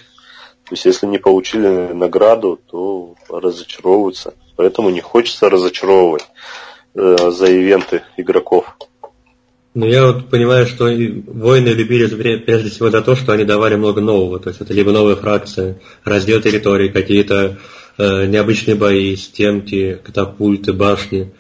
[0.65, 4.35] то есть если не получили награду, то разочаровываются.
[4.57, 6.27] Поэтому не хочется разочаровывать
[6.95, 8.75] э, за ивенты игроков.
[9.79, 14.01] Ну, я вот понимаю, что воины любили прежде всего за то, что они давали много
[14.01, 14.41] нового.
[14.41, 17.59] То есть это либо новые фракции, раздел территории, какие-то
[17.97, 21.33] э, необычные бои, стенки, катапульты, башни.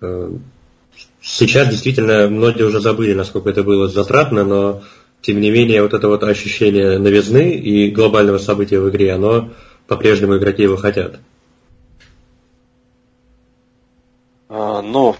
[0.00, 0.30] Э,
[1.20, 4.84] сейчас действительно многие уже забыли, насколько это было затратно, но
[5.20, 9.50] тем не менее вот это вот ощущение новизны и глобального события в игре, оно
[9.88, 11.18] по-прежнему игроки его хотят.
[14.48, 15.16] А, ну,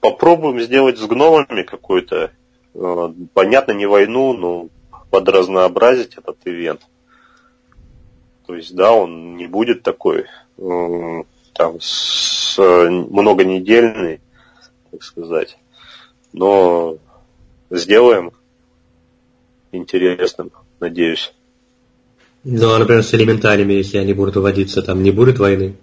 [0.00, 2.32] попробуем сделать с гномами какой-то,
[2.74, 4.68] э, понятно, не войну, но
[5.10, 6.82] подразнообразить этот ивент.
[8.46, 10.26] То есть, да, он не будет такой
[10.58, 11.22] э,
[11.54, 14.20] там с, многонедельный,
[14.90, 15.56] так сказать.
[16.32, 16.98] Но
[17.70, 18.32] сделаем
[19.72, 20.50] интересным,
[20.80, 21.32] надеюсь.
[22.44, 25.76] Ну, а, например, с элементариями, если они будут уводиться, там не будет войны?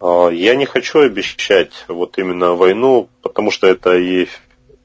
[0.00, 4.28] А, я не хочу обещать вот именно войну, потому что это и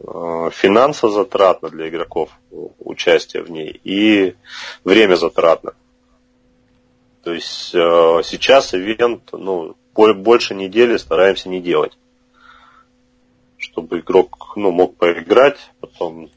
[0.05, 2.29] а, финансово затратно для игроков
[2.79, 4.35] участие в ней, и
[4.83, 5.73] время затратно.
[7.23, 11.97] То есть а, сейчас ивент, ну, больше недели стараемся не делать.
[13.57, 16.29] Чтобы игрок ну, мог поиграть, потом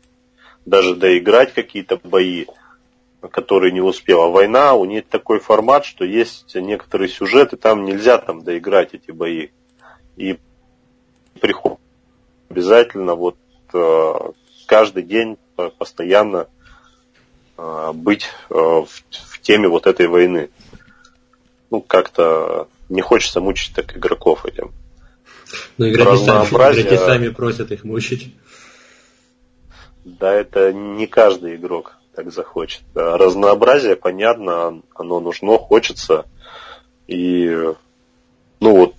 [0.65, 2.47] даже доиграть какие-то бои,
[3.31, 4.23] который не успел.
[4.23, 9.11] А война, у нее такой формат, что есть некоторые сюжеты, там нельзя там доиграть эти
[9.11, 9.49] бои.
[10.17, 10.39] И
[11.41, 11.81] приходит
[12.49, 13.37] обязательно вот
[13.75, 14.15] э,
[14.67, 15.37] каждый день
[15.79, 16.49] постоянно
[17.59, 20.51] э, быть э, в, в теме вот этой войны.
[21.71, 24.73] Ну, как-то не хочется мучить так игроков этим.
[25.77, 28.35] Но игроки сами, игроки сами просят их мучить.
[30.05, 32.83] Да, это не каждый игрок так захочет.
[32.95, 36.27] Разнообразие, понятно, оно нужно, хочется.
[37.07, 37.47] И,
[38.61, 38.95] ну вот,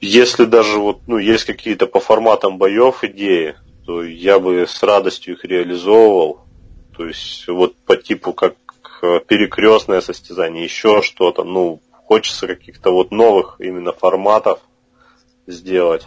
[0.00, 3.56] если даже вот, ну, есть какие-то по форматам боев идеи,
[3.86, 6.42] то я бы с радостью их реализовывал.
[6.96, 8.54] То есть вот по типу как
[9.26, 11.44] перекрестное состязание, еще что-то.
[11.44, 14.60] Ну, хочется каких-то вот новых именно форматов
[15.46, 16.06] сделать.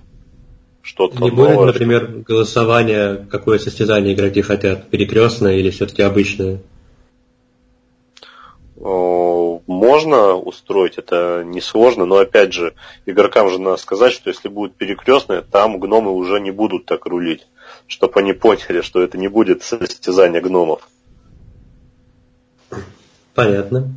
[0.82, 6.62] Что-то Не будет, например, голосование, какое состязание игроки хотят, перекрестное или все-таки обычное?
[8.80, 12.74] Можно устроить, это несложно, но опять же,
[13.06, 17.46] игрокам же надо сказать, что если будет перекрестное, там гномы уже не будут так рулить,
[17.86, 20.88] чтобы они поняли, что это не будет состязание гномов.
[23.36, 23.94] Понятно.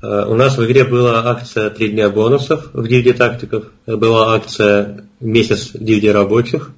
[0.00, 5.08] Э, у нас в игре была акция «Три дня бонусов» в гильдии тактиков, была акция
[5.20, 6.70] «Месяц гильдии рабочих».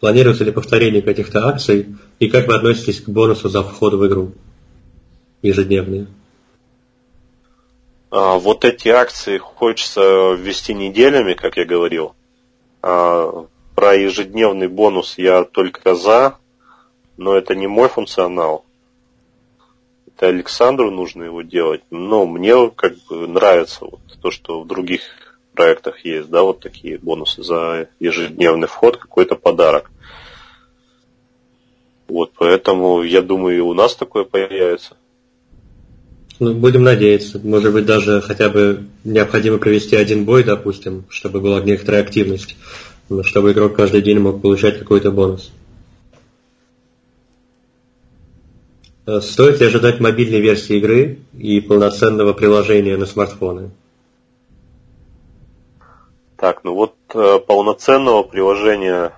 [0.00, 1.94] Планируется ли повторение каких-то акций?
[2.18, 4.32] И как вы относитесь к бонусу за вход в игру
[5.42, 6.06] ежедневные?
[8.10, 12.14] А, вот эти акции хочется ввести неделями, как я говорил.
[12.82, 16.36] А, про ежедневный бонус я только за,
[17.18, 18.64] но это не мой функционал
[20.20, 21.80] это Александру нужно его делать.
[21.90, 25.00] Но мне как бы нравится вот то, что в других
[25.54, 29.90] проектах есть, да, вот такие бонусы за ежедневный вход, какой-то подарок.
[32.06, 34.96] Вот, поэтому я думаю, и у нас такое появится.
[36.38, 37.40] Ну, будем надеяться.
[37.42, 42.56] Может быть, даже хотя бы необходимо провести один бой, допустим, чтобы была некоторая активность,
[43.22, 45.50] чтобы игрок каждый день мог получать какой-то бонус.
[49.18, 53.70] Стоит ли ожидать мобильной версии игры и полноценного приложения на смартфоны?
[56.36, 59.12] Так, ну вот э, полноценного приложения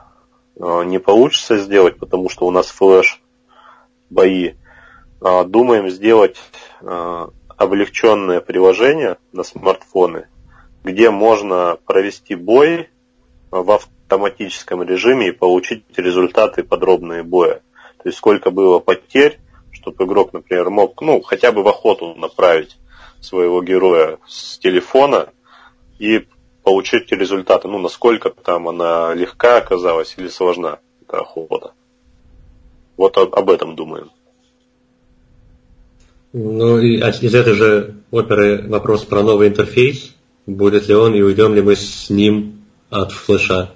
[0.56, 3.20] э, не получится сделать, потому что у нас флеш
[4.10, 4.54] бои.
[5.20, 6.36] Э, думаем сделать
[6.80, 10.26] э, облегченное приложение на смартфоны,
[10.82, 12.88] где можно провести бой
[13.52, 17.62] в автоматическом режиме и получить результаты подробные боя.
[17.98, 19.38] То есть сколько было потерь,
[19.82, 22.78] чтобы игрок, например, мог, ну, хотя бы в охоту направить
[23.20, 25.28] своего героя с телефона
[25.98, 26.26] и
[26.62, 27.68] получить результаты.
[27.68, 31.72] Ну, насколько там она легка оказалась или сложна, эта охота.
[32.96, 34.10] Вот об, об этом думаем.
[36.32, 40.14] Ну, и из этой же оперы вопрос про новый интерфейс.
[40.46, 43.74] Будет ли он и уйдем ли мы с ним от флеша?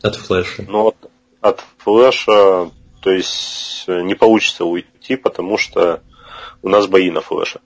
[0.00, 0.64] От флеша.
[0.68, 1.10] Ну, от,
[1.40, 2.70] от флеша
[3.02, 6.00] то есть э, не получится уйти, потому что
[6.62, 7.60] у нас бои на флеше.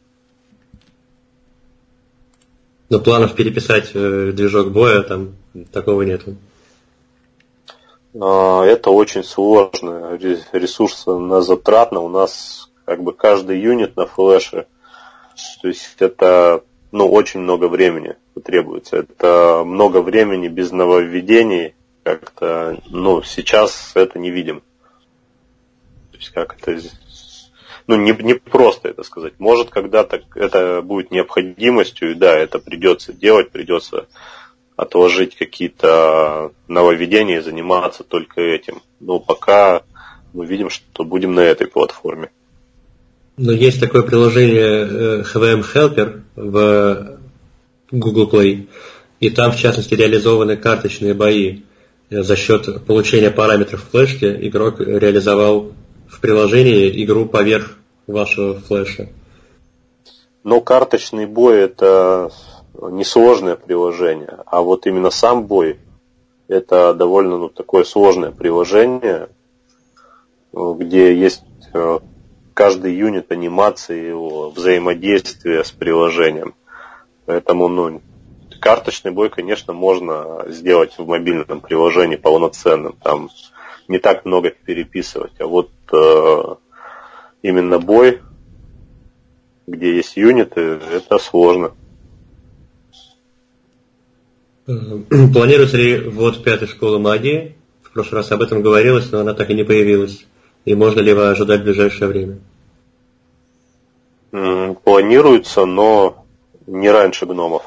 [2.88, 5.34] Но планов переписать э, движок боя там
[5.72, 6.36] такого нету.
[8.18, 10.16] А, это очень сложно,
[10.52, 12.00] ресурсы на затратно.
[12.00, 14.66] У нас как бы каждый юнит на флеше,
[15.60, 18.98] то есть это ну, очень много времени требуется.
[18.98, 21.74] Это много времени без нововведений.
[22.04, 24.62] Как-то, ну, сейчас это не видим.
[26.16, 26.80] То есть как это
[27.86, 29.34] ну, не, не просто это сказать.
[29.38, 34.06] Может, когда-то это будет необходимостью, и да, это придется делать, придется
[34.76, 38.82] отложить какие-то нововведения и заниматься только этим.
[39.00, 39.82] Но пока
[40.32, 42.30] мы видим, что будем на этой платформе.
[43.36, 47.18] Но есть такое приложение HVM э, Helper в
[47.90, 48.68] Google Play,
[49.20, 51.62] и там, в частности, реализованы карточные бои.
[52.08, 55.72] За счет получения параметров флешки игрок реализовал
[56.16, 57.76] в приложении игру поверх
[58.06, 59.08] вашего флеша.
[60.44, 62.30] Но карточный бой это
[62.72, 65.78] несложное приложение, а вот именно сам бой
[66.48, 69.28] это довольно ну, такое сложное приложение,
[70.52, 71.42] где есть
[71.74, 71.98] э,
[72.54, 76.54] каждый юнит анимации его взаимодействия с приложением.
[77.26, 78.00] Поэтому ну,
[78.60, 82.96] карточный бой, конечно, можно сделать в мобильном приложении полноценным.
[83.02, 83.28] Там
[83.88, 85.32] не так много переписывать.
[85.38, 86.54] А вот э,
[87.42, 88.20] именно бой,
[89.66, 90.60] где есть юниты,
[90.92, 91.72] это сложно.
[94.66, 97.56] Планируется ли ввод пятой школы магии?
[97.82, 100.26] В прошлый раз об этом говорилось, но она так и не появилась.
[100.64, 102.38] И можно ли его ожидать в ближайшее время?
[104.84, 106.26] Планируется, но
[106.66, 107.62] не раньше гномов.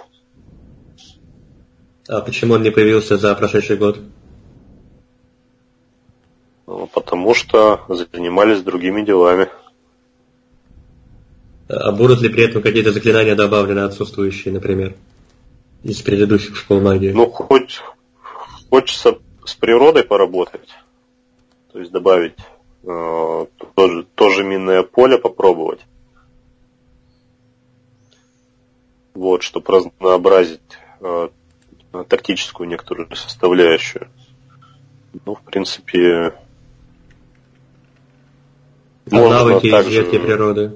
[2.08, 4.00] А почему он не появился за прошедший год?
[6.94, 9.50] Потому что занимались другими делами.
[11.68, 14.96] А будут ли при этом какие-то заклинания добавлены отсутствующие, например,
[15.82, 17.12] из предыдущих школ магии?
[17.12, 17.82] Ну, хоть
[18.70, 20.70] хочется с природой поработать.
[21.72, 22.38] То есть добавить
[22.84, 25.82] э, тоже, тоже минное поле попробовать.
[29.16, 30.62] Вот, чтобы разнообразить
[31.02, 31.30] э,
[32.08, 34.08] тактическую некоторую составляющую.
[35.26, 36.34] Ну, в принципе,
[39.12, 40.02] можно навыки также...
[40.02, 40.72] ветки природы.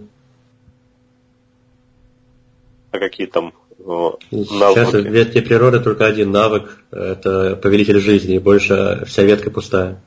[2.91, 4.25] А какие там навыки?
[4.31, 10.01] Сейчас в ветке природы только один навык, это повелитель жизни, и больше вся ветка пустая.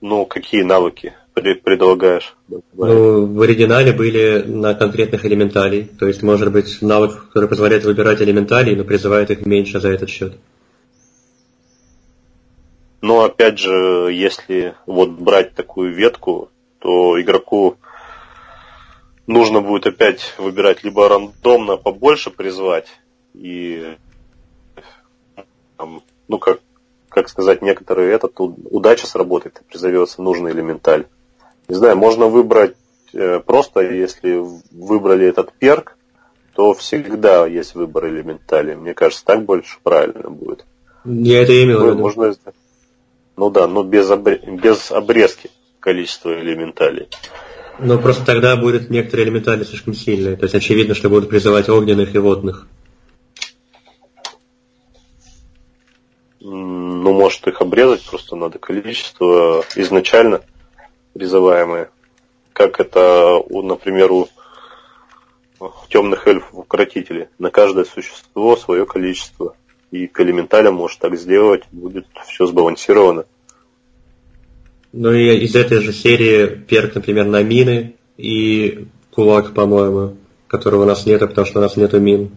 [0.00, 2.34] Ну, какие навыки предлагаешь?
[2.48, 5.84] Ну, в оригинале были на конкретных элементалей.
[5.84, 10.10] То есть, может быть, навык, который позволяет выбирать элементалей, но призывает их меньше за этот
[10.10, 10.34] счет.
[13.02, 16.48] Но опять же, если вот брать такую ветку,
[16.78, 17.76] то игроку
[19.26, 22.86] нужно будет опять выбирать либо рандомно побольше призвать
[23.34, 23.96] и
[25.76, 26.60] там, ну как
[27.12, 31.06] как сказать, некоторые этот удача сработает и призовется нужный элементаль.
[31.68, 32.74] Не знаю, можно выбрать
[33.12, 35.98] э, просто, если выбрали этот перк,
[36.54, 38.74] то всегда есть выбор элементали.
[38.74, 40.64] Мне кажется, так больше правильно будет.
[41.04, 41.98] Я это имел в виду.
[41.98, 42.34] Можно,
[43.36, 44.40] ну да, но без, обре...
[44.46, 45.50] без обрезки
[45.80, 47.08] количества элементалей.
[47.78, 50.36] Но просто тогда будет некоторые элементали слишком сильные.
[50.36, 52.66] То есть очевидно, что будут призывать огненных и водных.
[56.40, 60.42] Ну, может их обрезать, просто надо количество изначально
[61.14, 61.90] призываемое.
[62.52, 64.28] Как это, у, например, у
[65.88, 67.28] темных эльфов укротителей.
[67.38, 69.56] На каждое существо свое количество.
[69.92, 73.26] И к элементалям может так сделать, будет все сбалансировано.
[74.92, 80.16] Ну и из этой же серии перк, например, на мины и кулак, по-моему,
[80.48, 82.30] которого у нас нет, потому что у нас нету мин.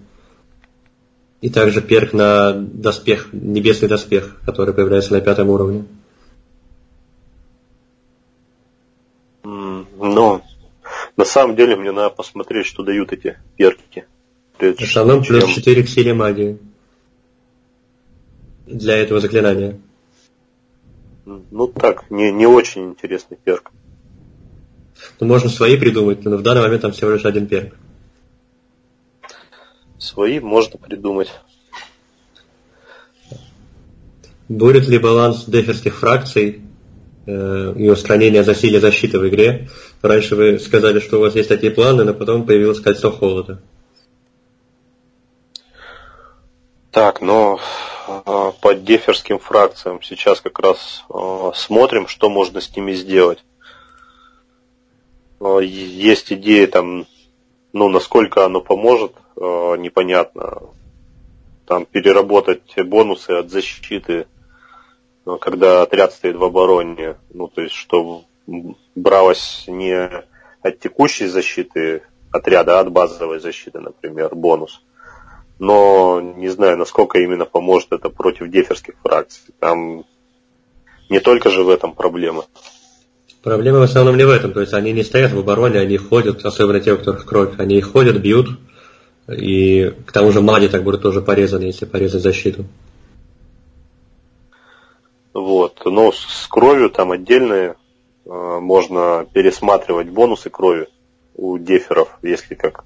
[1.39, 5.85] И также перк на доспех, небесный доспех, который появляется на пятом уровне.
[9.43, 10.41] Но
[11.15, 14.05] на самом деле мне надо посмотреть, что дают эти перки.
[14.59, 16.57] В основном плюс 4 к силе магии
[18.65, 19.79] для этого заклинания.
[21.25, 23.71] Ну так, не, не очень интересный перк.
[25.19, 27.75] Ну, можно свои придумать, но в данный момент там всего лишь один перк.
[29.97, 31.31] Свои можно придумать.
[34.47, 36.61] Будет ли баланс деферских фракций
[37.25, 39.69] э, и устранение засилия защиты в игре?
[40.03, 43.59] Раньше вы сказали, что у вас есть такие планы, но потом появилось кольцо холода.
[46.91, 47.59] Так, но
[48.61, 53.43] по деферским фракциям сейчас как раз а, смотрим, что можно с ними сделать.
[55.39, 57.07] А, есть идеи там,
[57.73, 60.61] ну, насколько оно поможет, непонятно.
[61.65, 64.27] Там переработать бонусы от защиты,
[65.41, 67.17] когда отряд стоит в обороне.
[67.33, 68.23] Ну, то есть, что
[68.95, 69.93] бралось не
[70.61, 74.81] от текущей защиты отряда, а от базовой защиты, например, бонус
[75.59, 79.53] но не знаю, насколько именно поможет это против деферских фракций.
[79.59, 80.05] Там
[81.09, 82.45] не только же в этом проблема.
[83.43, 86.43] Проблема в основном не в этом, то есть они не стоят в обороне, они ходят,
[86.43, 88.49] особенно те, у которых кровь, они ходят, бьют,
[89.27, 92.65] и к тому же маги так будут тоже порезаны, если порезать защиту.
[95.33, 97.75] Вот, но с кровью там отдельные
[98.25, 100.87] э, можно пересматривать бонусы крови
[101.35, 102.83] у деферов, если как,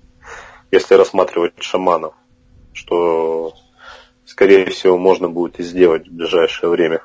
[0.71, 2.15] если рассматривать шаманов
[2.73, 3.53] что,
[4.25, 7.01] скорее всего, можно будет и сделать в ближайшее время.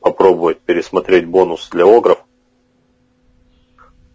[0.00, 2.24] Попробовать пересмотреть бонус для огров.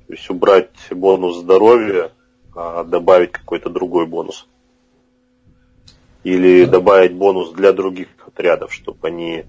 [0.08, 2.12] То есть убрать бонус здоровья,
[2.56, 4.48] а добавить какой-то другой бонус.
[6.24, 9.46] Или добавить бонус для других отрядов, чтобы они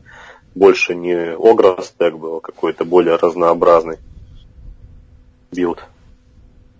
[0.55, 3.99] больше не огра стек был, а какой-то более разнообразный
[5.51, 5.83] билд.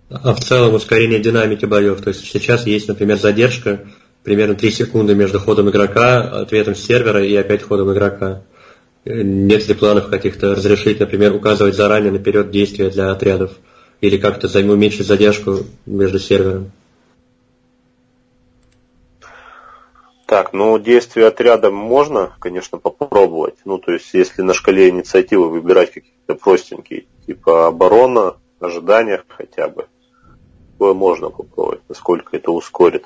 [0.09, 2.01] А в целом ускорение динамики боев.
[2.01, 3.87] То есть сейчас есть, например, задержка
[4.23, 8.43] примерно 3 секунды между ходом игрока, ответом сервера и опять ходом игрока.
[9.05, 13.51] Нет ли планов каких-то разрешить, например, указывать заранее наперед действия для отрядов?
[13.99, 16.71] Или как-то уменьшить задержку между сервером?
[20.27, 23.55] Так, ну действия отряда можно, конечно, попробовать.
[23.65, 29.87] Ну, то есть, если на шкале инициативы выбирать какие-то простенькие, типа оборона, ожидания хотя бы.
[30.81, 33.05] такое можно попробовать, насколько это ускорит.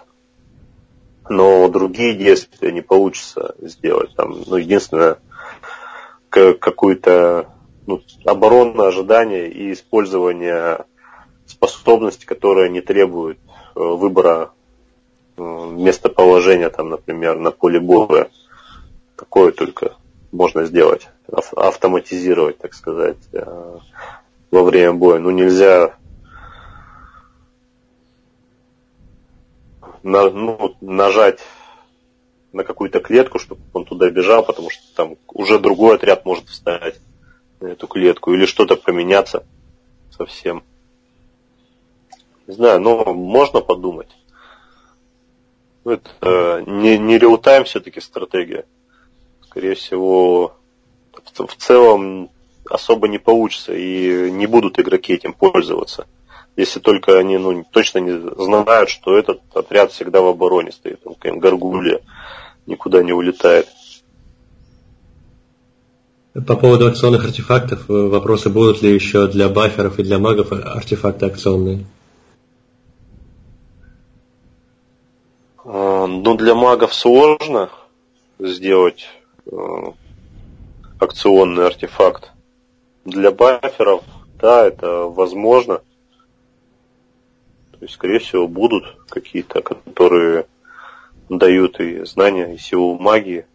[1.30, 4.14] Но другие действия не получится сделать.
[4.16, 5.18] Там, ну, единственное,
[6.30, 7.50] какую-то
[7.88, 10.86] ну, оборонное ожидание и использование
[11.46, 13.38] способности, которая не требует
[13.76, 14.52] э, выбора
[15.38, 18.30] э, местоположения, там, например, на поле боя.
[19.16, 19.94] Такое только
[20.32, 21.08] можно сделать,
[21.56, 23.78] автоматизировать, так сказать, э,
[24.52, 25.20] во время боя.
[25.20, 25.96] Ну, нельзя
[30.06, 31.40] на, ну, нажать
[32.54, 37.00] на какую-то клетку, чтобы он туда бежал, потому что там уже другой отряд может встать
[37.60, 39.46] на эту клетку или что-то поменяться
[40.16, 40.64] совсем.
[42.46, 44.16] Не знаю, но можно подумать.
[45.84, 48.66] Это э, не, не реал-тайм все-таки стратегия.
[49.42, 50.56] Скорее всего,
[51.14, 52.30] в целом
[52.70, 56.08] особо не получится и не будут игроки этим пользоваться.
[56.56, 61.16] Если только они ну, точно не знают, что этот отряд всегда в обороне стоит, там
[61.16, 62.02] какая горгулья
[62.66, 63.68] никуда не улетает.
[66.48, 71.26] По поводу акционных артефактов, э, вопросы будут ли еще для баферов и для магов артефакты
[71.26, 71.86] акционные?
[75.64, 77.70] А, ну, для магов сложно
[78.38, 79.08] сделать
[79.50, 79.56] э,
[81.00, 82.32] акционный артефакт.
[83.06, 84.04] Для баферов,
[84.40, 85.82] да, это возможно.
[87.80, 90.48] То есть, скорее всего, будут какие-то, которые
[91.30, 93.46] дают и знания, и силу магии.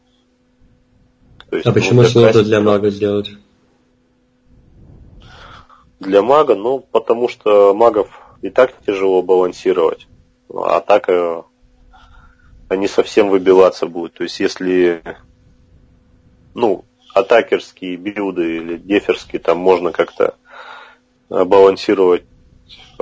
[1.53, 3.31] есть, а почему сложно для мага сделать?
[6.01, 8.09] Для мага, ну, потому что магов
[8.43, 10.07] и так тяжело балансировать.
[10.53, 11.43] А так э,
[12.69, 14.15] они совсем выбиваться будут.
[14.15, 15.03] То есть, если,
[16.55, 16.85] ну,
[17.15, 20.35] атакерские билды или деферские, там можно как-то
[21.31, 22.25] э, балансировать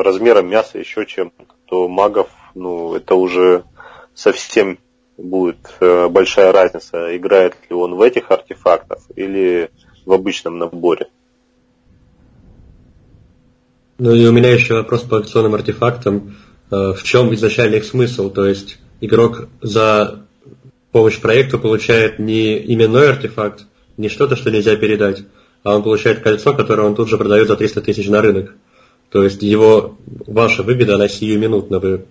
[0.02, 3.64] размером мяса, еще чем-то, то магов, ну, это уже
[4.14, 4.78] совсем
[5.16, 9.70] будет э, большая разница, играет ли он в этих артефактах или
[10.06, 11.08] в обычном наборе.
[13.98, 16.36] Ну и у меня еще вопрос по акционным артефактам.
[16.70, 18.30] Э, в чем изначально их смысл?
[18.30, 20.24] То есть игрок за
[20.92, 23.66] помощь проекту получает не именной артефакт,
[23.96, 25.24] не что-то, что нельзя передать,
[25.64, 28.54] а он получает кольцо, которое он тут же продает за 300 тысяч на рынок.
[29.10, 31.78] То есть его, ваша выгода, она сиюминутна.
[31.78, 32.04] Вы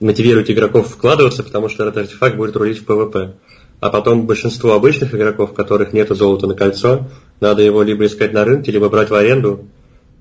[0.00, 3.34] мотивирует игроков вкладываться, потому что этот артефакт будет рулить в ПВП.
[3.80, 7.08] А потом большинство обычных игроков, у которых нет золота на кольцо,
[7.40, 9.66] надо его либо искать на рынке, либо брать в аренду.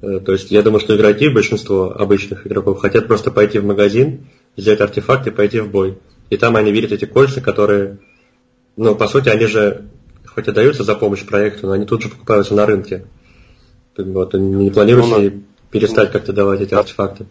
[0.02, 4.28] Э, то есть я думаю, что игроки, большинство обычных игроков, хотят просто пойти в магазин,
[4.58, 5.98] взять артефакт и пойти в бой.
[6.30, 8.00] И там они видят эти кольца, которые,
[8.76, 9.86] ну, по сути, они же
[10.26, 13.06] хоть и даются за помощь проекту, но они тут же покупаются на рынке.
[13.96, 15.44] Вот, не планируете ну,
[15.74, 17.26] перестать как-то давать эти артефакты?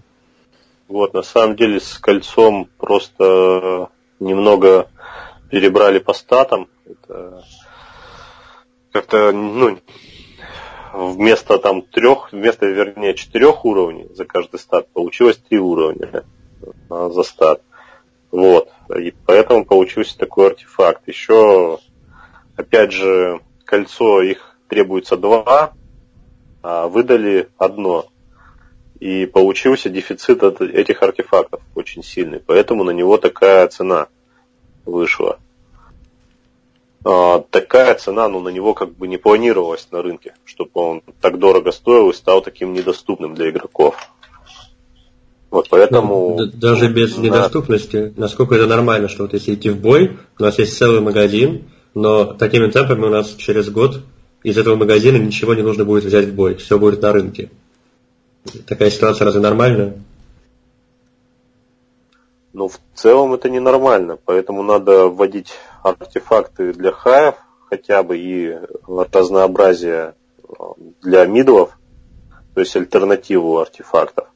[0.88, 3.88] Вот, на самом деле с кольцом просто
[4.20, 4.90] немного
[5.48, 6.68] перебрали по статам.
[6.84, 7.44] Это
[8.90, 9.78] как-то, ну,
[10.92, 16.24] вместо там трех, вместо, вернее, четырех уровней за каждый стат получилось три уровня
[16.90, 17.62] за стат.
[18.30, 18.68] Вот.
[18.98, 21.06] И поэтому получился такой артефакт.
[21.06, 21.78] Еще,
[22.56, 25.72] опять же, кольцо их требуется два,
[26.62, 28.06] а выдали одно.
[29.02, 32.38] И получился дефицит от этих артефактов очень сильный.
[32.38, 34.06] Поэтому на него такая цена
[34.86, 35.40] вышла.
[37.04, 41.40] А, такая цена, ну, на него как бы не планировалась на рынке, чтобы он так
[41.40, 43.96] дорого стоил и стал таким недоступным для игроков.
[45.50, 46.36] Вот поэтому...
[46.38, 47.22] Ну, даже без да.
[47.22, 51.64] недоступности, насколько это нормально, что вот если идти в бой, у нас есть целый магазин,
[51.94, 53.98] но такими темпами у нас через год
[54.44, 57.50] из этого магазина ничего не нужно будет взять в бой, все будет на рынке.
[58.66, 59.94] Такая ситуация разве нормальная?
[62.52, 65.52] Ну, в целом это ненормально, поэтому надо вводить
[65.82, 67.36] артефакты для хаев,
[67.70, 70.14] хотя бы и разнообразие
[70.46, 70.52] э,
[71.00, 71.78] для мидлов,
[72.54, 74.28] то есть альтернативу артефактов.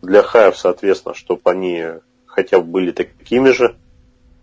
[0.00, 1.84] Для хаев, соответственно, чтобы они
[2.24, 3.76] хотя бы были такими же,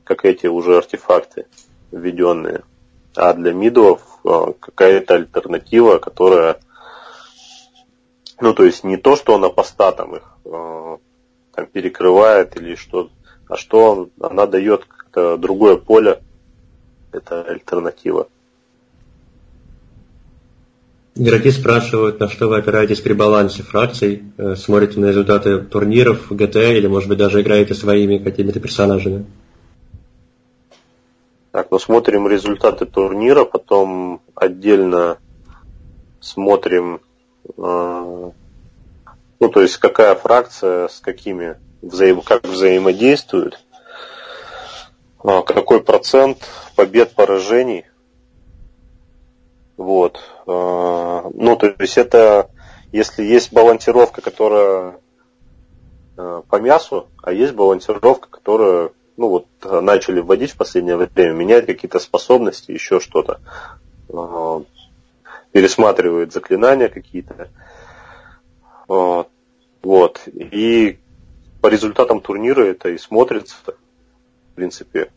[0.03, 1.47] как эти уже артефакты
[1.91, 2.61] введенные.
[3.15, 6.59] А для мидлов э, какая-то альтернатива, которая
[8.39, 10.97] ну, то есть не то, что она по статам их э,
[11.53, 13.09] там, перекрывает или что,
[13.47, 16.21] а что она дает как-то другое поле,
[17.11, 18.27] это альтернатива.
[21.15, 26.77] Игроки спрашивают, на что вы опираетесь при балансе фракций, э, смотрите на результаты турниров GTA
[26.77, 29.25] или, может быть, даже играете своими какими-то персонажами?
[31.51, 35.17] Так, ну смотрим результаты турнира, потом отдельно
[36.19, 37.01] смотрим
[37.55, 43.59] Ну, то есть какая фракция с какими взаим, как взаимодействует,
[45.23, 46.39] а, какой процент
[46.75, 47.85] побед, поражений.
[49.75, 50.19] Вот.
[50.47, 52.49] А, ну, то есть это,
[52.91, 54.99] если есть балансировка, которая
[56.17, 61.67] а, по мясу, а есть балансировка, которая, ну вот, начали вводить в последнее время, меняет
[61.67, 63.39] какие-то способности, еще что-то.
[65.57, 67.49] Пересматривает заклинания какие-то.
[68.87, 70.21] Вот.
[70.27, 70.99] И
[71.63, 75.09] по результатам турнира это и смотрится, в принципе.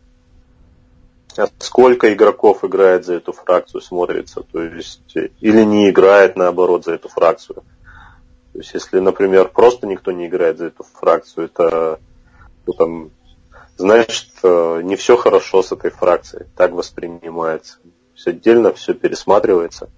[1.59, 4.41] Сколько игроков играет за эту фракцию, смотрится.
[4.41, 7.57] То есть, или не играет, наоборот, за эту фракцию.
[8.55, 12.01] То есть, если, например, просто никто не играет за эту фракцию, это
[12.67, 13.11] ну, там,
[13.77, 16.47] значит, э, не все хорошо с этой фракцией.
[16.57, 17.77] Так воспринимается.
[18.15, 19.91] Все отдельно, все пересматривается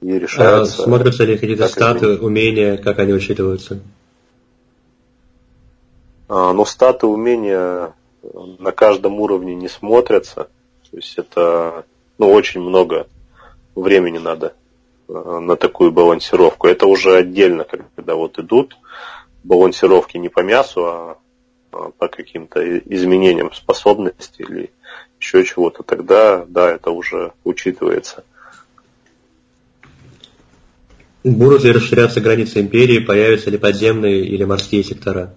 [0.00, 0.82] и решается.
[0.82, 2.22] А смотрятся ли какие-то статы, изменить.
[2.22, 3.80] умения, как они учитываются?
[6.28, 7.92] А, но статы, умения
[8.58, 10.48] на каждом уровне не смотрятся.
[10.90, 11.84] То есть это
[12.18, 13.06] ну, очень много
[13.74, 14.54] времени надо
[15.08, 16.66] а, на такую балансировку.
[16.66, 18.76] Это уже отдельно, когда вот идут
[19.42, 21.18] балансировки не по мясу, а,
[21.72, 24.70] а по каким-то изменениям способностей или
[25.18, 28.24] еще чего-то, тогда да, это уже учитывается.
[31.22, 35.34] Будут ли расширяться границы империи, появятся ли подземные или морские сектора?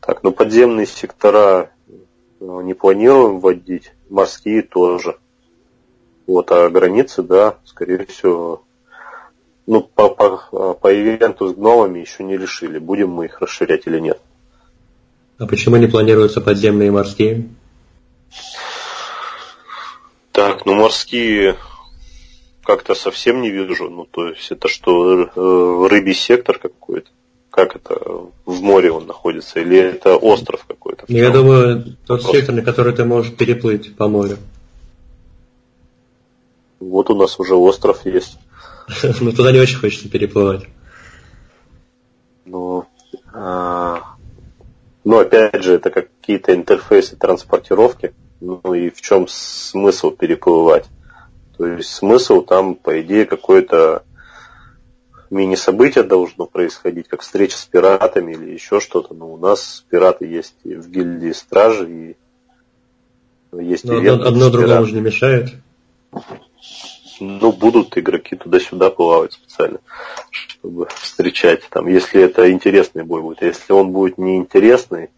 [0.00, 1.70] Так, ну подземные сектора
[2.40, 5.18] ну, не планируем вводить, морские тоже.
[6.26, 8.62] Вот, а границы, да, скорее всего,
[9.66, 13.98] ну, по, по, по ивенту с гномами еще не решили, будем мы их расширять или
[13.98, 14.18] нет.
[15.38, 17.48] А почему не планируются подземные и морские?
[20.32, 21.56] Так, ну морские
[22.68, 23.88] как-то совсем не вижу.
[23.88, 27.08] Ну, то есть это что, э, рыбий сектор какой-то?
[27.50, 27.98] как это,
[28.44, 31.06] в море он находится, или это остров какой-то?
[31.08, 32.36] Я думаю, тот Вопрос.
[32.36, 34.36] сектор, на который ты можешь переплыть по морю.
[36.78, 38.38] Вот у нас уже остров есть.
[39.20, 40.66] Ну туда не очень хочется переплывать.
[42.44, 42.86] Ну,
[43.34, 48.12] ну опять же, это какие-то интерфейсы транспортировки.
[48.40, 50.84] Ну и в чем смысл переплывать?
[51.58, 54.04] То есть смысл там, по идее, какой-то
[55.30, 59.12] мини-событие должно происходить, как встреча с пиратами или еще что-то.
[59.12, 62.16] Но у нас пираты есть и в гильдии стражи, и
[63.52, 65.50] есть Но одно, одно другому же не мешает.
[67.20, 69.80] Ну, будут игроки туда-сюда плавать специально,
[70.30, 71.68] чтобы встречать.
[71.68, 73.42] Там, если это интересный бой будет.
[73.42, 75.10] Если он будет неинтересный,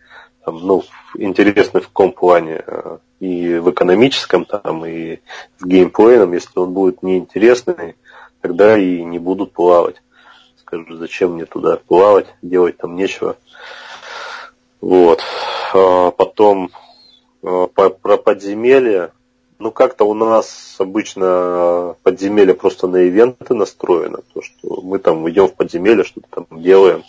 [0.46, 0.82] ну,
[1.14, 5.18] интересный в каком плане, э, и в экономическом, там, и
[5.58, 7.96] в геймплейном, если он будет неинтересный,
[8.40, 10.02] тогда и не будут плавать.
[10.56, 13.36] Скажу, зачем мне туда плавать, делать там нечего.
[14.80, 15.20] Вот.
[15.74, 16.70] А потом
[17.42, 19.12] а, про подземелье.
[19.58, 24.20] Ну, как-то у нас обычно подземелье просто на ивенты настроено.
[24.32, 27.04] То, что мы там идем в подземелье, что-то там делаем.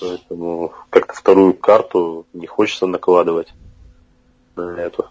[0.00, 3.48] Поэтому как-то вторую карту не хочется накладывать
[4.56, 5.06] на эту.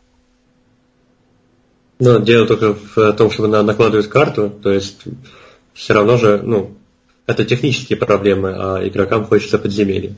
[1.99, 5.03] Но дело только в том, чтобы накладывать карту, то есть
[5.73, 6.75] все равно же, ну,
[7.27, 10.15] это технические проблемы, а игрокам хочется подземелья.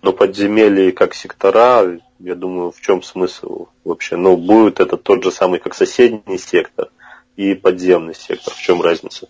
[0.00, 4.16] Но подземелье как сектора, я думаю, в чем смысл вообще?
[4.16, 6.88] Ну, будет это тот же самый, как соседний сектор
[7.36, 8.54] и подземный сектор.
[8.54, 9.28] В чем разница?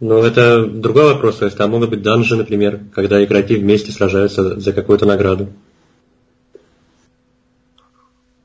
[0.00, 1.36] Ну, это другой вопрос.
[1.36, 5.48] То есть там могут быть данжи, например, когда игроки вместе сражаются за какую-то награду.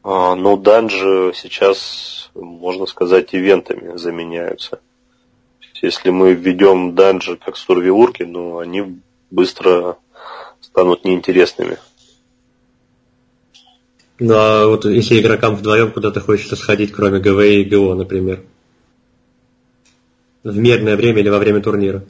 [0.04, 4.80] А, ну, данжи сейчас, можно сказать, ивентами заменяются.
[5.82, 9.00] Если мы введем данжи как сурвиурки, ну, они
[9.32, 9.98] быстро
[10.62, 11.78] станут неинтересными.
[14.20, 18.44] Ну, а вот если игрокам вдвоем куда-то хочется сходить, кроме ГВ и ГО, например,
[20.46, 22.04] в мирное время или во время турнира?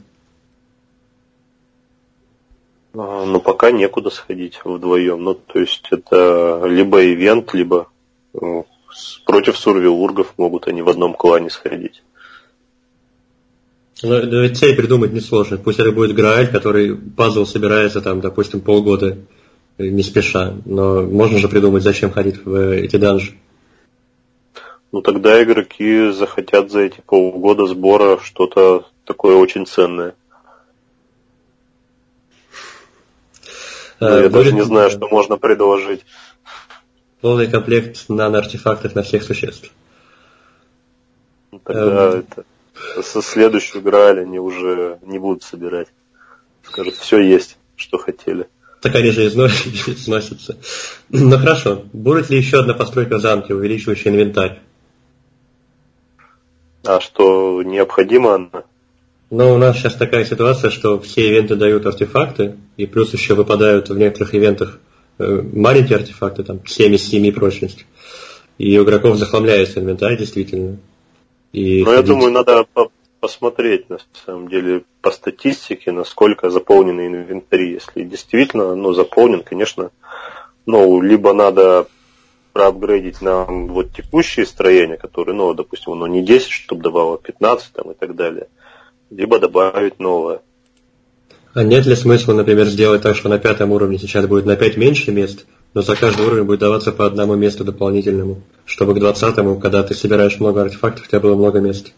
[2.94, 5.24] А, ну, пока некуда сходить вдвоем.
[5.24, 7.88] Ну, то есть это либо ивент, либо
[8.34, 8.66] ну,
[9.24, 12.02] против сурвиургов могут они в одном клане сходить.
[14.02, 15.56] Ведь цель придумать несложно.
[15.56, 19.16] Пусть это будет Грааль, который пазл собирается там, допустим, полгода
[19.78, 20.54] не спеша.
[20.66, 23.32] Но можно же придумать, зачем ходить в эти данжи.
[24.92, 30.14] Ну тогда игроки захотят за эти полгода сбора что-то такое очень ценное.
[33.98, 36.04] Ну, я даже не знаю, что можно предложить.
[37.20, 39.70] Полный комплект нано-артефактов на всех существ.
[41.50, 43.02] Ну, тогда эм, это...
[43.02, 45.88] со следующую Грааль они уже не будут собирать.
[46.62, 48.48] Скажут, все есть, что хотели.
[48.82, 50.58] Так они же износятся.
[51.08, 51.84] Ну хорошо.
[51.92, 54.60] Будет ли еще одна постройка замки, увеличивающая инвентарь?
[56.86, 58.64] А что, необходимо она?
[59.30, 63.88] Ну, у нас сейчас такая ситуация, что все ивенты дают артефакты, и плюс еще выпадают
[63.88, 64.78] в некоторых ивентах
[65.18, 67.86] э, маленькие артефакты, там 7 из 7 прочность.
[68.58, 70.78] И у игроков захламляется инвентарь, действительно.
[71.52, 72.00] И Но ходить...
[72.00, 77.72] я думаю, надо по посмотреть, на самом деле, по статистике, насколько заполнены инвентари.
[77.72, 79.90] Если действительно ну, заполнен, конечно,
[80.64, 81.88] ну, либо надо
[82.56, 87.90] проапгрейдить нам вот текущие строения, которые, ну, допустим, оно не 10, чтобы давало 15 там,
[87.90, 88.46] и так далее,
[89.10, 90.40] либо добавить новое.
[91.52, 94.78] А нет ли смысла, например, сделать так, что на пятом уровне сейчас будет на 5
[94.78, 99.60] меньше мест, но за каждый уровень будет даваться по одному месту дополнительному, чтобы к двадцатому,
[99.60, 101.92] когда ты собираешь много артефактов, у тебя было много мест.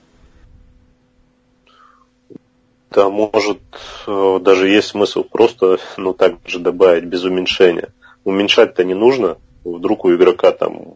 [2.91, 3.61] Да, может,
[4.09, 7.91] э, даже есть смысл просто, ну, так же добавить без уменьшения.
[8.25, 9.37] Уменьшать-то не нужно,
[9.77, 10.95] вдруг у игрока там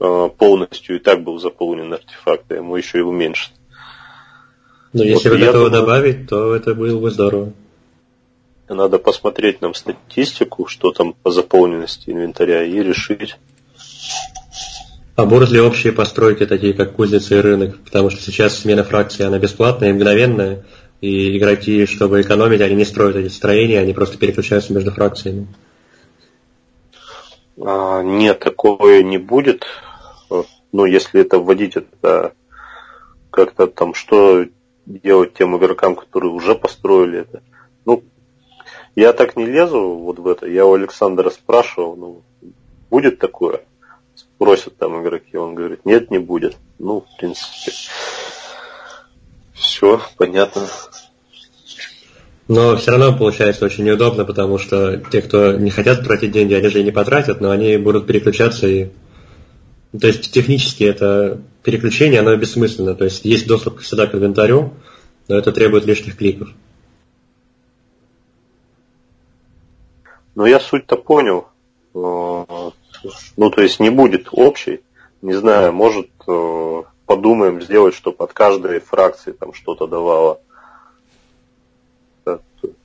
[0.00, 3.52] э, полностью и так был заполнен артефакт, а ему еще и уменьшить.
[4.92, 7.52] Но если вот вы готовы думаю, добавить, то это было бы здорово.
[8.68, 13.36] Надо посмотреть нам статистику, что там по заполненности инвентаря, и решить.
[15.16, 17.78] А будут ли общие постройки, такие как кузница и рынок?
[17.84, 20.64] Потому что сейчас смена фракции, она бесплатная и мгновенная,
[21.00, 25.48] и игроки, чтобы экономить, они не строят эти строения, они просто переключаются между фракциями.
[27.62, 29.66] А, нет, такое не будет.
[30.72, 32.34] Ну, если это вводить, это
[33.30, 34.46] как-то там, что
[34.86, 37.42] делать тем игрокам, которые уже построили это.
[37.84, 38.02] Ну,
[38.96, 40.46] я так не лезу вот в это.
[40.46, 42.22] Я у Александра спрашивал, ну,
[42.88, 43.62] будет такое?
[44.14, 46.56] Спросят там игроки, он говорит, нет, не будет.
[46.78, 47.72] Ну, в принципе,
[49.52, 50.66] все понятно.
[52.50, 56.66] Но все равно получается очень неудобно, потому что те, кто не хотят тратить деньги, они
[56.66, 58.88] же и не потратят, но они будут переключаться и...
[59.96, 62.96] То есть технически это переключение, оно бессмысленно.
[62.96, 64.72] То есть есть доступ всегда к инвентарю,
[65.28, 66.48] но это требует лишних кликов.
[70.34, 71.46] Ну, я суть-то понял.
[71.94, 72.70] Э,
[73.36, 74.80] ну, то есть не будет общей.
[75.22, 80.40] Не знаю, может, э, подумаем сделать, чтобы от каждой фракции там что-то давало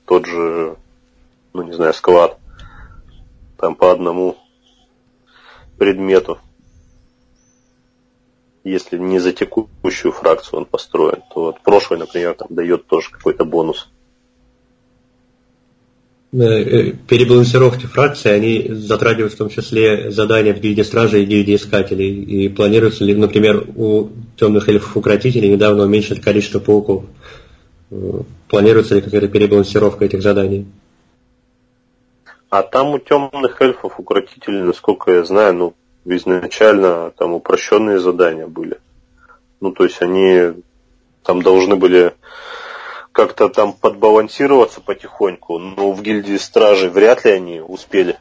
[0.06, 0.76] тот же,
[1.52, 2.38] ну не знаю, склад,
[3.58, 4.36] там по одному
[5.78, 6.38] предмету.
[8.64, 13.44] Если не за текущую фракцию он построен, то вот прошлый, например, там дает тоже какой-то
[13.44, 13.88] бонус.
[16.32, 22.22] Э, перебалансировки фракции, они затрагивают в том числе задания в гильдии стражей и гильдии искателей.
[22.22, 27.04] И планируется ли, например, у темных эльфов укротителей недавно уменьшить количество пауков.
[28.48, 30.66] Планируется ли какая-то перебалансировка этих заданий?
[32.50, 38.78] А там у темных эльфов укротителей, насколько я знаю, ну, изначально там упрощенные задания были.
[39.60, 40.62] Ну, то есть они
[41.22, 42.14] там должны были
[43.12, 48.18] как-то там подбалансироваться потихоньку, но в гильдии стражей вряд ли они успели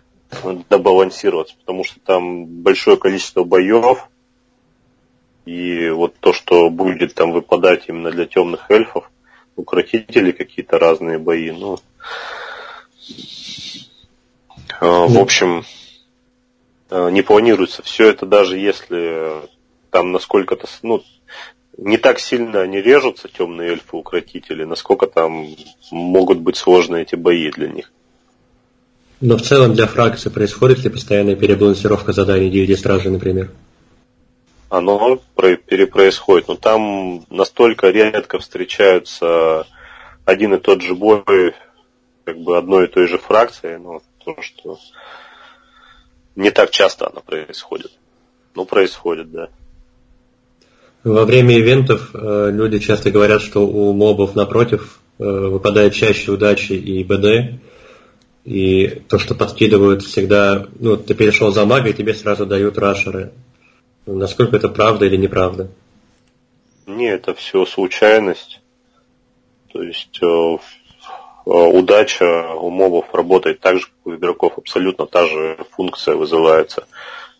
[0.70, 4.10] добалансироваться, потому что там большое количество боев,
[5.46, 9.12] и вот то, что будет там выпадать именно для темных эльфов,
[9.56, 11.52] укротители какие-то разные бои.
[11.52, 11.80] Ну,
[14.80, 15.64] а, в общем,
[16.90, 17.82] а, не планируется.
[17.84, 19.50] Все это даже если
[19.90, 21.04] там насколько-то, ну,
[21.78, 25.48] не так сильно они режутся, темные эльфы укротители, насколько там
[25.92, 27.92] могут быть сложны эти бои для них.
[29.22, 33.52] Но в целом для фракции происходит ли постоянная перебалансировка заданий гильдии стражи, например?
[34.78, 36.48] Оно перепроисходит.
[36.48, 39.66] Но там настолько редко встречаются
[40.26, 41.54] один и тот же бой
[42.26, 44.80] как бы одной и той же фракции, ну, то, что
[46.36, 47.92] не так часто оно происходит.
[48.56, 49.50] Ну, происходит, да.
[51.04, 56.74] Во время ивентов э, люди часто говорят, что у мобов напротив э, выпадает чаще удачи
[56.74, 57.60] и БД,
[58.44, 63.32] и то, что подкидывают всегда, ну, ты перешел за мага, и тебе сразу дают рашеры.
[64.06, 65.70] Насколько это правда или неправда?
[66.86, 68.62] Не, это все случайность.
[69.74, 70.58] То есть э, э,
[71.50, 74.58] удача у мобов работает так же, как у игроков.
[74.58, 76.88] Абсолютно та же функция вызывается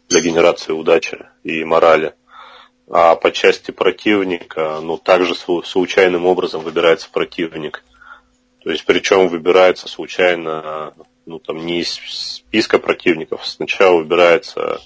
[0.10, 2.16] для генерации удачи и морали.
[2.90, 7.84] А по части противника, ну, также случайным образом выбирается противник.
[8.64, 10.94] То есть, причем выбирается случайно,
[11.26, 14.82] ну, там, не из списка противников, сначала выбирается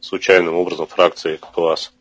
[0.00, 1.92] случайным образом фракции класс.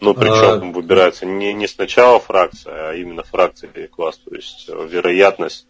[0.00, 0.72] Ну, причем а...
[0.72, 4.20] выбирается не, не сначала фракция, а именно фракция или класс.
[4.24, 5.66] То есть э, вероятность,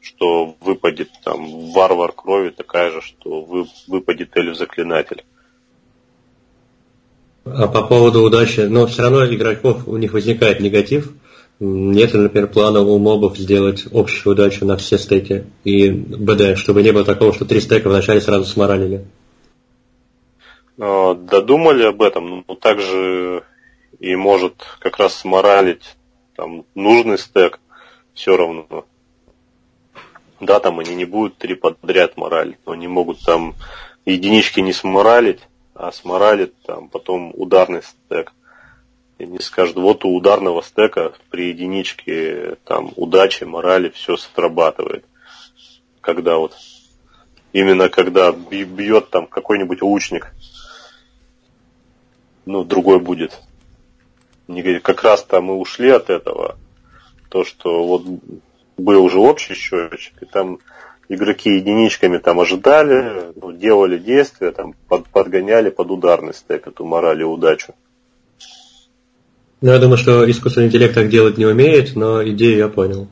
[0.00, 5.24] что выпадет там варвар крови такая же, что вы, выпадет эльф заклинатель.
[7.44, 11.12] А по поводу удачи, но все равно игроков у них возникает негатив.
[11.58, 16.92] Нет, например, плана у мобов сделать общую удачу на все стеки и БД, чтобы не
[16.92, 19.06] было такого, что три стека вначале сразу сморалили.
[20.82, 23.44] Додумали об этом, но также
[24.00, 25.96] и может как раз сморалить
[26.34, 27.60] там нужный стек
[28.14, 28.84] все равно.
[30.40, 33.54] Да, там они не будут три подряд моралить, но они могут там
[34.06, 35.38] единички не сморалить,
[35.72, 38.32] а сморалит там потом ударный стек.
[39.18, 45.04] И не скажут, вот у ударного стека при единичке там удачи, морали, все срабатывает.
[46.00, 46.56] Когда вот
[47.52, 50.32] именно когда бьет там какой-нибудь лучник,
[52.44, 53.40] ну, другой будет
[54.82, 56.56] как раз там мы ушли от этого.
[57.28, 58.02] То, что вот
[58.76, 60.58] был уже общий счетчик, и там
[61.08, 67.20] игроки единичками там ожидали, ну, делали действия, там под, подгоняли под ударный стек эту мораль
[67.22, 67.74] и удачу.
[69.60, 73.08] Ну, я думаю, что искусственный интеллект так делать не умеет, но идею я понял.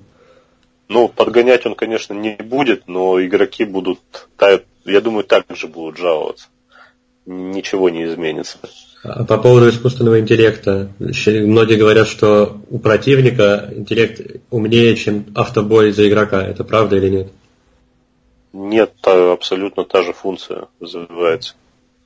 [0.88, 4.00] Ну, подгонять он, конечно, не будет, но игроки будут,
[4.84, 6.48] я думаю, так же будут жаловаться.
[7.26, 8.58] Ничего не изменится.
[9.02, 10.90] А по поводу искусственного интеллекта.
[10.98, 16.42] Многие говорят, что у противника интеллект умнее, чем автобой за игрока.
[16.42, 17.32] Это правда или нет?
[18.52, 21.54] Нет, абсолютно та же функция вызывается.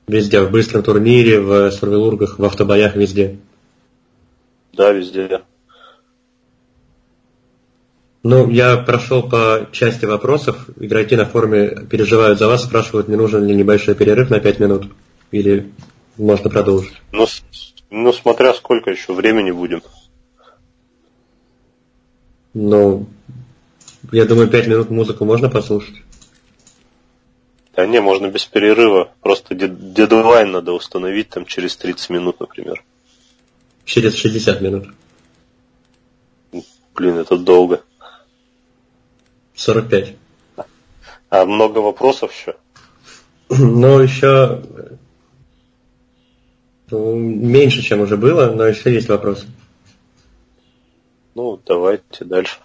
[0.07, 3.39] Везде, в быстром турнире, в сурвелургах, в автобоях, везде.
[4.71, 5.41] Да, везде.
[8.23, 10.69] Ну, я прошел по части вопросов.
[10.79, 14.91] Игроки на форуме переживают за вас, спрашивают, не нужен ли небольшой перерыв на 5 минут.
[15.31, 15.71] Или
[16.17, 16.93] можно продолжить.
[17.11, 17.27] Ну,
[17.89, 19.81] ну, смотря сколько еще времени будем.
[22.53, 23.07] Ну,
[24.11, 25.95] я думаю, пять минут музыку можно послушать.
[27.75, 29.11] Да не, можно без перерыва.
[29.21, 32.83] Просто дедлайн надо установить там через 30 минут, например.
[33.83, 34.87] Через 60 минут.
[36.95, 37.83] Блин, это долго.
[39.55, 40.15] 45.
[41.29, 42.55] А много вопросов еще?
[43.49, 44.63] Ну, еще
[46.91, 49.47] ну, меньше, чем уже было, но еще есть вопросы.
[51.33, 52.57] Ну, давайте дальше.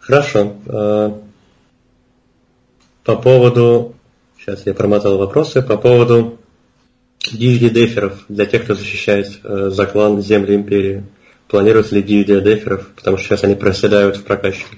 [0.00, 0.56] Хорошо.
[0.66, 1.22] А,
[3.04, 3.94] по поводу...
[4.38, 5.62] Сейчас я промотал вопросы.
[5.62, 6.38] По поводу
[7.20, 11.04] DVD деферов для тех, кто защищает э, за клан Земли Империи.
[11.48, 12.90] Планируется ли DVD деферов?
[12.94, 14.76] Потому что сейчас они проседают в прокачке.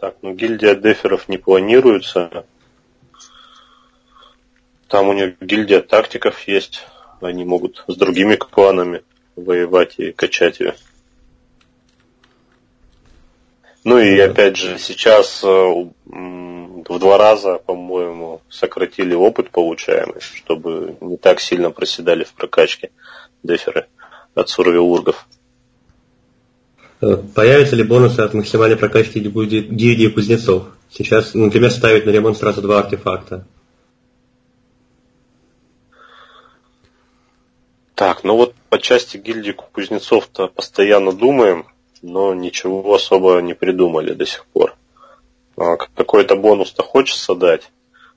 [0.00, 2.44] Так, ну гильдия деферов не планируется.
[4.90, 6.84] Там у них гильдия тактиков есть.
[7.20, 9.02] Они могут с другими кланами
[9.36, 10.74] воевать и качать ее.
[13.84, 21.16] Ну и опять же, сейчас э, в два раза, по-моему, сократили опыт получаемый, чтобы не
[21.16, 22.90] так сильно проседали в прокачке
[23.44, 23.86] деферы
[24.34, 25.24] от сурвиургов.
[27.00, 30.64] Э, появятся ли бонусы от максимальной прокачки гильдии кузнецов?
[30.90, 33.46] Сейчас, например, ставить на ремонт сразу два артефакта.
[38.00, 41.66] Так, ну вот по части гильдии кузнецов-то постоянно думаем,
[42.00, 44.74] но ничего особо не придумали до сих пор.
[45.58, 47.70] А, какой-то бонус-то хочется дать,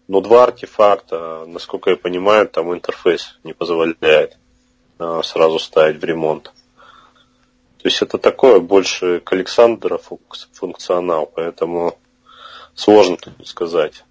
[0.08, 4.38] но два артефакта, насколько я понимаю, там интерфейс не позволяет
[5.00, 6.54] а, сразу ставить в ремонт.
[7.82, 10.00] То есть это такое больше к Александра
[10.54, 11.98] функционал, поэтому
[12.74, 14.06] сложно тут сказать.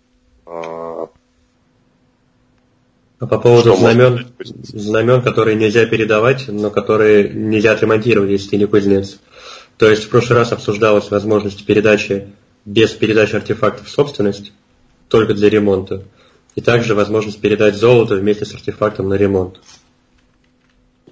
[3.23, 8.66] А, по поводу знамен, знамен, которые нельзя передавать, но которые нельзя отремонтировать, если ты не
[8.66, 9.20] кузнец.
[9.78, 12.32] То есть в прошлый раз обсуждалась возможность передачи
[12.65, 14.53] без передачи артефактов в собственность,
[15.07, 16.03] только для ремонта.
[16.57, 19.61] И также возможность передать золото вместе с артефактом на ремонт.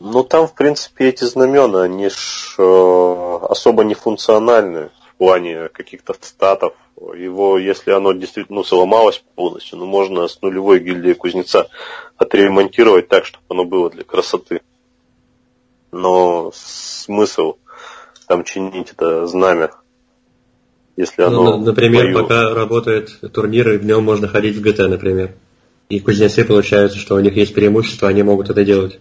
[0.00, 6.16] Ну там, в принципе, эти знамена, они ж э, особо не функциональны в плане каких-то
[6.20, 11.68] статов, его, если оно действительно ну, сломалось полностью, ну, можно с нулевой гильдии кузнеца
[12.16, 14.60] отремонтировать так, чтобы оно было для красоты.
[15.92, 17.56] Но смысл
[18.28, 19.70] там чинить это знамя,
[20.96, 21.56] если оно...
[21.56, 22.22] Ну, например, бою...
[22.22, 25.34] пока работает турнир, и в нем можно ходить в ГТ, например.
[25.88, 29.00] И кузнецы получается, что у них есть преимущество, они могут это делать.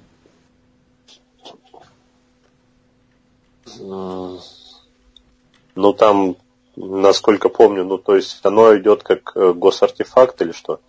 [5.76, 6.36] Ну там
[6.80, 10.80] насколько помню, ну то есть оно идет как э, госартефакт или что?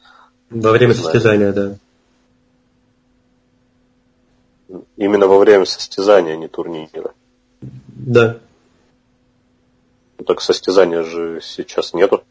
[0.48, 1.76] Во время состязания, да.
[4.96, 7.12] именно во время состязания, а не турнира.
[7.60, 8.38] Да.
[10.18, 12.22] Ну, так состязания же сейчас нету.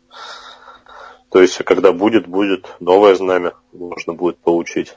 [1.30, 4.96] То есть, когда будет, будет новое знамя, можно будет получить.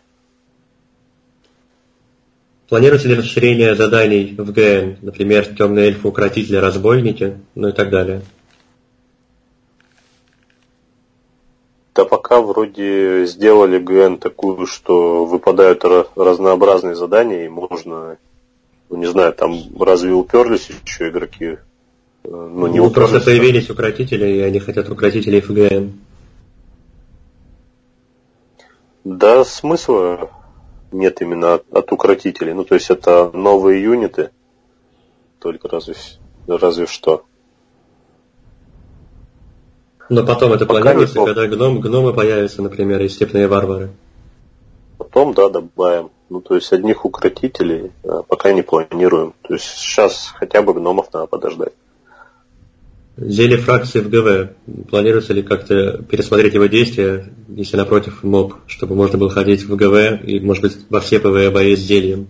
[2.69, 8.23] Планируется ли расширение заданий в ГН, например, темные эльфы, укротители, разбойники, ну и так далее?
[11.95, 15.85] Да пока вроде сделали ГН такую, что выпадают
[16.17, 18.17] разнообразные задания, и можно,
[18.89, 21.59] ну не знаю, там разве уперлись еще игроки?
[22.25, 25.93] Ну, не ну, просто появились укротители, и они хотят укротителей в ГН.
[29.05, 30.31] Да, смысла
[30.93, 32.55] нет именно от, от укротителей.
[32.55, 34.31] Ну, то есть это новые юниты,
[35.41, 35.95] только разве,
[36.47, 37.25] разве что.
[40.13, 43.91] Но потом это Пока планируется, когда гном, гномы появятся, например, и степные варвары.
[44.99, 46.11] Потом, да, добавим.
[46.29, 49.33] Ну, то есть одних укротителей а пока не планируем.
[49.43, 51.73] То есть сейчас хотя бы гномов надо подождать.
[53.17, 54.89] Зелье фракции в ГВ.
[54.91, 60.25] Планируется ли как-то пересмотреть его действия, если напротив моб, чтобы можно было ходить в ГВ
[60.25, 62.29] и, может быть, во все ПВ бои с зельем?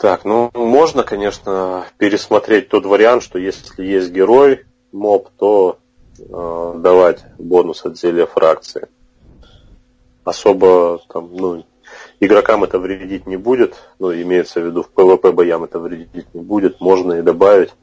[0.00, 5.78] Так, ну можно, конечно, пересмотреть тот вариант, что если есть герой моб, то
[6.18, 8.88] э, давать бонус от зелья фракции.
[10.24, 11.66] Особо там, ну,
[12.18, 16.40] игрокам это вредить не будет, ну, имеется в виду в PvP боям это вредить не
[16.40, 17.74] будет, можно и добавить.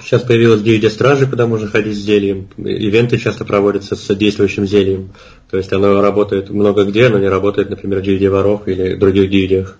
[0.00, 2.48] Сейчас появилась гильдия стражи, куда можно ходить с зельем.
[2.56, 5.12] Ивенты часто проводятся с действующим зельем.
[5.50, 9.30] То есть оно работает много где, но не работает, например, в гильдии воров или других
[9.30, 9.78] гильдиях.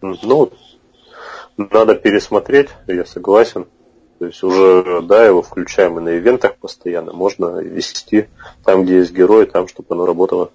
[0.00, 0.52] Ну,
[1.56, 3.66] надо пересмотреть, я согласен.
[4.18, 7.12] То есть уже, да, его включаем и на ивентах постоянно.
[7.12, 8.28] Можно вести
[8.64, 10.50] там, где есть герой, там, чтобы оно работало.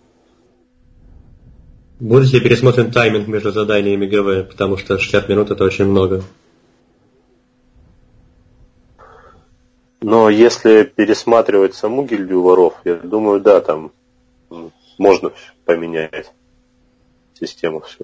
[1.99, 6.23] Будет ли пересмотрен тайминг между заданиями ГВ, потому что 60 минут это очень много.
[10.03, 13.93] Но если пересматривать саму гильдию воров, я думаю, да, там
[14.97, 15.31] можно
[15.63, 16.29] поменять
[17.39, 18.03] систему все.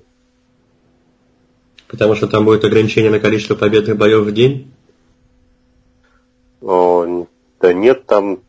[1.89, 4.71] Потому что там будет ограничение на количество победных боев в день?
[6.61, 7.27] О,
[7.59, 8.43] да нет, там,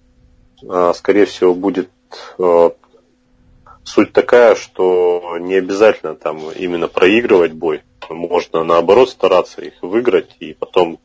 [0.68, 1.90] а, скорее всего, будет
[2.38, 2.72] а,
[3.82, 7.82] суть такая, что не обязательно там именно проигрывать бой.
[8.08, 11.00] Можно наоборот стараться их выиграть и потом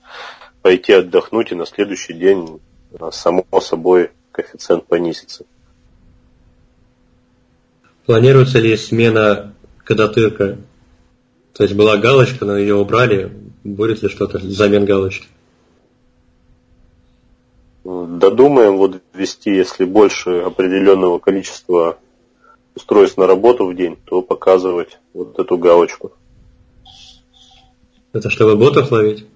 [0.65, 2.59] пойти отдохнуть, и на следующий день,
[2.99, 5.45] а, само собой, коэффициент понизится.
[8.07, 10.57] Планируется ли смена кадатырка?
[11.53, 13.31] То есть была галочка, но ее убрали.
[13.63, 15.27] Будет ли что-то взамен галочки?
[17.83, 21.99] Додумаем вот ввести, если больше определенного количества
[22.73, 26.13] устройств на работу в день, то показывать вот эту галочку.
[28.13, 29.27] Это чтобы ботов ловить?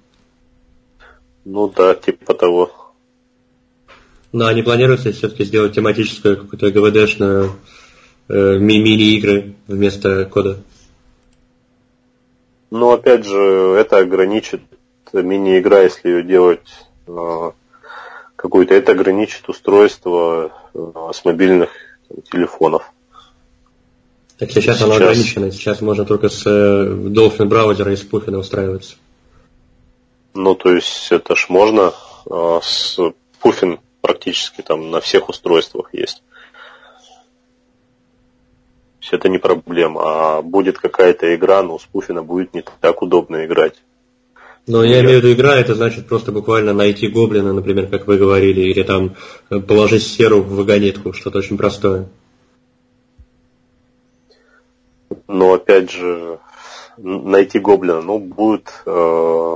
[1.45, 2.71] Ну да, типа того.
[4.31, 7.55] Но они планируется все-таки сделать тематическую какую-то ГВДшную
[8.27, 10.57] э, мини-игры вместо кода?
[12.69, 14.61] Ну, опять же, это ограничит
[15.11, 16.67] мини-игра, если ее делать
[17.07, 17.51] э,
[18.35, 18.75] какую-то.
[18.75, 21.69] Это ограничит устройство э, с мобильных
[22.07, 22.83] там, телефонов.
[24.37, 25.51] Так сейчас, сейчас оно ограничено.
[25.51, 28.95] Сейчас можно только с э, Dolphin браузера и с Puffin устраиваться.
[30.33, 31.93] Ну, то есть это ж можно
[32.29, 32.99] а, с
[33.41, 36.23] Puffin практически там на всех устройствах есть.
[38.99, 40.01] То есть это не проблема.
[40.03, 43.75] А будет какая-то игра, но с Пуфина будет не так удобно играть.
[44.67, 48.17] Но я имею в виду игра, это значит просто буквально найти гоблина, например, как вы
[48.17, 49.15] говорили, или там
[49.49, 52.07] э, положить серу в вагонетку, что-то очень простое.
[55.27, 56.39] Но опять же,
[56.97, 59.55] найти гоблина, ну, будет э,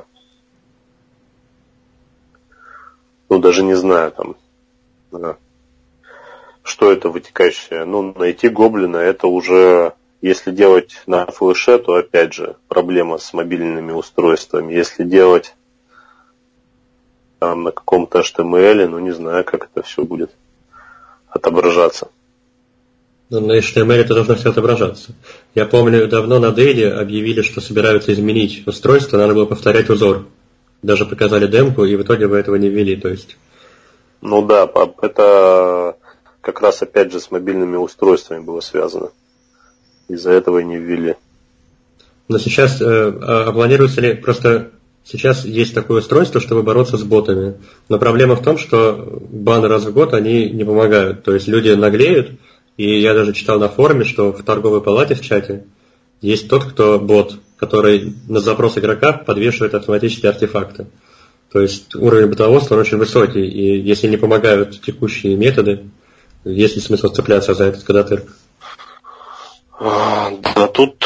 [3.30, 4.36] ну, даже не знаю, там,
[5.12, 5.38] да,
[6.64, 7.86] что это вытекающее.
[7.86, 13.92] Ну, найти гоблина, это уже, если делать на флеше, то, опять же, проблема с мобильными
[13.92, 14.74] устройствами.
[14.74, 15.56] Если делать
[17.40, 20.32] там на каком-то HTML, ну, не знаю, как это все будет
[21.28, 22.10] отображаться.
[23.30, 25.14] Но на HTML это должно все отображаться.
[25.56, 30.28] Я помню, давно на Daily объявили, что собираются изменить устройство, надо было повторять узор
[30.84, 33.38] даже показали демку, и в итоге вы этого не ввели, то есть.
[34.22, 34.70] Ну да,
[35.02, 35.96] это
[36.42, 39.10] как раз опять же с мобильными устройствами было связано.
[40.10, 41.16] Из-за этого и не ввели.
[42.28, 44.72] Но сейчас э, а, а планируется ли просто
[45.04, 47.56] сейчас есть такое устройство, чтобы бороться с ботами.
[47.90, 51.24] Но проблема в том, что баны раз в год, они не помогают.
[51.24, 52.32] То есть люди наглеют,
[52.78, 55.66] и я даже читал на форуме, что в торговой палате в чате
[56.22, 60.88] есть тот, кто бот, который на запрос игрока подвешивает автоматические артефакты.
[61.52, 65.86] То есть уровень бытоводства очень высокий, и если не помогают текущие методы,
[66.44, 68.36] есть ли смысл цепляться за этот кадатырк?
[69.80, 71.06] А, да тут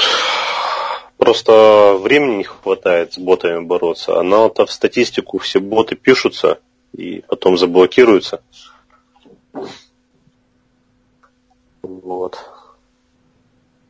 [1.17, 4.19] просто времени не хватает с ботами бороться.
[4.19, 6.57] Оно-то в статистику все боты пишутся
[6.93, 8.41] и потом заблокируются.
[11.83, 12.39] Вот.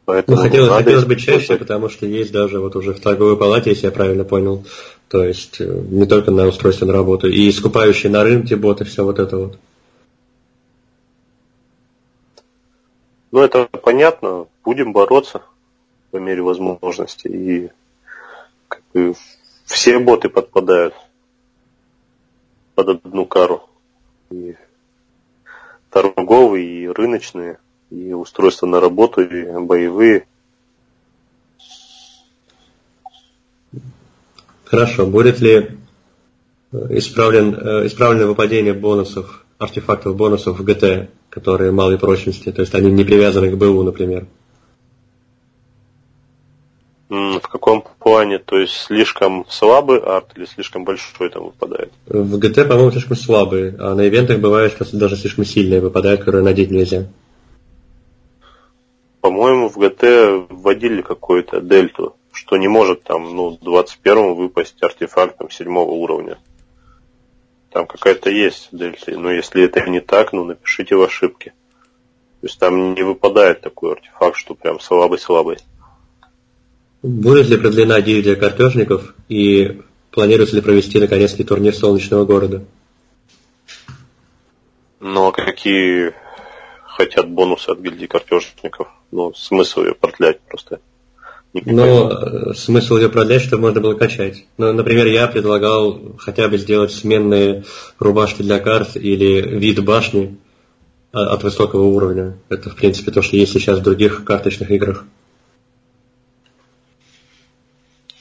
[0.07, 3.71] Поэтому ну, хотелось, хотелось бы чаще, потому что есть даже вот уже в торговой палате,
[3.71, 4.63] если я правильно понял,
[5.09, 9.03] то есть э, не только на устройстве на работу, и скупающие на рынке боты, все
[9.03, 9.59] вот это вот.
[13.31, 15.41] Ну, это понятно, будем бороться
[16.11, 17.27] по мере возможности.
[17.27, 17.69] И
[18.69, 19.13] как бы,
[19.65, 20.93] все боты подпадают
[22.75, 23.69] под одну кару.
[24.29, 24.55] И
[25.89, 27.59] торговые, и рыночные,
[27.89, 30.25] и устройства на работу, и боевые.
[34.65, 35.05] Хорошо.
[35.05, 35.77] Будет ли
[36.71, 42.91] исправлен, э, исправлено выпадение бонусов, артефактов бонусов в GT, которые малой прочности, то есть они
[42.91, 44.27] не привязаны к БУ, например?
[47.09, 48.39] В каком плане?
[48.39, 51.93] То есть слишком слабый арт или слишком большой там выпадает?
[52.05, 56.43] В ГТ, по-моему, слишком слабый, а на ивентах бывает, что даже слишком сильные выпадают, которые
[56.43, 57.07] надеть нельзя.
[59.21, 65.91] По-моему, в ГТ вводили какую-то дельту, что не может там, ну, 21 выпасть артефактом седьмого
[65.91, 66.37] уровня.
[67.71, 69.11] Там какая-то есть дельта.
[69.11, 71.53] Но если это не так, ну напишите в ошибке.
[72.41, 75.57] То есть там не выпадает такой артефакт, что прям слабый-слабый.
[77.01, 79.81] Будет ли продлена гильдия картежников и
[80.11, 82.63] планируется ли провести наконец-то турнир Солнечного города?
[84.99, 86.13] Ну а какие
[86.85, 88.87] хотят бонусы от гильдии картежников?
[89.11, 90.79] Ну, смысл ее продлять просто.
[91.53, 94.45] Э, смысл ее продлять, чтобы можно было качать.
[94.57, 97.63] Ну, например, я предлагал хотя бы сделать сменные
[97.99, 100.37] рубашки для карт или вид башни
[101.11, 102.37] а, от высокого уровня.
[102.49, 105.05] Это, в принципе, то, что есть сейчас в других карточных играх.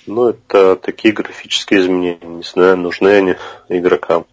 [0.07, 2.19] Ну, это такие графические изменения.
[2.23, 3.35] Не знаю, нужны они
[3.69, 4.25] игрокам.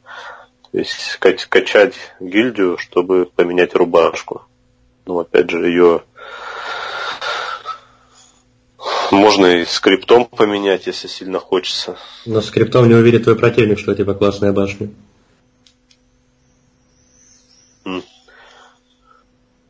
[0.72, 4.44] То есть качать гильдию, чтобы поменять рубашку.
[5.06, 6.04] Ну, опять же, ее
[9.12, 11.98] можно и скриптом поменять, если сильно хочется.
[12.26, 14.90] Но скриптом не уверит твой противник, что у тебя классная башня.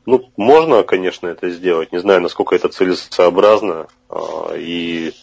[0.06, 1.92] Ну, можно, конечно, это сделать.
[1.92, 3.88] Не знаю, насколько это целесообразно.
[4.10, 5.14] А, и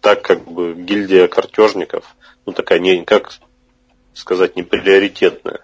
[0.00, 2.16] так как бы гильдия картежников,
[2.46, 3.32] ну такая не, как
[4.14, 5.60] сказать, не приоритетная.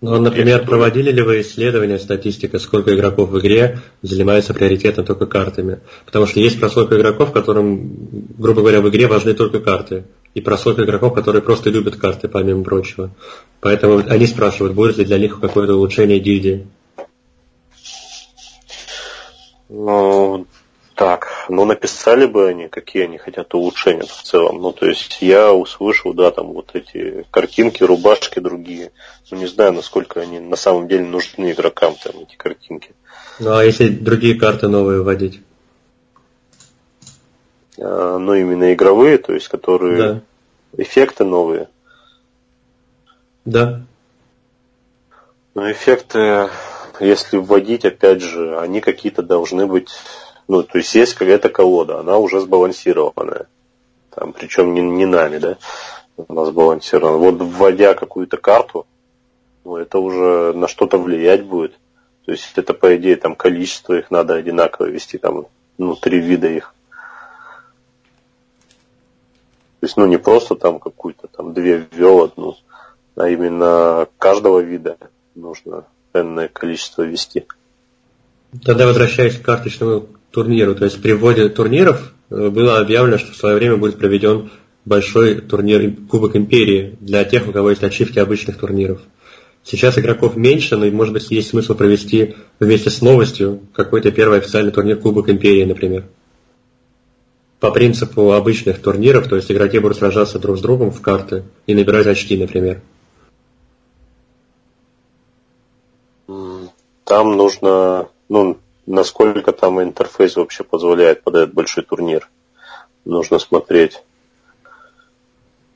[0.00, 5.80] Ну, например, проводили ли вы исследования, статистика, сколько игроков в игре занимается приоритетно только картами?
[6.06, 8.08] Потому что есть прослойка игроков, которым,
[8.38, 10.04] грубо говоря, в игре важны только карты.
[10.34, 13.10] И прослойка игроков, которые просто любят карты, помимо прочего.
[13.60, 16.68] Поэтому они спрашивают, будет ли для них какое-то улучшение гильдии.
[19.68, 20.46] Ну,
[20.94, 24.60] так, ну написали бы они, какие они хотят улучшения в целом.
[24.60, 28.92] Ну, то есть я услышал, да, там вот эти картинки, рубашки другие.
[29.30, 32.90] Ну, не знаю, насколько они на самом деле нужны игрокам, там, эти картинки.
[33.40, 35.40] Ну, а если другие карты новые вводить?
[37.78, 40.20] А, ну, именно игровые, то есть, которые да.
[40.76, 41.68] эффекты новые.
[43.44, 43.82] Да.
[45.54, 46.50] Ну, эффекты,
[47.00, 49.88] если вводить, опять же, они какие-то должны быть
[50.48, 53.46] ну, то есть есть какая-то колода, она уже сбалансированная.
[54.10, 55.58] Там, причем не, не нами, да,
[56.26, 57.18] она сбалансирована.
[57.18, 58.86] Вот вводя какую-то карту,
[59.64, 61.78] ну, это уже на что-то влиять будет.
[62.24, 65.46] То есть это, по идее, там количество их надо одинаково вести, там,
[65.76, 66.74] ну, три вида их.
[69.80, 72.56] То есть, ну, не просто там какую-то, там, две ввел одну,
[73.16, 74.96] а именно каждого вида
[75.34, 75.84] нужно
[76.14, 77.46] энное количество вести.
[78.64, 80.74] Тогда возвращаясь к карточному турниру.
[80.74, 84.50] То есть при вводе турниров э, было объявлено, что в свое время будет проведен
[84.84, 89.00] большой турнир Кубок Империи для тех, у кого есть ачивки обычных турниров.
[89.64, 94.72] Сейчас игроков меньше, но, может быть, есть смысл провести вместе с новостью какой-то первый официальный
[94.72, 96.04] турнир Кубок Империи, например.
[97.60, 101.74] По принципу обычных турниров, то есть игроки будут сражаться друг с другом в карты и
[101.74, 102.80] набирать очки, например.
[107.04, 112.28] Там нужно, ну, насколько там интерфейс вообще позволяет под этот большой турнир.
[113.04, 114.02] Нужно смотреть.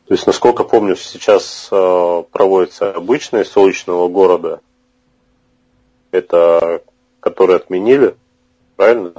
[0.07, 4.61] То есть, насколько помню, сейчас э, проводится обычный солнечного города.
[6.11, 6.83] Это
[7.21, 8.17] который отменили,
[8.77, 9.13] правильно?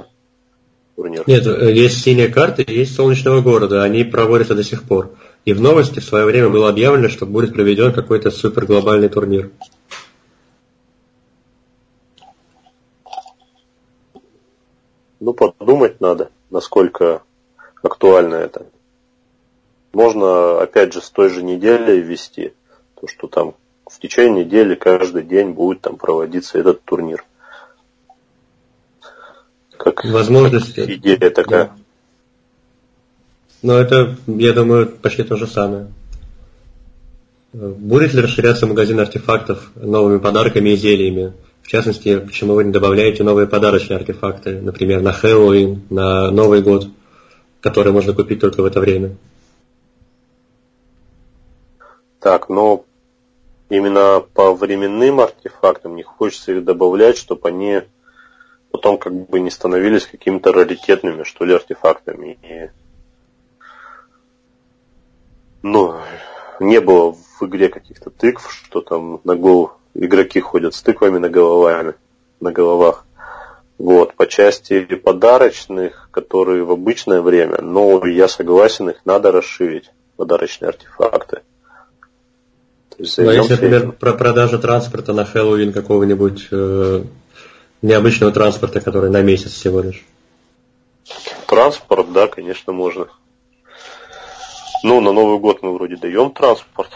[0.94, 1.24] Турнир.
[1.26, 3.82] Нет, э, есть синяя карта есть солнечного города.
[3.82, 5.10] Они проводятся до сих пор.
[5.44, 9.50] И в новости в свое время было объявлено, что будет проведен какой-то супер глобальный турнир.
[15.24, 17.22] Ну, подумать надо, насколько
[17.82, 18.66] актуально это.
[19.94, 22.52] Можно, опять же, с той же недели ввести,
[23.00, 23.54] то, что там
[23.86, 27.24] в течение недели каждый день будет там проводиться этот турнир.
[29.78, 31.64] Как возможность идея такая.
[31.64, 31.76] Да.
[33.62, 35.86] Но это, я думаю, почти то же самое.
[37.54, 41.32] Будет ли расширяться магазин артефактов новыми подарками и зельями?
[41.64, 46.88] В частности, почему вы не добавляете новые подарочные артефакты, например, на Хэллоуин, на Новый год,
[47.62, 49.16] которые можно купить только в это время?
[52.20, 52.84] Так, но
[53.70, 57.80] именно по временным артефактам не хочется их добавлять, чтобы они
[58.70, 62.38] потом как бы не становились какими-то раритетными, что ли, артефактами.
[62.42, 62.70] И...
[65.62, 65.94] Ну,
[66.60, 71.28] не было в игре каких-то тыкв, что там на голову игроки ходят с тыквами на
[71.28, 71.94] головами,
[72.40, 73.04] на головах.
[73.78, 80.68] Вот, по части подарочных, которые в обычное время, но я согласен, их надо расширить, подарочные
[80.68, 81.40] артефакты.
[82.98, 87.04] Ну, а если, например, про продажу транспорта на Хэллоуин какого-нибудь э,
[87.82, 90.04] необычного транспорта, который на месяц всего лишь?
[91.48, 93.08] Транспорт, да, конечно, можно.
[94.84, 96.90] Ну, на Новый год мы вроде даем транспорт.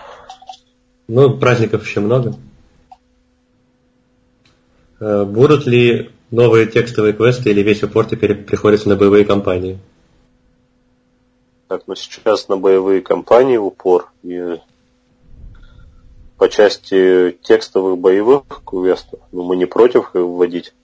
[1.08, 2.34] Ну, праздников еще много.
[5.00, 9.78] Э, будут ли новые текстовые квесты или весь упор теперь приходится на боевые кампании?
[11.68, 14.10] Так, ну сейчас на боевые кампании упор.
[14.22, 14.58] И
[16.36, 20.74] по части текстовых боевых квестов, ну, мы не против их вводить.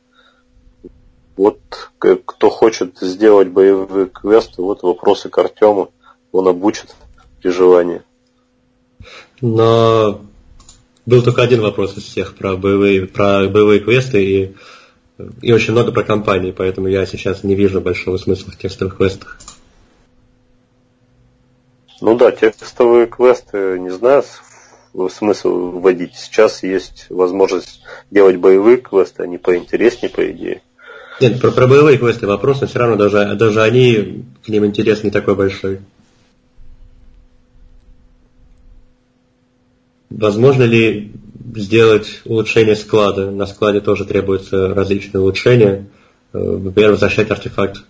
[1.36, 1.58] Вот
[1.98, 5.90] кто хочет сделать боевые квесты, вот вопросы к Артему.
[6.30, 6.94] Он обучит
[7.40, 8.02] при желании.
[9.40, 10.20] Но
[11.06, 14.54] был только один вопрос из всех про боевые, про боевые квесты и,
[15.42, 19.38] и очень много про компании, поэтому я сейчас не вижу большого смысла в текстовых квестах.
[22.00, 24.24] Ну да, текстовые квесты, не знаю,
[25.10, 26.14] смысл вводить.
[26.14, 30.62] Сейчас есть возможность делать боевые квесты, они поинтереснее, по идее.
[31.20, 35.04] Нет, про, про боевые квесты вопрос, но все равно даже, даже они, к ним интерес
[35.04, 35.80] не такой большой.
[40.16, 41.12] Возможно ли
[41.56, 43.30] сделать улучшение склада?
[43.30, 45.86] На складе тоже требуются различные улучшения.
[46.32, 47.82] Э, например, возвращать артефакт.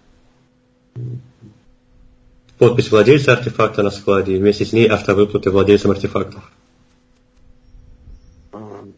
[2.58, 6.42] Подпись владельца артефакта на складе и вместе с ней автовыплаты владельцам артефактов.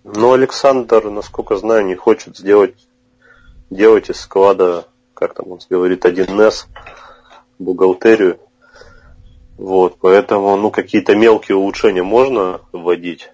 [0.04, 2.74] Но Александр, насколько знаю, не хочет сделать
[3.70, 6.66] делать из склада, как там он говорит, 1С,
[7.58, 8.38] бухгалтерию.
[9.58, 13.30] Вот, поэтому, ну, какие-то мелкие улучшения можно вводить,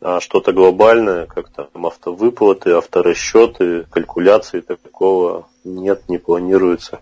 [0.00, 7.00] а что-то глобальное, как там автовыплаты, авторасчеты, калькуляции такого нет, не планируется.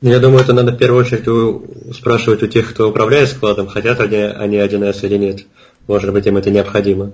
[0.00, 4.00] Я думаю, это надо в первую очередь у, спрашивать у тех, кто управляет складом, хотят
[4.00, 5.46] они, они 1С или нет.
[5.86, 7.12] Может быть, им это необходимо.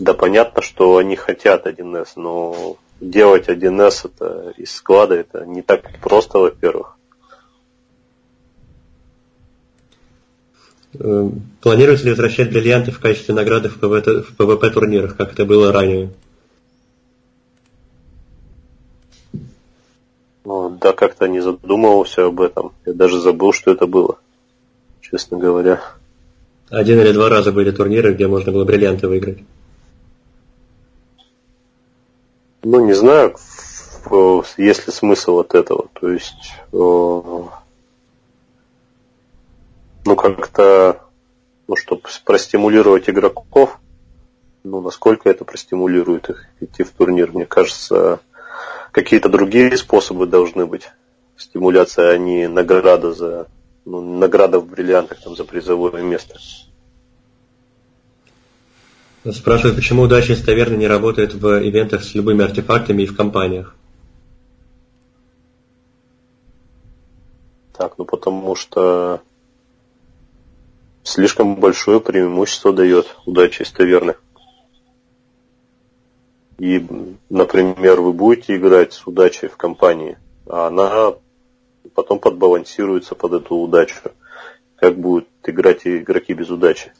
[0.00, 6.00] Да, понятно, что они хотят 1С, но делать 1С это из склада это не так
[6.00, 6.96] просто, во-первых.
[10.92, 15.72] Планируется ли возвращать бриллианты в качестве награды в ПВП, в ПВП турнирах, как это было
[15.72, 16.10] ранее?
[20.44, 22.72] Ну, да, как-то не задумывался об этом.
[22.84, 24.18] Я даже забыл, что это было,
[25.00, 25.80] честно говоря.
[26.70, 29.38] Один или два раза были турниры, где можно было бриллианты выиграть.
[32.62, 33.36] Ну, не знаю,
[34.56, 35.88] есть ли смысл от этого.
[36.00, 37.42] То есть, э,
[40.04, 41.02] ну, как-то,
[41.68, 43.78] ну, чтобы простимулировать игроков,
[44.64, 48.20] ну, насколько это простимулирует их идти в турнир, мне кажется,
[48.92, 50.90] какие-то другие способы должны быть.
[51.36, 53.46] Стимуляция, а не награда за,
[53.84, 56.38] ну, награда в бриллиантах там за призовое место.
[59.30, 63.74] Спрашивают, почему удача из таверны не работает в ивентах с любыми артефактами и в компаниях?
[67.76, 69.22] Так, ну потому что
[71.02, 74.14] слишком большое преимущество дает удача из таверны.
[76.58, 76.86] И,
[77.30, 81.14] например, вы будете играть с удачей в компании, а она
[81.94, 83.96] потом подбалансируется под эту удачу.
[84.80, 86.92] как будут играть игроки без удачи.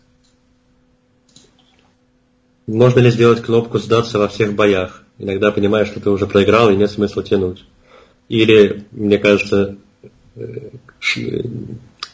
[2.67, 5.03] Можно ли сделать кнопку «Сдаться во всех боях»?
[5.19, 7.65] Иногда понимаешь, что ты уже проиграл и нет смысла тянуть.
[8.29, 9.77] Или, мне кажется,
[10.37, 10.71] э,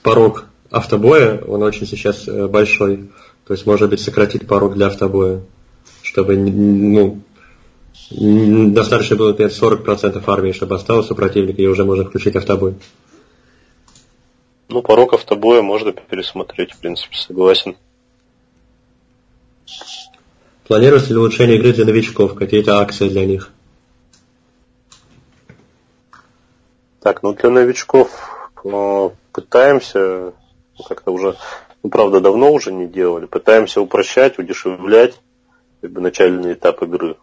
[0.02, 3.10] порог автобоя, он очень сейчас э, большой.
[3.46, 5.42] То есть, может быть, сократить порог для автобоя,
[6.02, 7.22] чтобы ну,
[8.10, 12.74] достаточно было, например, 40% армии, чтобы осталось у противника, и уже можно включить автобой.
[14.68, 17.76] Ну, порог автобоя можно пересмотреть, в принципе, согласен.
[20.66, 23.52] Планируется ли улучшение игры для новичков, какие-то акции для них?
[27.00, 28.10] Так, ну для новичков
[28.64, 30.32] э, пытаемся,
[30.84, 31.36] как-то уже,
[31.82, 35.20] ну правда давно уже не делали, пытаемся упрощать, удешевлять
[35.80, 37.16] как бы, начальный этап игры.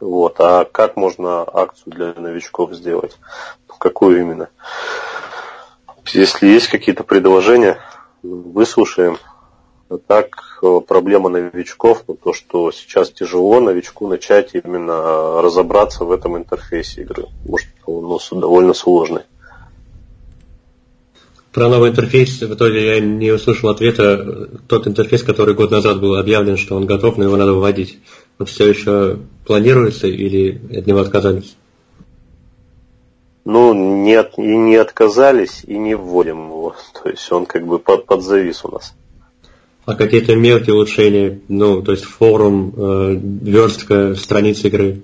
[0.00, 3.18] Вот, а как можно акцию для новичков сделать?
[3.78, 4.48] Какую именно?
[6.06, 7.78] Если есть какие-то предложения,
[8.22, 9.18] выслушаем.
[9.90, 16.12] А так, э, проблема новичков, ну, то, что сейчас тяжело новичку начать именно разобраться в
[16.12, 17.26] этом интерфейсе игры.
[17.46, 19.22] Может, он ну, довольно сложный.
[21.52, 24.48] Про новый интерфейс в итоге я не услышал ответа.
[24.66, 27.98] Тот интерфейс, который год назад был объявлен, что он готов, но его надо вводить.
[28.38, 31.56] Он все еще планируется или от него отказались?
[33.46, 33.72] Ну,
[34.04, 36.76] нет, и не отказались, и не вводим его.
[37.02, 38.94] То есть он как бы под, подзавис у нас.
[39.86, 45.00] А какие-то мелкие улучшения, ну, то есть форум, э, верстка страниц игры?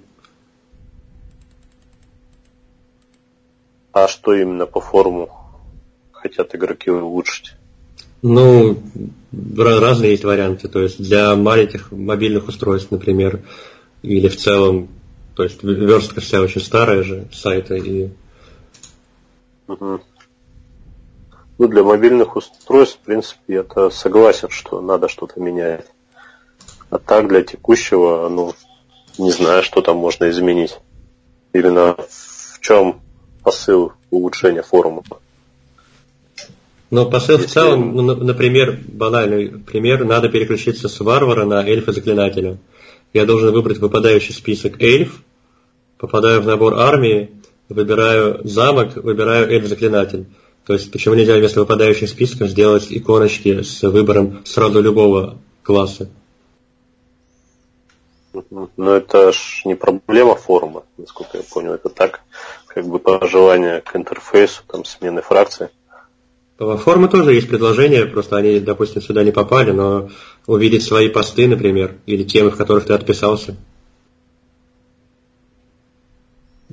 [3.93, 5.44] А что именно по форуму
[6.25, 7.53] хотят игроки улучшить?
[8.23, 8.79] Ну,
[9.59, 10.69] разные есть варианты.
[10.69, 13.43] То есть для маленьких мобильных устройств, например,
[14.03, 14.89] или в целом,
[15.37, 18.09] то есть верстка вся очень старая же сайта и
[19.67, 20.01] Угу.
[21.57, 25.87] Ну, для мобильных устройств, в принципе, это согласен, что надо что-то менять.
[26.91, 28.53] А так, для текущего, ну,
[29.17, 30.79] не знаю, что там можно изменить.
[31.55, 33.01] Именно в чем
[33.43, 35.03] посыл улучшения форума.
[36.95, 37.49] Но посыл Если...
[37.49, 42.59] в целом, ну, например, банальный пример, надо переключиться с варвара на эльфа-заклинателя.
[43.13, 45.21] Я должен выбрать выпадающий список эльф,
[45.99, 47.33] попадаю в набор армии,
[47.69, 50.27] выбираю замок, выбираю эльф-заклинатель.
[50.65, 56.09] То есть, почему нельзя вместо выпадающих списков сделать иконочки с выбором сразу любого класса?
[58.77, 61.73] Но это ж не проблема форума, насколько я понял.
[61.73, 62.21] Это так,
[62.69, 65.71] как бы пожелание к интерфейсу, там, смены фракции.
[66.57, 70.11] Формы тоже есть предложения, просто они, допустим, сюда не попали, но
[70.47, 73.57] увидеть свои посты, например, или темы, в которых ты отписался–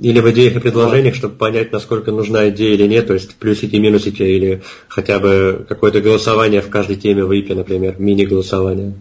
[0.02, 3.76] или в идеях и предложениях, чтобы понять, насколько нужна идея или нет, то есть плюсики,
[3.76, 8.96] минусики, или хотя бы какое-то голосование в каждой теме в ИПе, например, мини-голосование.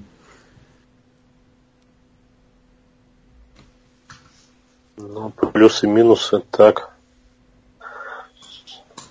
[4.99, 6.91] Ну, плюсы, минусы, так.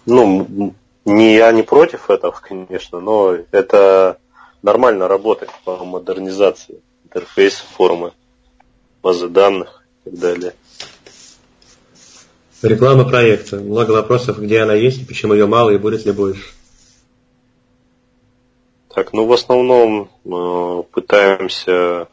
[0.05, 0.75] Ну,
[1.09, 4.19] не я не против этого, конечно, но это
[4.61, 8.13] нормально работает по модернизации интерфейса, формы,
[9.01, 10.53] базы данных и так далее.
[12.61, 13.57] Реклама проекта.
[13.57, 16.43] Много вопросов, где она есть, почему ее мало и будет ли больше.
[18.93, 22.09] Так, ну в основном э, пытаемся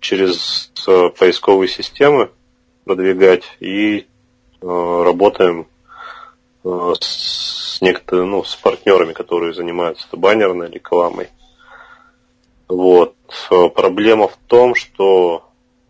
[0.00, 2.30] через э, поисковые системы
[2.84, 4.04] продвигать и э,
[4.60, 5.66] работаем
[6.64, 11.28] с некоторыми, ну, с партнерами, которые занимаются баннерной рекламой.
[12.68, 13.14] Вот.
[13.50, 15.44] Э, проблема в том, что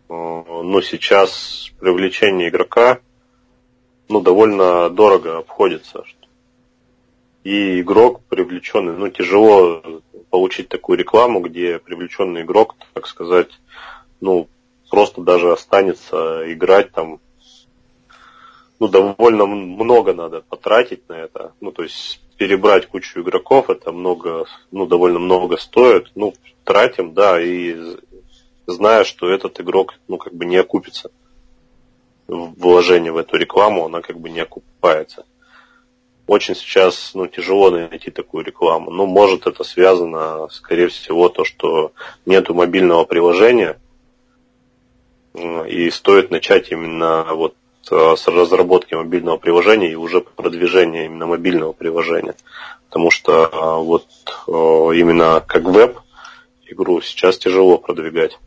[0.07, 2.99] Э, но сейчас привлечение игрока
[4.07, 6.03] ну, довольно дорого обходится.
[7.43, 9.81] И игрок привлеченный, ну, тяжело
[10.29, 13.49] получить такую рекламу, где привлеченный игрок, так сказать,
[14.19, 14.47] ну,
[14.89, 17.19] просто даже останется играть там,
[18.79, 21.53] ну, довольно много надо потратить на это.
[21.61, 26.11] Ну, то есть перебрать кучу игроков, это много, ну, довольно много стоит.
[26.15, 27.75] Ну, тратим, да, и
[28.67, 31.11] зная, что этот игрок, ну, как бы не окупится.
[32.27, 35.25] Вложение в эту рекламу, она как бы не окупается.
[36.27, 38.89] Очень сейчас, ну, тяжело найти такую рекламу.
[38.89, 41.93] Ну, может, это связано, скорее всего, то, что
[42.25, 43.79] нету мобильного приложения,
[45.35, 51.71] и стоит начать именно вот э, с разработки мобильного приложения и уже продвижения именно мобильного
[51.71, 52.35] приложения.
[52.87, 54.05] Потому что э, вот
[54.47, 54.51] э,
[54.99, 55.99] именно как веб
[56.67, 58.37] игру сейчас тяжело продвигать.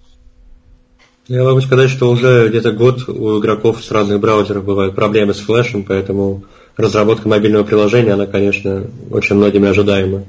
[1.28, 5.41] Я могу сказать, что уже где-то год у игроков с разных браузеров бывают проблемы с
[5.41, 6.44] флешем, поэтому
[6.76, 10.25] разработка мобильного приложения, она, конечно, очень многими ожидаема.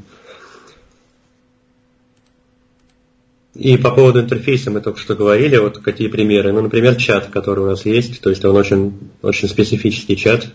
[3.60, 6.54] И по поводу интерфейса мы только что говорили, вот какие примеры.
[6.54, 10.48] Ну, например, чат, который у нас есть, то есть он очень, очень специфический чат.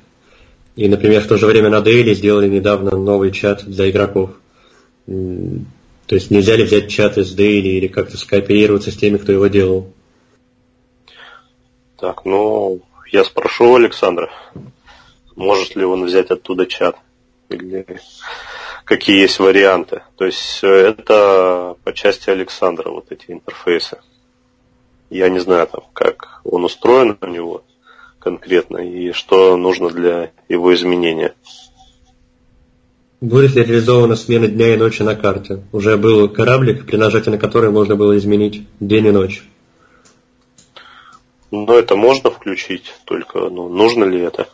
[0.74, 4.30] И, например, в то же время на Daily сделали недавно новый чат для игроков.
[5.06, 9.48] То есть нельзя ли взять чат из Daily или как-то скооперироваться с теми, кто его
[9.48, 9.92] делал?
[12.00, 12.80] Так, ну,
[13.12, 14.30] я спрошу Александра,
[15.36, 16.96] может ли он взять оттуда чат?
[17.50, 17.86] Или
[18.84, 20.02] какие есть варианты?
[20.16, 23.98] То есть это по части Александра, вот эти интерфейсы.
[25.10, 27.64] Я не знаю, там, как он устроен у него
[28.18, 31.34] конкретно и что нужно для его изменения.
[33.20, 35.62] Будет ли реализована смена дня и ночи на карте?
[35.72, 39.44] Уже был кораблик, при нажатии на который можно было изменить день и ночь.
[41.50, 44.48] Ну, это можно включить, только ну, нужно ли это?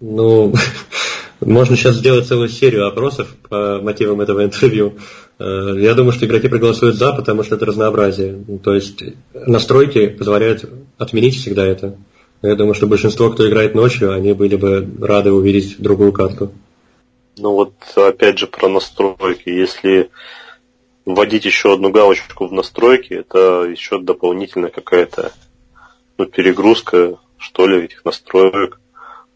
[0.00, 0.52] Ну,
[1.40, 4.94] можно сейчас сделать целую серию опросов по мотивам этого интервью.
[5.38, 8.38] Э, я думаю, что игроки проголосуют за, потому что это разнообразие.
[8.62, 10.64] То есть настройки позволяют
[10.98, 11.96] отменить всегда это.
[12.42, 16.52] Я думаю, что большинство, кто играет ночью, они были бы рады увидеть другую карту.
[17.38, 19.48] Ну вот опять же про настройки.
[19.48, 20.10] Если
[21.04, 25.32] вводить еще одну галочку в настройки, это еще дополнительная какая-то
[26.18, 28.80] ну, перегрузка, что ли, этих настроек.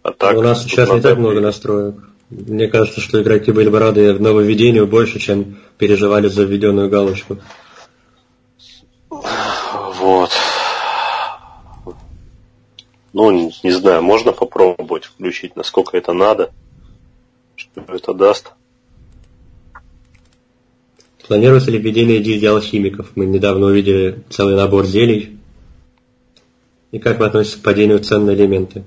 [0.08, 1.96] А так, У нас сейчас не так много настроек.
[2.30, 7.38] Мне кажется, что игроки были бы рады нововведению больше, чем переживали за введенную галочку.
[9.10, 10.30] Вот.
[13.12, 16.50] Ну, не знаю, можно попробовать включить, насколько это надо
[17.56, 18.52] что это даст.
[21.26, 23.10] Планируется ли введение гильдии алхимиков?
[23.16, 25.38] Мы недавно увидели целый набор зелий.
[26.92, 28.84] И как вы относитесь к падению цен на элементы?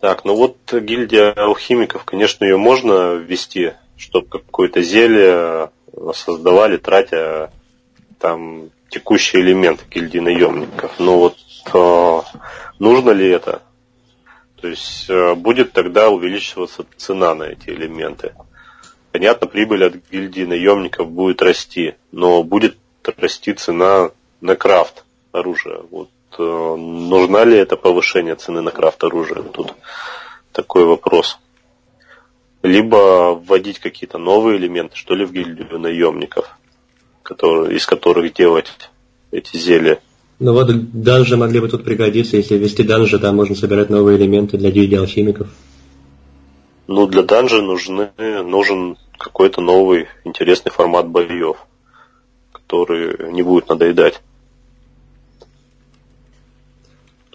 [0.00, 5.70] Так, ну вот гильдия алхимиков, конечно, ее можно ввести, чтобы какое-то зелье
[6.12, 7.50] создавали, тратя
[8.18, 10.98] там текущие элементы гильдии наемников.
[10.98, 11.36] Но вот
[11.72, 12.20] э,
[12.78, 13.62] нужно ли это?
[14.60, 18.34] То есть э, будет тогда увеличиваться цена на эти элементы.
[19.12, 22.76] Понятно, прибыль от гильдии наемников будет расти, но будет
[23.16, 24.10] расти цена
[24.40, 25.80] на крафт оружия.
[25.90, 29.42] Вот э, нужна ли это повышение цены на крафт оружия?
[29.42, 29.74] Тут
[30.52, 31.38] такой вопрос.
[32.62, 36.56] Либо вводить какие-то новые элементы, что ли, в гильдию наемников,
[37.22, 38.72] которые, из которых делать
[39.30, 40.00] эти зелья.
[40.38, 44.58] Ну вот данжи могли бы тут пригодиться, если ввести данжи, там можно собирать новые элементы
[44.58, 45.48] для гильдии алхимиков.
[46.88, 51.56] Ну, для данжи нужны, нужен какой-то новый интересный формат боев,
[52.52, 54.20] который не будет надоедать.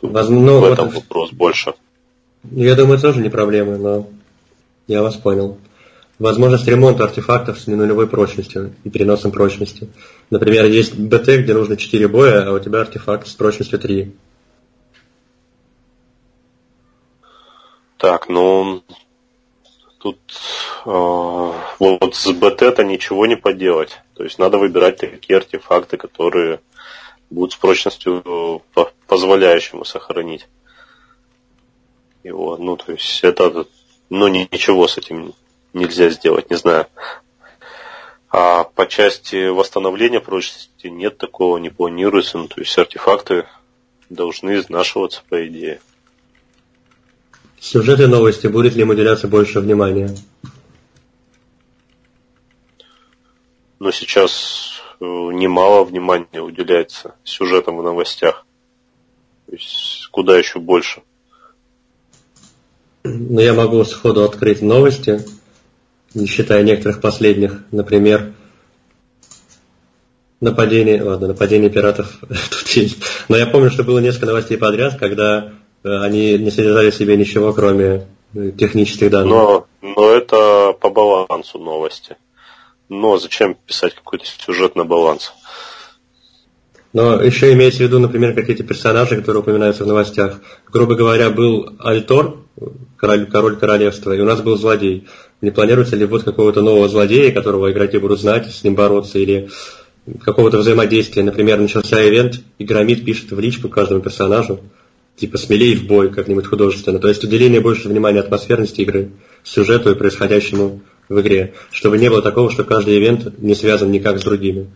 [0.01, 1.73] Тут Возможно, в этом вот, вопрос больше.
[2.49, 4.09] Я думаю, тоже не проблема, но
[4.87, 5.59] я вас понял.
[6.17, 9.89] Возможность ремонта артефактов с ненулевой прочностью и переносом прочности.
[10.31, 14.11] Например, есть БТ, где нужно 4 боя, а у тебя артефакт с прочностью 3.
[17.97, 18.81] Так, ну
[19.99, 20.19] тут
[20.85, 20.89] э,
[21.79, 23.99] вот с БТ-то ничего не поделать.
[24.15, 26.59] То есть надо выбирать такие артефакты, которые
[27.31, 28.61] будут с прочностью
[29.07, 30.47] позволяющему сохранить
[32.23, 32.57] его.
[32.57, 33.65] Ну, то есть это
[34.09, 35.33] ну, ничего с этим
[35.73, 36.87] нельзя сделать, не знаю.
[38.29, 42.37] А по части восстановления прочности нет такого, не планируется.
[42.37, 43.45] Ну, то есть артефакты
[44.09, 45.81] должны изнашиваться, по идее.
[47.59, 50.15] Сюжеты новости, будет ли им уделяться больше внимания?
[53.79, 54.70] Но сейчас э,
[55.05, 58.45] немало внимания уделяется сюжетам в новостях.
[59.47, 61.01] То есть куда еще больше?
[63.03, 65.25] Ну, я могу сходу открыть новости
[66.13, 68.33] не считая некоторых последних, например,
[70.39, 72.97] нападение, ладно, нападение пиратов тут есть.
[73.29, 77.15] Но я помню, что было несколько новостей подряд, когда э, они не содержали в себе
[77.15, 79.31] ничего, кроме э, технических данных.
[79.31, 82.17] Но, но это по балансу новости.
[82.91, 85.31] Но зачем писать какой-то сюжет на баланс?
[86.91, 90.41] Но еще имеется в виду, например, какие-то персонажи, которые упоминаются в новостях.
[90.69, 92.39] Грубо говоря, был Альтор,
[92.97, 95.07] король, король королевства, и у нас был злодей.
[95.39, 99.49] Не планируется ли вот какого-то нового злодея, которого игроки будут знать, с ним бороться, или
[100.19, 101.23] какого-то взаимодействия.
[101.23, 104.59] Например, начался ивент, и Громит пишет в личку каждому персонажу,
[105.15, 106.99] типа смелее в бой как-нибудь художественно.
[106.99, 109.11] То есть уделение больше внимания атмосферности игры,
[109.45, 114.19] сюжету и происходящему в игре, чтобы не было такого, что каждый ивент не связан никак
[114.19, 114.71] с другими.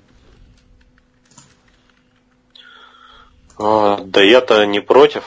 [3.57, 5.23] А, да я-то не против.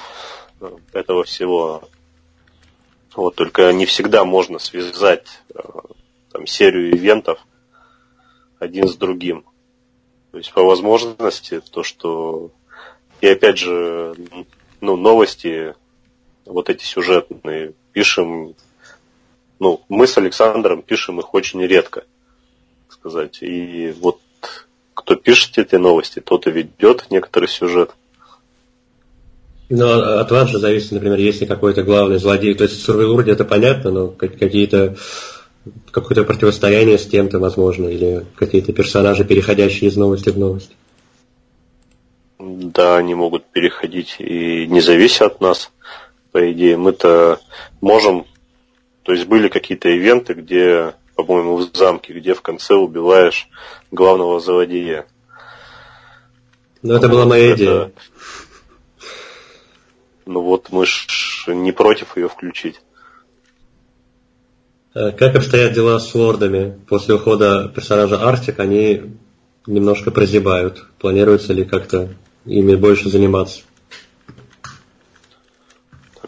[0.92, 1.88] этого всего.
[3.14, 5.26] Вот только не всегда можно связать
[6.30, 7.38] там, серию ивентов
[8.58, 9.44] один с другим.
[10.30, 12.50] То есть по возможности то, что
[13.20, 14.14] и опять же,
[14.80, 15.74] ну, новости,
[16.44, 18.54] вот эти сюжетные, пишем,
[19.60, 22.04] ну, мы с Александром пишем их очень редко,
[22.86, 23.38] так сказать.
[23.42, 24.20] И вот
[24.94, 27.90] кто пишет эти новости, тот и ведет некоторый сюжет.
[29.70, 32.54] Ну, а от вас же зависит, например, если какой-то главный злодей.
[32.54, 34.96] То есть в Сурвилурде это понятно, но какие-то
[35.90, 40.70] какое-то противостояние с кем-то, возможно, или какие-то персонажи, переходящие из новости в новость.
[42.38, 45.70] Да, они могут переходить и не зависят от нас,
[46.32, 46.76] по идее.
[46.76, 47.40] Мы-то
[47.80, 48.26] можем,
[49.08, 53.48] то есть были какие-то ивенты, где, по-моему, в замке, где в конце убиваешь
[53.90, 55.06] главного злодея.
[56.82, 57.56] Ну, это была моя это...
[57.56, 57.92] идея.
[60.26, 61.06] Ну вот мы ж
[61.46, 62.82] не против ее включить.
[64.92, 66.78] Э, как обстоят дела с лордами?
[66.86, 69.16] После ухода персонажа Артик они
[69.66, 70.84] немножко прозябают.
[70.98, 72.10] Планируется ли как-то
[72.44, 73.62] ими больше заниматься?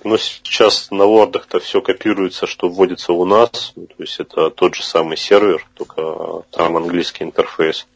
[0.02, 3.72] Ну, сейчас на лордах-то все копируется, что вводится у нас.
[3.76, 7.86] Ну, то есть это тот же самый сервер, только там английский интерфейс.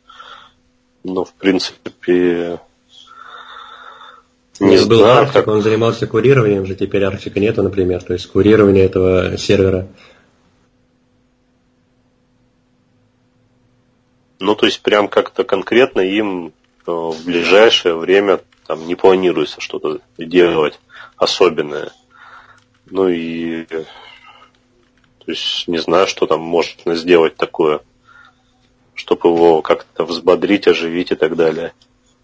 [1.03, 2.61] Но, в принципе,
[4.61, 5.49] не был знаю, Арктик, как...
[5.49, 9.89] он занимался курированием же, теперь Арктика нету, например, то есть курирование этого сервера
[14.45, 16.51] Ну, то есть прям как-то конкретно им э,
[16.91, 20.79] в ближайшее время там не планируется что-то делать
[21.17, 21.93] особенное.
[22.87, 23.65] Ну и
[25.25, 27.81] то есть не знаю, что там можно сделать такое,
[28.95, 31.73] чтобы его как-то взбодрить, оживить и так далее.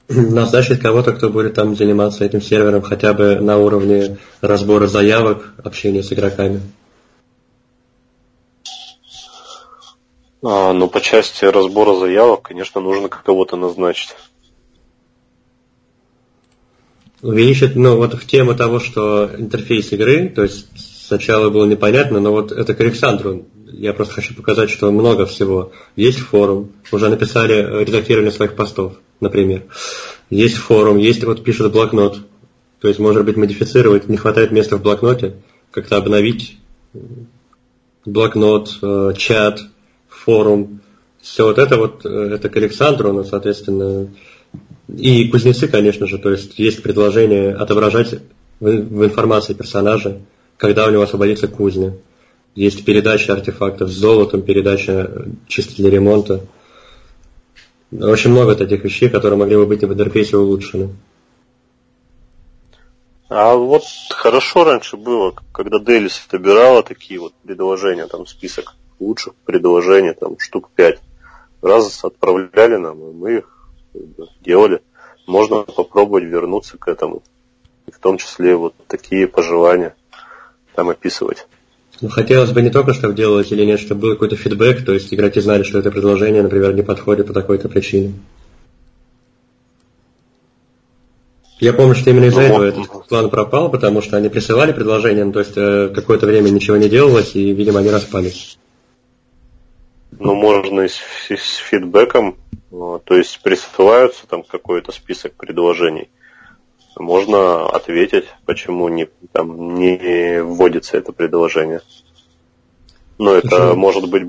[0.08, 6.02] Назначить кого-то, кто будет там заниматься этим сервером хотя бы на уровне разбора заявок, общения
[6.02, 6.60] с игроками.
[10.42, 14.16] А, ну, по части разбора заявок, конечно, нужно кого-то назначить.
[17.22, 20.66] Увеличить, ну, вот в тему того, что интерфейс игры, то есть
[21.06, 23.46] сначала было непонятно, но вот это к Александру.
[23.66, 25.72] Я просто хочу показать, что много всего.
[25.96, 29.64] Есть форум, уже написали редактирование своих постов, например.
[30.30, 32.18] Есть форум, есть вот пишут блокнот.
[32.80, 35.36] То есть, может быть, модифицировать, не хватает места в блокноте,
[35.70, 36.56] как-то обновить
[38.04, 39.60] блокнот, э, чат,
[40.08, 40.80] форум,
[41.20, 44.08] все вот это вот, э, это к Александру, но, соответственно,
[44.96, 48.20] и кузнецы, конечно же, то есть есть предложение отображать
[48.60, 50.20] в информации персонажа,
[50.56, 51.94] когда у него освободится кузня.
[52.54, 56.44] Есть передача артефактов с золотом, передача чисто для ремонта.
[57.92, 60.90] Очень много таких вещей, которые могли бы быть в интерфейсе улучшены.
[63.28, 70.14] А вот хорошо раньше было, когда Делис собирала такие вот предложения, там список лучших предложений,
[70.20, 70.98] там штук пять.
[71.62, 73.59] Раз отправляли нам, и мы их
[74.40, 74.82] делали.
[75.26, 77.22] Можно попробовать вернуться к этому.
[77.86, 79.94] И в том числе вот такие пожелания
[80.74, 81.46] там описывать.
[82.00, 85.12] Ну, хотелось бы не только, чтобы делать или нет, чтобы был какой-то фидбэк, то есть
[85.12, 88.14] игроки знали, что это предложение, например, не подходит по такой-то причине.
[91.58, 95.26] Я помню, что именно из-за ну, этого этот план пропал, потому что они присылали предложение,
[95.26, 98.56] ну, то есть э, какое-то время ничего не делалось, и, видимо, они распались.
[100.20, 101.00] Ну, можно и с,
[101.30, 102.36] и с фидбэком,
[102.70, 106.10] то есть присылаются там какой-то список предложений.
[106.96, 111.80] Можно ответить, почему не, там, не вводится это предложение.
[113.16, 113.76] Но это почему?
[113.76, 114.24] может быть,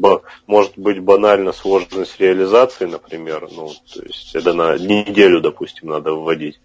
[0.47, 3.49] может быть банально сложность реализации, например.
[3.51, 6.61] Ну, то есть это на неделю, допустим, надо вводить.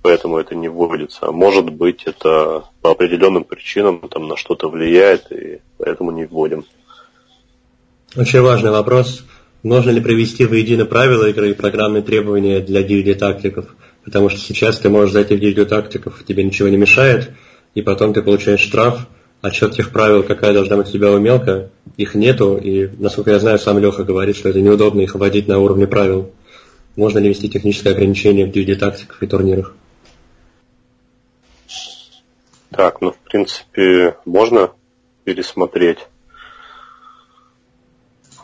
[0.00, 1.26] Поэтому это не вводится.
[1.26, 6.64] А может быть, это по определенным причинам там на что-то влияет, и поэтому не вводим.
[8.16, 9.24] Очень важный вопрос.
[9.64, 13.74] Можно ли провести воедино правила игры и программные требования для DVD-тактиков?
[14.04, 17.32] Потому что сейчас ты можешь зайти в DVD-тактиков, тебе ничего не мешает,
[17.74, 19.08] и потом ты получаешь штраф,
[19.40, 23.58] а тех правил, какая должна быть у тебя умелка, их нету, и, насколько я знаю,
[23.58, 26.30] сам Леха говорит, что это неудобно их вводить на уровне правил.
[26.94, 29.74] Можно ли вести техническое ограничение в DVD-тактиках и турнирах?
[32.70, 34.70] Так, ну, в принципе, можно
[35.24, 35.98] пересмотреть.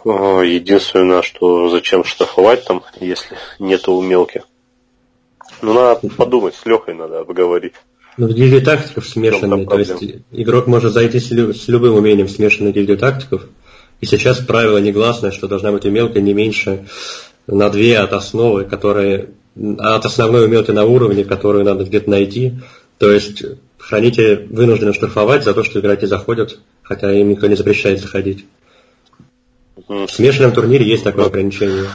[0.04, 4.42] А, единственное, что зачем штрафовать там, если нету умелки.
[5.62, 7.74] Ну, надо подумать, с Лехой надо обговорить.
[8.16, 12.26] Ну, в гильдии тактиков смешанные, то есть игрок может зайти с, лю- с любым умением
[12.26, 13.46] в смешанную гильдию тактиков,
[14.00, 16.86] и сейчас правило негласное, что должна быть умелка не меньше
[17.46, 19.30] на две от основы, которые
[19.78, 22.54] от основной умелки на уровне, которую надо где-то найти.
[22.98, 23.42] То есть
[23.78, 28.46] хранители вынуждены штрафовать за то, что игроки заходят, хотя им никто не запрещает заходить.
[29.88, 31.86] В смешанном турнире есть такое ограничение.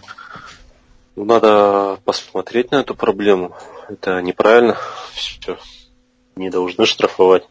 [1.15, 3.55] Надо посмотреть на эту проблему.
[3.89, 4.77] Это неправильно.
[5.13, 5.57] Все.
[6.35, 7.43] Не должны штрафовать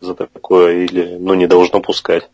[0.00, 2.28] за такое или ну не должно пускать.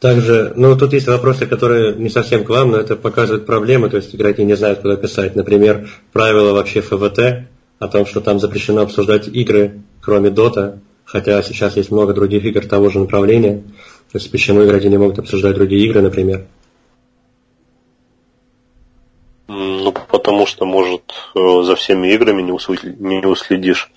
[0.00, 3.96] Также, ну, тут есть вопросы, которые не совсем к вам, но это показывает проблемы, то
[3.96, 5.34] есть игроки не знают, куда писать.
[5.34, 7.48] Например, правила вообще ФВТ
[7.80, 12.64] о том, что там запрещено обсуждать игры, кроме Дота, хотя сейчас есть много других игр
[12.64, 13.64] того же направления.
[14.12, 16.46] То есть почему игроки не могут обсуждать другие игры, например?
[19.48, 22.52] Ну, потому что, может, э, за всеми играми не,
[23.26, 23.90] уследишь.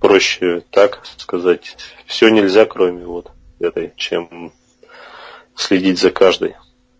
[0.00, 1.76] Проще так сказать.
[2.06, 3.30] Все нельзя, кроме вот
[3.60, 4.52] этой, чем
[5.54, 6.56] следить за каждой.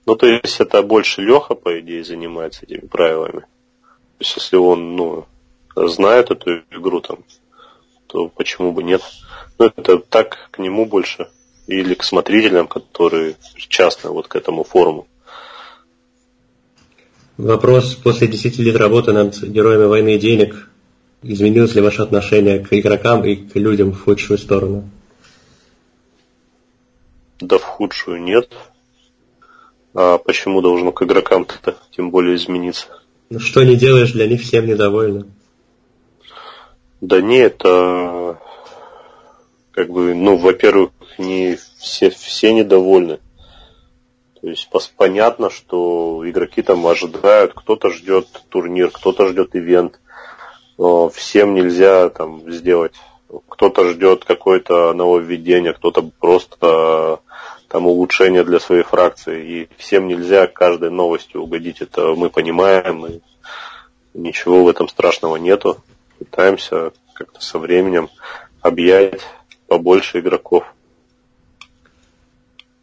[0.07, 3.41] Ну, то есть это больше Леха, по идее, занимается этими правилами.
[3.41, 5.27] То есть если он, ну,
[5.75, 7.19] знает эту игру там,
[8.07, 9.03] то почему бы нет?
[9.59, 11.29] Ну, это так к нему больше.
[11.67, 15.07] Или к смотрителям, которые часто вот к этому форуму.
[17.37, 17.95] Вопрос.
[17.95, 20.69] После 10 лет работы над героями войны и денег
[21.23, 24.89] изменилось ли ваше отношение к игрокам и к людям в худшую сторону?
[27.41, 28.53] Да в худшую нет.
[29.95, 32.87] А почему должно к игрокам-то тем более измениться?
[33.31, 35.25] Ну что не делаешь, для них всем недовольны.
[37.01, 38.39] Да не, это
[39.73, 43.21] как бы, ну, во-первых, не все, все недовольны.
[44.41, 50.01] То есть понятно, что игроки там ожидают, кто-то ждет турнир, кто-то ждет ивент.
[50.79, 52.95] Но всем нельзя там сделать.
[53.49, 57.21] Кто-то ждет какое-то нововведение, кто-то просто
[57.69, 59.47] там улучшение для своей фракции.
[59.47, 61.81] И всем нельзя каждой новостью угодить.
[61.81, 63.21] Это мы понимаем, и
[64.13, 65.79] ничего в этом страшного нету.
[66.19, 68.11] Пытаемся как-то со временем
[68.61, 69.23] объять
[69.67, 70.65] побольше игроков.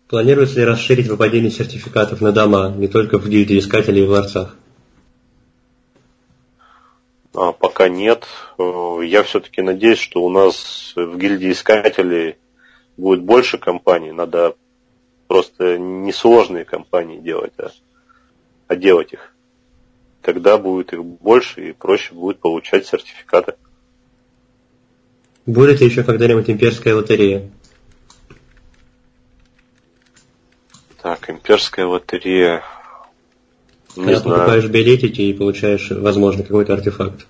[0.09, 4.55] Планируется ли расширить выпадение сертификатов на дома, не только в гильдии искателей и в ларцах?
[7.35, 8.25] А, пока нет.
[8.57, 12.37] Э, я все-таки надеюсь, что у нас в гильдии искателей
[12.97, 14.11] будет больше компаний.
[14.11, 14.55] Надо
[15.27, 17.69] просто несложные компании делать, а,
[18.67, 19.35] а делать их.
[20.23, 23.53] Тогда будет их больше и проще будет получать сертификаты.
[25.45, 27.51] Будет ли еще когда-нибудь имперская лотерея?
[31.01, 32.63] Так, имперская лотерея.
[33.95, 34.37] Не Когда знаю.
[34.39, 37.25] покупаешь билетики и получаешь, возможно, какой-то артефакт.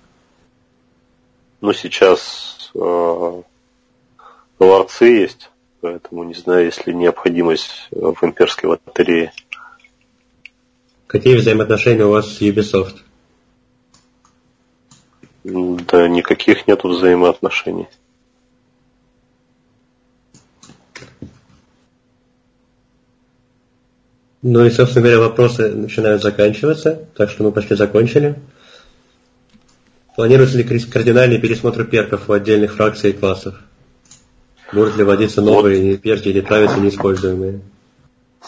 [1.60, 3.42] Ну, сейчас э,
[4.58, 5.50] ларцы есть,
[5.80, 9.32] поэтому не знаю, есть ли необходимость в имперской лотерее.
[11.06, 12.98] Какие взаимоотношения у вас с Ubisoft?
[15.44, 17.88] Да никаких нету взаимоотношений.
[24.42, 28.36] Ну и, собственно говоря, вопросы начинают заканчиваться, так что мы почти закончили.
[30.16, 33.54] Планируется ли кардинальный пересмотр перков у отдельных фракций и классов?
[34.72, 36.00] Будут ли вводиться новые вот.
[36.00, 37.60] перки или травицы неиспользуемые?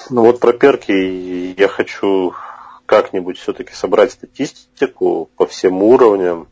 [0.09, 2.33] Ну вот про перки я хочу
[2.87, 6.49] как-нибудь все-таки собрать статистику по всем уровням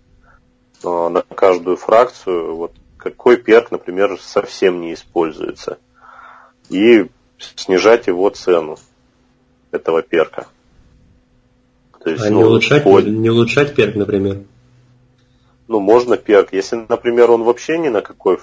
[0.85, 2.57] а, на каждую фракцию.
[2.57, 5.79] Вот какой перк, например, совсем не используется.
[6.69, 7.07] И
[7.39, 8.79] снижать его цену
[9.73, 10.47] этого перка.
[12.03, 13.01] То есть, а ну, не, улучшать, по...
[13.01, 14.39] не улучшать перк, например?
[15.69, 16.53] Ну, можно перк.
[16.53, 18.39] Если, например, он вообще ни на какой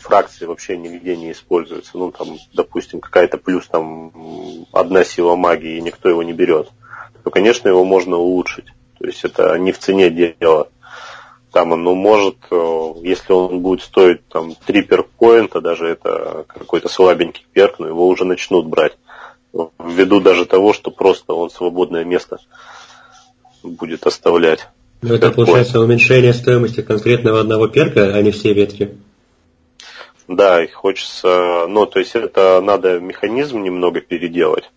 [0.00, 5.80] фракции вообще нигде не используется, ну, там, допустим, какая-то плюс там одна сила магии, и
[5.80, 6.70] никто его не берет,
[7.24, 8.66] то, конечно, его можно улучшить.
[8.98, 10.68] То есть это не в цене дело.
[11.52, 17.78] Там ну, может, если он будет стоить там 3 перк-поинта, даже это какой-то слабенький перк,
[17.78, 18.98] но его уже начнут брать
[19.78, 22.38] ввиду даже того, что просто он свободное место
[23.62, 24.68] будет оставлять.
[25.02, 28.98] Ну, это получается уменьшение стоимости конкретного одного перка, а не все ветки.
[30.26, 34.70] Да, и хочется, ну, то есть это надо механизм немного переделать,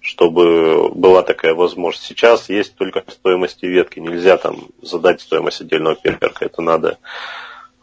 [0.00, 2.06] чтобы была такая возможность.
[2.06, 6.98] Сейчас есть только стоимости ветки, нельзя там задать стоимость отдельного перка, это надо,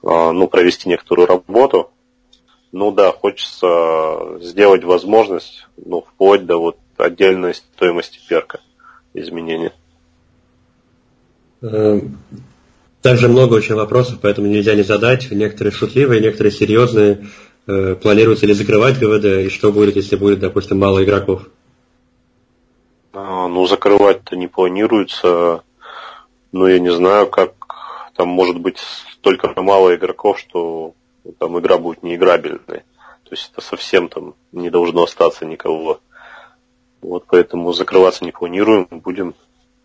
[0.03, 1.91] а, ну, провести некоторую работу,
[2.77, 8.59] ну да, хочется сделать возможность, ну, вплоть до вот отдельной стоимости перка
[9.15, 9.73] изменения.
[11.63, 12.19] Эм,
[13.01, 15.31] также много очень вопросов, поэтому нельзя не задать.
[15.31, 17.25] Некоторые шутливые, некоторые серьезные.
[17.65, 21.47] Э, планируется ли закрывать ГВД и что будет, если будет, допустим, мало игроков?
[23.13, 25.63] А, ну, закрывать-то не планируется.
[26.51, 27.53] Ну, я не знаю, как
[28.15, 28.77] там может быть
[29.13, 30.93] столько мало игроков, что
[31.39, 32.83] там игра будет неиграбельной.
[33.23, 35.99] То есть это совсем там не должно остаться никого.
[37.01, 39.35] Вот поэтому закрываться не планируем, будем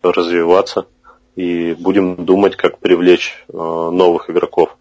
[0.03, 0.87] развиваться
[1.37, 4.77] и будем думать, как привлечь э, новых игроков.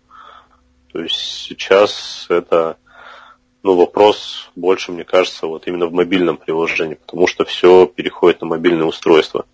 [0.91, 2.77] То есть сейчас это
[3.63, 8.47] ну, вопрос больше, мне кажется, вот именно в мобильном приложении, потому что все переходит на
[8.47, 9.45] мобильное устройство.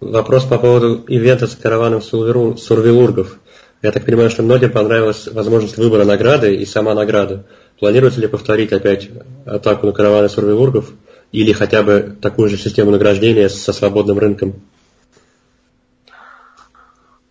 [0.00, 3.38] Вопрос по поводу ивента с караваном сурвилургов.
[3.80, 7.46] Я так понимаю, что многим понравилась возможность выбора награды и сама награда.
[7.78, 9.08] Планируется ли повторить опять
[9.46, 10.90] атаку на караваны сурвилургов
[11.30, 14.62] или хотя бы такую же систему награждения со свободным рынком?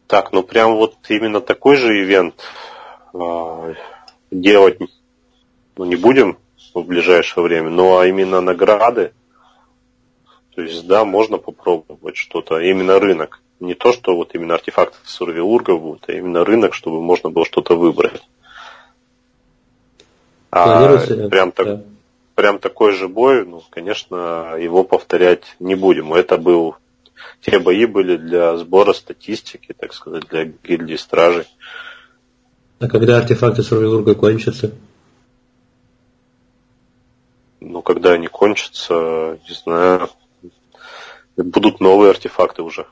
[0.08, 2.36] Так, ну прям вот именно такой же ивент
[3.14, 3.74] а,
[4.32, 4.78] делать
[5.76, 6.38] ну, не будем
[6.74, 9.12] в ближайшее время, но а именно награды,
[10.58, 13.44] то есть да, можно попробовать что-то, именно рынок.
[13.60, 17.76] Не то, что вот именно артефакты Сурвилурга будут, а именно рынок, чтобы можно было что-то
[17.76, 18.28] выбрать.
[20.50, 20.98] А
[21.30, 21.84] прям, так, да.
[22.34, 26.12] прям такой же бой, ну, конечно, его повторять не будем.
[26.16, 26.76] Это был
[27.42, 31.46] те бои были для сбора статистики, так сказать, для гильдии стражей.
[32.80, 34.72] А когда артефакты Сурвилурга кончатся?
[37.60, 40.10] Ну, когда они кончатся, не знаю,
[41.38, 42.86] будут новые артефакты уже.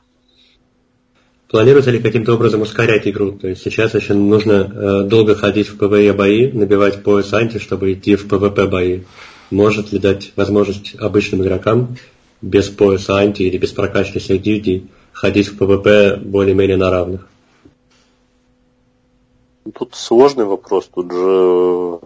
[1.50, 3.34] Планируется ли каким-то образом ускорять игру?
[3.34, 7.94] То есть сейчас еще нужно э, долго ходить в ПВЕ бои, набивать пояс анти, чтобы
[7.94, 9.02] идти в ПВП бои.
[9.52, 11.98] Может ли дать возможность обычным игрокам
[12.42, 17.28] без пояса анти или без прокачки всех гильдий ходить в ПВП более-менее на равных?
[19.74, 20.90] Тут сложный вопрос.
[20.94, 22.00] Тут же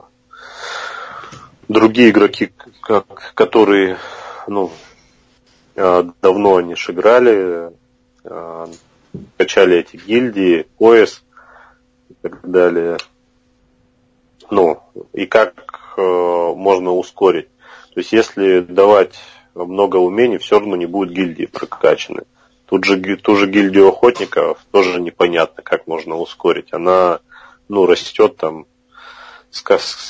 [1.70, 2.52] другие игроки,
[2.82, 3.98] как, которые
[4.48, 4.72] ну,
[5.76, 7.72] давно они же играли,
[8.24, 8.70] а,
[9.38, 11.24] качали эти гильдии, пояс
[12.10, 12.98] и так далее.
[14.52, 14.82] Ну,
[15.14, 15.54] и как
[15.98, 17.48] э, можно ускорить.
[17.94, 19.20] То есть, если давать
[19.54, 22.24] много умений, все равно не будет гильдии прокачаны.
[22.66, 26.72] Тут же ту же гильдию охотников тоже непонятно, как можно ускорить.
[26.72, 27.20] Она
[27.68, 28.66] ну, растет там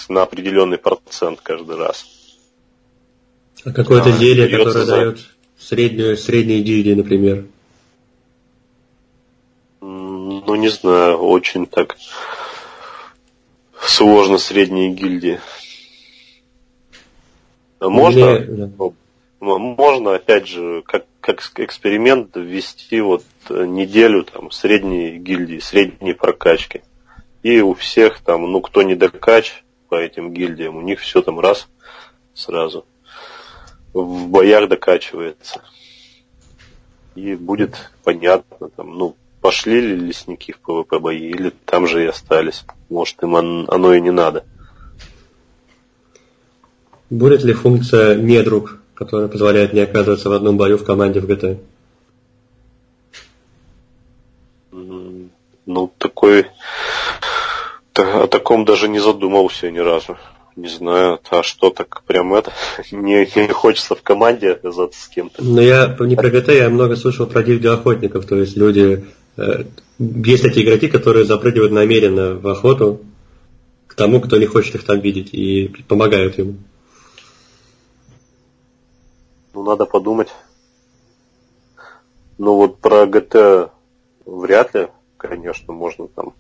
[0.10, 2.06] на определенный процент каждый раз.
[3.64, 4.86] А какое-то зелье, которое за...
[4.86, 5.20] дает
[5.60, 7.46] среднюю, средние гильдии, например?
[9.82, 11.98] Ну, не знаю, очень так
[13.82, 15.40] сложно средние гильдии.
[17.80, 18.72] Можно, Или...
[19.40, 26.82] можно, опять же, как, как эксперимент ввести вот неделю там средней гильдии, средней прокачки.
[27.42, 31.40] И у всех там, ну, кто не докач по этим гильдиям, у них все там
[31.40, 31.70] раз
[32.34, 32.86] сразу
[33.94, 35.62] в боях докачивается.
[37.16, 42.08] И будет понятно, там, ну, пошли ли лесники в ПВП бои, или там же и
[42.08, 42.66] остались.
[42.90, 44.46] Может, им оно и не надо.
[47.10, 51.60] Будет ли функция недруг, которая позволяет не оказываться в одном бою в команде в ГТ?
[54.72, 56.48] Ну, такой
[57.96, 60.18] о таком даже не задумывался ни разу.
[60.56, 62.52] Не знаю, а что так прям это,
[62.92, 65.44] не, не хочется в команде оказаться с кем-то.
[65.44, 67.74] Но я не про ГТ, я много слышал про гильдию
[68.26, 69.06] то есть люди,
[69.38, 69.64] э,
[69.98, 73.02] есть такие игроки, которые запрыгивают намеренно в охоту
[73.88, 76.56] к тому, кто не хочет их там видеть, и помогают ему.
[79.54, 80.30] Ну, надо подумать.
[82.38, 83.72] Ну, вот про ГТ
[84.26, 84.88] вряд ли,
[85.18, 86.34] конечно, можно там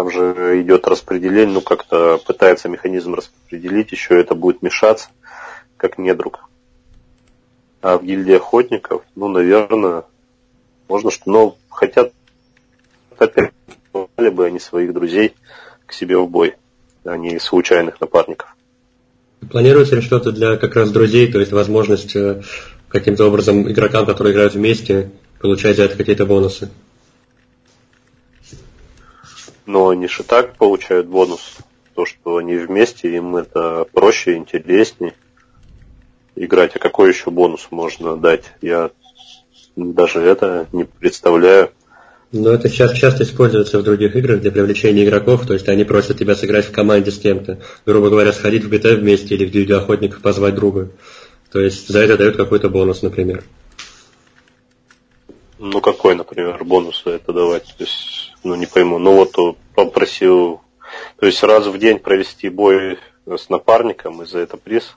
[0.00, 5.10] там же идет распределение, ну как-то пытается механизм распределить, еще это будет мешаться,
[5.76, 6.48] как недруг.
[7.82, 10.04] А в гильдии охотников, ну, наверное,
[10.88, 12.14] можно что, но хотят
[13.18, 13.52] опять
[13.92, 15.34] бы они своих друзей
[15.84, 16.54] к себе в бой,
[17.04, 18.56] а не случайных напарников.
[19.50, 22.40] Планируется ли что-то для как раз друзей, то есть возможность э,
[22.88, 26.70] каким-то образом игрокам, которые играют вместе, получать за это какие-то бонусы?
[29.70, 31.58] Но они же так получают бонус.
[31.94, 35.14] То, что они вместе, им это проще, интереснее
[36.34, 36.74] играть.
[36.74, 38.44] А какой еще бонус можно дать?
[38.62, 38.90] Я
[39.76, 41.70] даже это не представляю.
[42.32, 46.18] Но это сейчас часто используется в других играх для привлечения игроков, то есть они просят
[46.18, 49.78] тебя сыграть в команде с кем-то, грубо говоря, сходить в GTA вместе или в гильдию
[49.78, 50.90] охотников позвать друга.
[51.50, 53.42] То есть за это дают какой-то бонус, например.
[55.58, 57.74] Ну какой, например, бонус это давать?
[57.76, 58.98] То есть, ну не пойму.
[58.98, 60.60] Ну вот попросил,
[61.18, 64.96] то есть раз в день провести бой с напарником, и за это приз.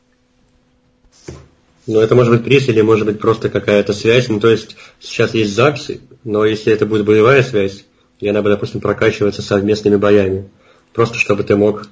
[1.86, 4.30] Ну, это может быть приз или может быть просто какая-то связь.
[4.30, 5.92] Ну, то есть сейчас есть ЗАГС,
[6.24, 7.86] но если это будет боевая связь,
[8.20, 10.50] и она бы, допустим, прокачиваться совместными боями,
[10.94, 11.90] просто чтобы ты мог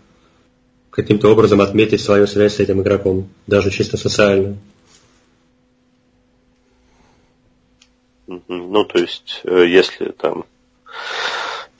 [0.91, 4.57] каким-то образом отметить свою связь с этим игроком, даже чисто социально.
[8.27, 10.45] Ну, то есть, э, если там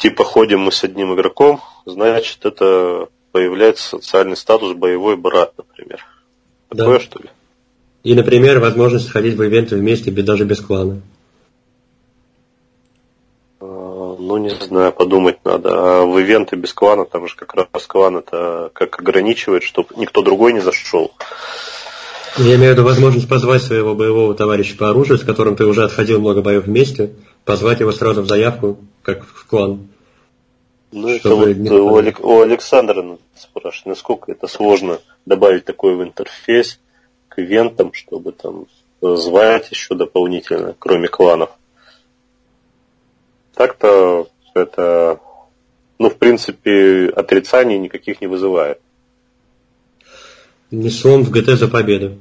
[0.02, 6.04] типа ходим мы с одним игроком, значит, это появляется социальный статус боевой брат, например.
[6.70, 7.04] Такое, да.
[7.04, 7.30] что ли?
[8.04, 11.02] И, например, возможность ходить в ивенты вместе, даже без клана.
[13.60, 15.70] А, ну, не знаю, подумать надо.
[15.72, 20.24] А в ивенты без клана, там же как раз клан это как ограничивает, чтобы никто
[20.24, 21.12] другой не зашел.
[22.38, 25.84] Я имею в виду возможность позвать своего боевого товарища по оружию, с которым ты уже
[25.84, 27.14] отходил много боев вместе,
[27.46, 29.88] позвать его сразу в заявку, как в клан.
[30.92, 36.80] Ну, это вот у, Алек- у Александра спрашивает, насколько это сложно добавить такой в интерфейс,
[37.30, 38.68] к ивентам, чтобы там
[39.02, 41.50] звать еще дополнительно, кроме кланов.
[43.56, 45.20] Так-то это,
[45.98, 48.80] ну, в принципе, отрицаний никаких не вызывает.
[50.72, 52.20] Несу в ГТ за победу.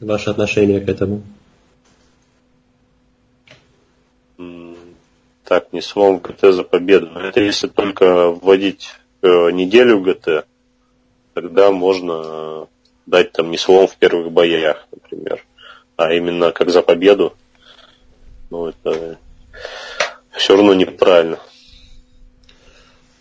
[0.00, 1.22] Ваше отношение к этому?
[5.48, 7.08] Так, не в ГТ за победу.
[7.18, 8.90] Это если только вводить
[9.22, 10.44] э, неделю ГТ,
[11.32, 12.66] тогда можно
[13.06, 15.42] дать там не слом в первых боях, например,
[15.96, 17.32] а именно как за победу,
[18.50, 19.18] ну это
[20.32, 21.38] все равно неправильно.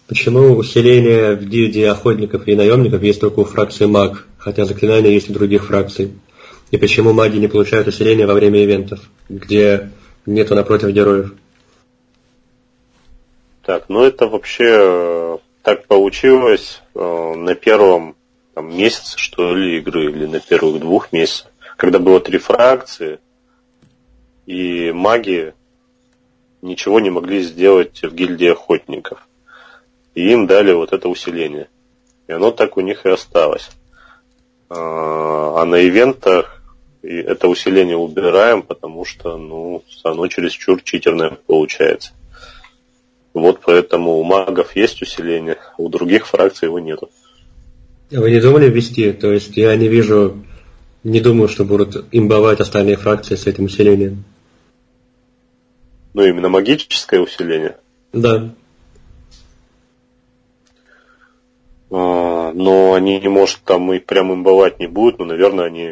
[0.09, 5.29] Почему усиление в гильдии охотников и наемников есть только у фракции маг, хотя заклинания есть
[5.29, 6.11] у других фракций?
[6.71, 8.99] И почему маги не получают усиление во время ивентов,
[9.29, 9.91] где
[10.25, 11.33] нету напротив героев?
[13.67, 18.15] Так, ну это вообще э, так получилось э, на первом
[18.53, 23.19] там, месяце, что ли, игры, или на первых двух месяцах, когда было три фракции,
[24.45, 25.53] и маги
[26.61, 29.27] ничего не могли сделать в гильдии охотников.
[30.15, 31.67] И им дали вот это усиление.
[32.27, 33.69] И оно так у них и осталось.
[34.69, 36.63] А, а на ивентах
[37.03, 42.13] это усиление убираем, потому что ну, оно чересчур читерное получается.
[43.39, 47.09] Вот поэтому у магов есть усиление, а у других фракций его нету.
[48.09, 49.11] Вы не думали ввести?
[49.11, 50.43] То есть я не вижу,
[51.03, 54.23] не думаю, что будут имбовать остальные фракции с этим усилением.
[56.13, 57.77] Ну, именно магическое усиление?
[58.11, 58.49] Да.
[61.91, 65.89] А, но они, может, там и прям имбовать не будут, но, наверное, они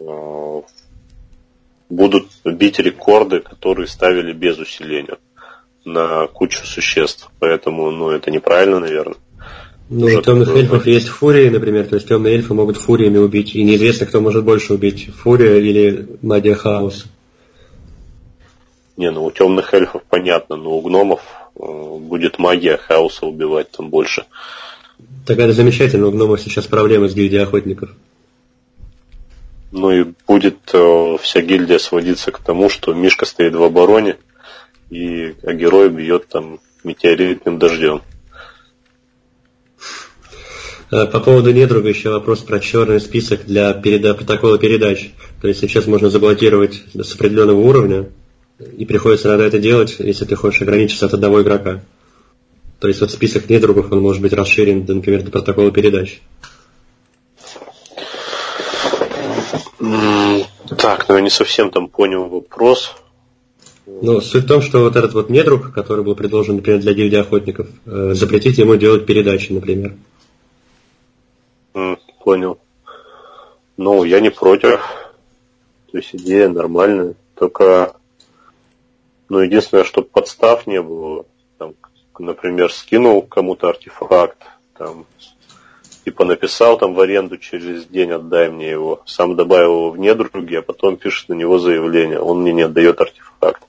[0.00, 0.62] а,
[1.88, 5.16] будут бить рекорды, которые ставили без усиления
[5.84, 7.30] на кучу существ.
[7.38, 9.16] Поэтому, ну, это неправильно, наверное.
[9.88, 13.54] Ну, у темных такое, эльфов есть фурии, например, то есть темные эльфы могут фуриями убить,
[13.54, 17.08] и неизвестно, кто может больше убить, фурия или магия хаоса.
[18.96, 21.20] Не, ну у темных эльфов понятно, но у гномов
[21.56, 24.24] э, будет магия хаоса убивать там больше.
[25.26, 27.90] Так это замечательно, у гномов сейчас проблемы с гильдией охотников.
[29.72, 34.16] Ну и будет э, вся гильдия сводиться к тому, что Мишка стоит в обороне,
[34.92, 38.02] и а герой бьет там метеоритным дождем.
[40.90, 45.12] Э, по поводу недруга еще вопрос про черный список для переда протокола передач.
[45.40, 48.10] То есть сейчас можно заблокировать с определенного уровня,
[48.76, 51.80] и приходится надо это делать, если ты хочешь ограничиться от одного игрока.
[52.78, 56.20] То есть вот список недругов, он может быть расширен, например, до протокола передач.
[60.76, 62.94] Так, ну я не совсем там понял вопрос.
[63.86, 67.18] Ну, суть в том, что вот этот вот недруг, который был предложен, например, для гильдии
[67.18, 69.94] охотников, э, запретить ему делать передачи, например.
[72.24, 72.58] Понял.
[73.76, 74.80] Ну, я не против.
[75.90, 77.14] То есть идея нормальная.
[77.34, 77.96] Только,
[79.28, 81.26] ну, единственное, чтобы подстав не было.
[81.58, 81.74] Там,
[82.18, 84.38] например, скинул кому-то артефакт,
[84.78, 85.06] там,
[86.04, 90.54] типа написал там в аренду через день отдай мне его, сам добавил его в недруги,
[90.54, 93.62] а потом пишет на него заявление, он мне не отдает артефакт.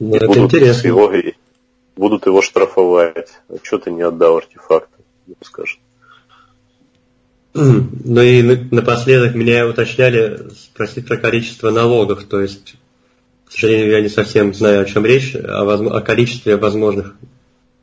[0.00, 0.88] Ну, это будут интересно.
[0.88, 1.12] Его,
[1.94, 3.28] будут его штрафовать.
[3.48, 4.88] А что ты не отдал артефакт?
[5.42, 5.78] скажет.
[7.54, 12.74] Ну и напоследок меня уточняли спросить про количество налогов, то есть,
[13.44, 17.14] к сожалению, я не совсем знаю, о чем речь, о, о количестве возможных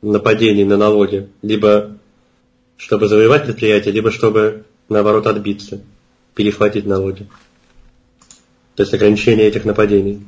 [0.02, 1.98] нападений на налоги, либо
[2.76, 5.80] чтобы завоевать предприятие, либо чтобы, наоборот, отбиться,
[6.34, 7.26] перехватить налоги.
[8.74, 10.24] То есть ограничение этих нападений.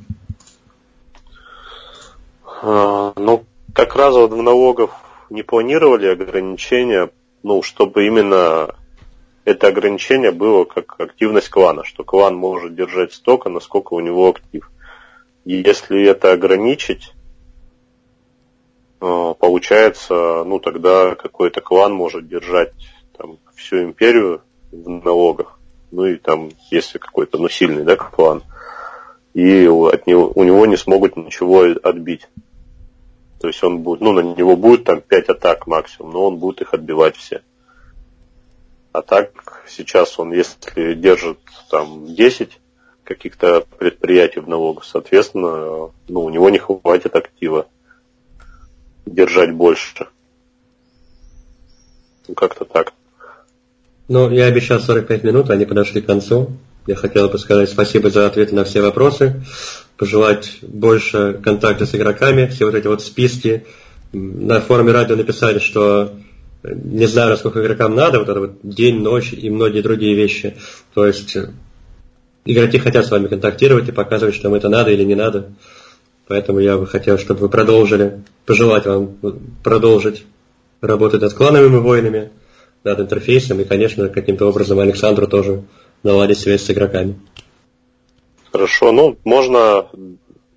[2.63, 4.91] А, ну, как раз вот в налогов
[5.31, 7.09] не планировали ограничения,
[7.41, 8.75] ну, чтобы именно
[9.45, 14.69] это ограничение было как активность клана, что клан может держать столько, насколько у него актив.
[15.43, 17.13] И если это ограничить,
[19.01, 22.73] э, получается, ну тогда какой-то клан может держать
[23.17, 25.59] там, всю империю в налогах.
[25.89, 28.43] Ну и там, если какой-то, ну сильный, да, клан,
[29.33, 32.27] и от него, у него не смогут ничего отбить.
[33.41, 36.61] То есть он будет, ну, на него будет там 5 атак максимум, но он будет
[36.61, 37.41] их отбивать все.
[38.91, 41.39] А так сейчас он, если держит
[41.71, 42.59] там 10
[43.03, 47.67] каких-то предприятий в налогах, соответственно, ну, у него не хватит актива
[49.07, 50.07] держать больше.
[52.27, 52.93] Ну, как-то так.
[54.07, 56.51] Ну, я обещал 45 минут, они подошли к концу.
[56.87, 59.43] Я хотел бы сказать спасибо за ответы на все вопросы,
[59.97, 63.65] пожелать больше контакта с игроками, все вот эти вот списки.
[64.13, 66.13] На форуме радио написали, что
[66.63, 70.57] не знаю, насколько игрокам надо, вот это вот день, ночь и многие другие вещи.
[70.93, 71.37] То есть
[72.45, 75.53] игроки хотят с вами контактировать и показывать, что им это надо или не надо.
[76.27, 79.17] Поэтому я бы хотел, чтобы вы продолжили, пожелать вам
[79.63, 80.25] продолжить
[80.81, 82.31] работать над клановыми войнами,
[82.83, 85.63] над интерфейсом и, конечно, каким-то образом Александру тоже
[86.03, 87.19] наладить связь с игроками.
[88.51, 89.89] Хорошо, ну, можно,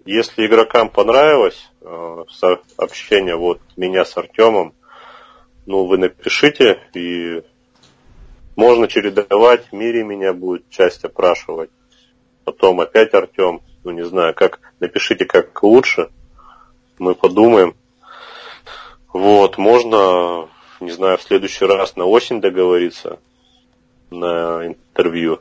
[0.04, 2.24] если игрокам понравилось э,
[2.76, 4.74] общение вот меня с Артемом,
[5.66, 7.42] ну, вы напишите, и
[8.56, 11.70] можно чередовать, мире меня будет часть опрашивать,
[12.44, 16.10] потом опять Артем, ну, не знаю, как, напишите, как лучше,
[16.98, 17.74] мы подумаем.
[19.12, 20.48] Вот, можно,
[20.80, 23.18] не знаю, в следующий раз на осень договориться,
[24.20, 25.40] на интервью.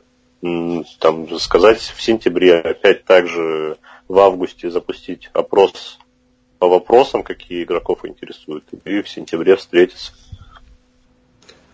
[0.98, 3.76] Там сказать в сентябре, опять также
[4.08, 5.98] в августе запустить опрос
[6.58, 10.12] по вопросам, какие игроков интересуют, и в сентябре встретиться.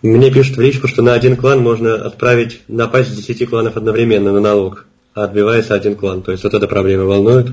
[0.03, 4.33] Мне пишут в личку, что на один клан можно отправить напасть с 10 кланов одновременно
[4.33, 6.23] на налог, а отбивается один клан.
[6.23, 7.49] То есть вот эта проблема волнует.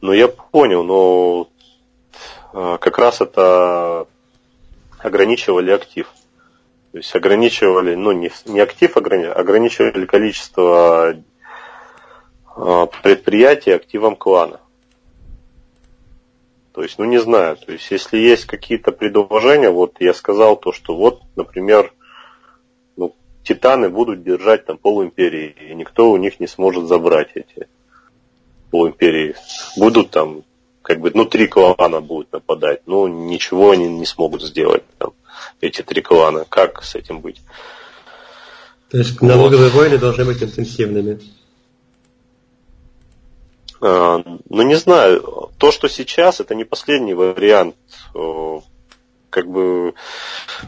[0.00, 1.48] Ну, я понял, но
[2.52, 4.06] а, как раз это
[5.04, 6.10] ограничивали актив.
[6.92, 11.14] То есть ограничивали, ну не, не актив ограничивали, количество
[12.56, 14.60] э, предприятий активом клана.
[16.72, 20.72] То есть, ну не знаю, то есть если есть какие-то предложения, вот я сказал то,
[20.72, 21.92] что вот, например,
[22.96, 27.68] ну, титаны будут держать там полуимперии, и никто у них не сможет забрать эти
[28.70, 29.36] полуимперии.
[29.76, 30.44] Будут там
[30.84, 35.14] как бы, ну, три клана будут нападать, ну, ничего они не смогут сделать, там,
[35.62, 36.44] эти три клана.
[36.46, 37.40] Как с этим быть?
[38.90, 39.78] То есть налоговые вот.
[39.78, 41.20] войны должны быть интенсивными.
[43.80, 45.50] А, ну, не знаю.
[45.56, 47.76] То, что сейчас, это не последний вариант.
[49.30, 49.94] Как бы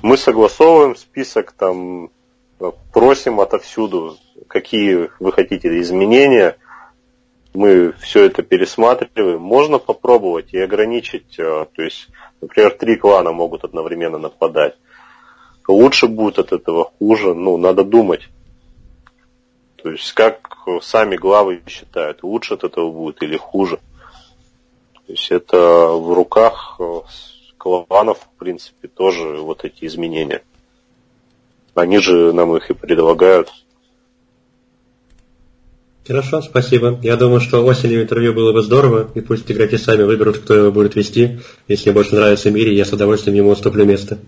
[0.00, 2.10] мы согласовываем список, там,
[2.90, 4.16] просим отовсюду,
[4.48, 6.56] какие вы хотите изменения–
[7.56, 9.40] мы все это пересматриваем.
[9.40, 12.08] Можно попробовать и ограничить, э, то есть,
[12.40, 14.76] например, три клана могут одновременно нападать.
[15.66, 18.28] Лучше будет от этого, хуже, ну, надо думать.
[19.82, 23.78] То есть, как сами главы считают, лучше от этого будет или хуже.
[25.06, 27.00] То есть, это в руках э,
[27.58, 30.42] кланов, в принципе, тоже вот эти изменения.
[31.74, 33.52] Они же нам их и предлагают.
[36.06, 36.98] Хорошо, спасибо.
[37.02, 40.70] Я думаю, что осенью интервью было бы здорово, и пусть игроки сами выберут, кто его
[40.70, 41.40] будет вести.
[41.66, 44.18] Если больше нравится Мире, я с удовольствием ему уступлю место.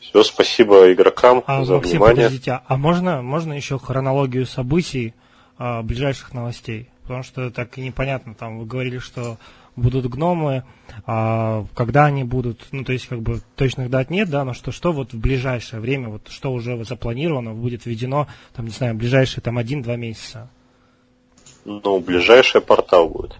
[0.00, 2.24] Все, спасибо игрокам а, за Максим, внимание.
[2.24, 5.12] Подождите, а можно, можно еще хронологию событий
[5.58, 6.88] а, ближайших новостей?
[7.02, 9.38] Потому что так непонятно, там вы говорили, что
[9.76, 10.64] будут гномы,
[11.06, 14.72] а когда они будут, ну, то есть, как бы, точных дат нет, да, но что,
[14.72, 19.42] что вот в ближайшее время, вот что уже запланировано, будет введено, там, не знаю, ближайшие,
[19.42, 20.48] там, один-два месяца?
[21.64, 23.36] Ну, ближайший портал будет.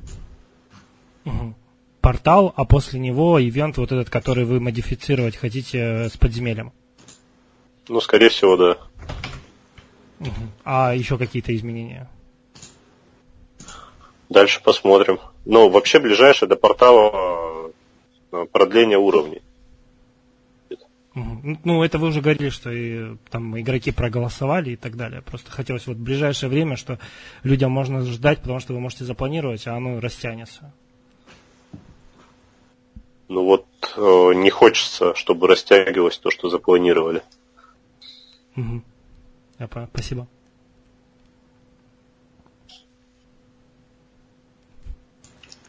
[1.24, 1.54] Угу.
[2.00, 6.72] Портал, а после него ивент вот этот, который вы модифицировать хотите э, с подземельем?
[7.88, 8.78] Ну, скорее всего, да.
[10.20, 10.30] Угу.
[10.64, 12.08] А еще какие-то изменения?
[14.28, 15.18] Дальше посмотрим.
[15.44, 17.72] Ну, вообще ближайшее до портала
[18.32, 19.42] э, продление уровней.
[21.14, 25.22] Ну, это вы уже говорили, что и, там игроки проголосовали и так далее.
[25.22, 26.98] Просто хотелось вот в ближайшее время, что
[27.44, 30.72] людям можно ждать, потому что вы можете запланировать, а оно растянется.
[33.28, 33.66] Ну вот
[33.96, 37.22] э, не хочется, чтобы растягивалось то, что запланировали.
[38.56, 38.82] Угу.
[39.60, 39.88] Я понял.
[39.92, 40.26] Спасибо.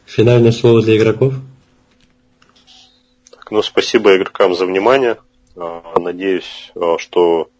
[0.06, 1.34] Финальное слово для игроков?
[3.50, 5.18] Ну, спасибо игрокам за внимание.
[5.56, 7.50] А, надеюсь, а, что...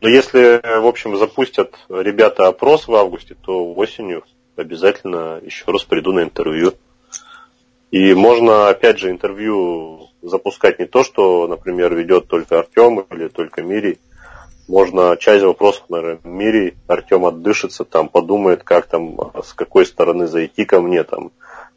[0.00, 4.24] Ну, если, в общем, запустят ребята опрос в августе, то осенью
[4.56, 6.72] обязательно еще раз приду на интервью.
[7.90, 13.62] И можно, опять же, интервью запускать не то, что, например, ведет только Артем или только
[13.62, 13.98] Мирий.
[14.66, 20.64] Можно часть вопросов, наверное, Мирий, Артем отдышится, там подумает, как там, с какой стороны зайти
[20.64, 21.30] ко мне, там,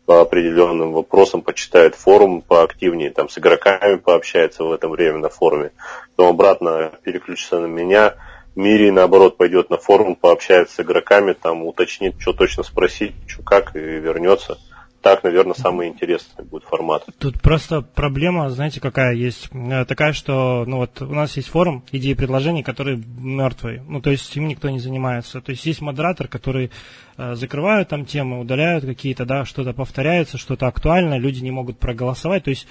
[0.10, 5.70] по определенным вопросам, почитает форум поактивнее, там, с игроками пообщается в это время на форуме.
[6.16, 8.16] Потом обратно переключится на меня,
[8.56, 13.76] Мири, наоборот, пойдет на форум, пообщается с игроками, там уточнит, что точно спросить, что как,
[13.76, 14.58] и вернется
[15.02, 17.06] так, наверное, самый интересный будет формат.
[17.20, 19.50] Тут просто проблема, знаете, какая есть?
[19.52, 23.82] Э, такая, что ну вот у нас есть форум идеи предложений, который мертвый.
[23.88, 25.42] Ну, то есть им никто не занимается.
[25.42, 26.72] То есть есть модератор, который
[27.18, 32.44] э, закрывают там темы, удаляют какие-то, да, что-то повторяется, что-то актуально, люди не могут проголосовать.
[32.44, 32.68] То есть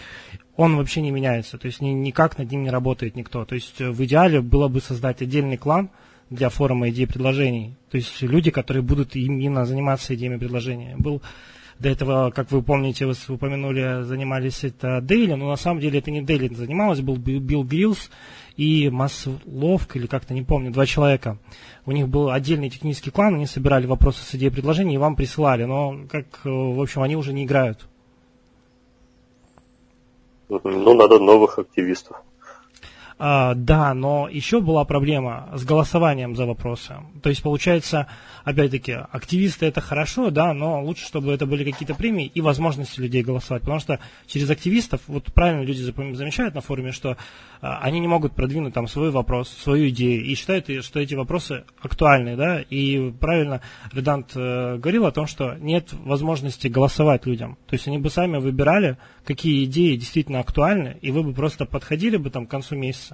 [0.57, 1.57] он вообще не меняется.
[1.57, 3.47] То есть ни, никак над ним не работает никто.
[3.47, 5.91] То есть э, в идеале было бы создать отдельный клан,
[6.31, 7.77] для форума идей и предложений.
[7.91, 10.95] То есть люди, которые будут именно заниматься идеями и.
[10.99, 11.23] Был
[11.79, 16.11] до этого, как вы помните, вы упомянули, занимались это Дейли, но на самом деле это
[16.11, 18.11] не Дейли занималась, был Билл Грилс
[18.57, 21.39] и Масловк, или как-то не помню, два человека.
[21.87, 25.65] У них был отдельный технический клан, они собирали вопросы с идеей предложений и вам присылали,
[25.65, 27.87] но, как, э, в общем, они уже не играют.
[30.49, 32.17] Ну, надо новых активистов.
[33.21, 36.95] А, да, но еще была проблема с голосованием за вопросы.
[37.21, 38.07] То есть, получается,
[38.45, 43.25] опять-таки, активисты это хорошо, да, но лучше, чтобы это были какие-то премии и возможности людей
[43.25, 43.63] голосовать.
[43.63, 43.99] Потому что
[44.29, 45.83] через активистов, вот правильно люди
[46.15, 47.17] замечают на форуме, что
[47.61, 51.65] а, они не могут продвинуть там свой вопрос, свою идею и считают, что эти вопросы
[51.83, 57.59] актуальны, да, и правильно Редант э, говорил о том, что нет возможности голосовать людям.
[57.67, 62.17] То есть они бы сами выбирали, какие идеи действительно актуальны, и вы бы просто подходили
[62.17, 63.08] бы там к концу месяца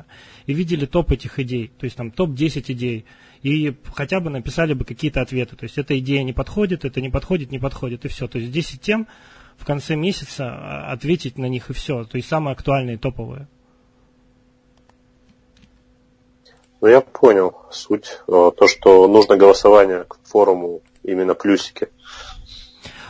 [0.47, 3.05] и видели топ этих идей, то есть там топ-10 идей,
[3.43, 5.55] и хотя бы написали бы какие-то ответы.
[5.55, 8.27] То есть эта идея не подходит, это не подходит, не подходит, и все.
[8.27, 9.07] То есть 10 тем
[9.57, 12.05] в конце месяца а, ответить на них и все.
[12.05, 13.47] То есть самые актуальные, топовые.
[16.81, 18.19] Ну, я понял суть.
[18.29, 21.89] Э, то, что нужно голосование к форуму именно плюсики.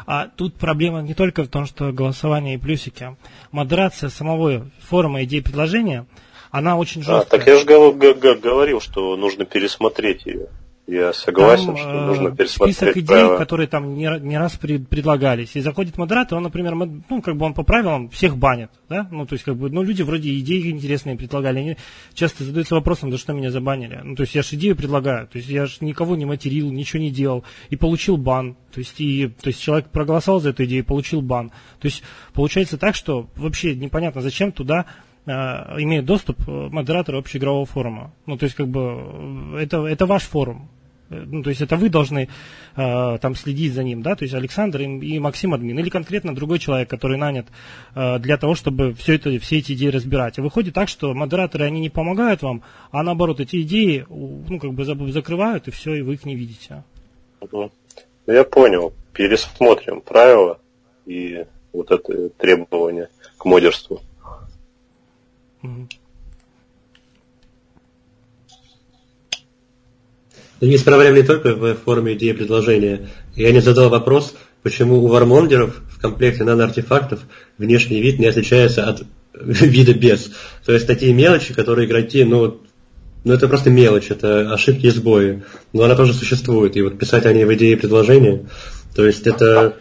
[0.07, 3.17] А тут проблема не только в том, что голосование и плюсики.
[3.53, 6.07] Модерация самого форума идей предложения,
[6.55, 7.23] она очень жесткая.
[7.23, 10.47] А, так я же говорил, что нужно пересмотреть ее.
[10.87, 13.39] Я согласен, там, что э, нужно пересмотреть список идей, правила.
[13.39, 15.57] которые там не, не раз пред, предлагались.
[15.57, 19.09] И заходит модератор, он, например, ну, как бы он по правилам всех банит, да?
[19.11, 21.77] Ну, то есть, как бы, ну, люди вроде идеи интересные предлагали, они
[22.13, 23.99] часто задаются вопросом, да что меня забанили?
[24.05, 27.03] Ну, то есть, я же идею предлагаю, то есть, я же никого не материл, ничего
[27.03, 28.55] не делал, и получил бан.
[28.73, 31.51] То есть, и, то есть, человек проголосовал за эту идею и получил бан.
[31.81, 32.03] То есть,
[32.33, 38.13] получается так, что вообще непонятно, зачем туда э, имеет доступ э, модератор общеигрового форума.
[38.27, 40.69] Ну, то есть, как бы, это, это ваш форум.
[41.11, 42.29] Э, ну, то есть это вы должны
[42.77, 46.35] э, там следить за ним, да, то есть Александр и, и Максим админ, или конкретно
[46.35, 47.47] другой человек, который нанят
[47.95, 50.39] э, для того, чтобы все, это, все эти идеи разбирать.
[50.39, 54.73] И выходит так, что модераторы, они не помогают вам, а наоборот, эти идеи, ну, как
[54.73, 56.85] бы закрывают, и все, и вы их не видите.
[57.53, 57.71] Ну,
[58.27, 58.93] я понял.
[59.13, 60.59] Пересмотрим правила
[61.07, 64.01] и вот это требование к модерству.
[65.65, 65.89] Угу.
[70.85, 73.09] Проблема не только в форме идеи предложения.
[73.35, 77.21] Я не задал вопрос, почему у вармонгеров в комплекте нано-артефактов
[77.59, 79.03] внешний вид не отличается от
[79.35, 80.31] вида без.
[80.65, 82.61] То есть такие мелочи, которые игроки, ну,
[83.25, 85.43] ну это просто мелочь, это ошибки и сбои.
[85.73, 86.77] Но она тоже существует.
[86.77, 88.47] И вот писать о ней в идее предложения,
[88.95, 89.77] то есть это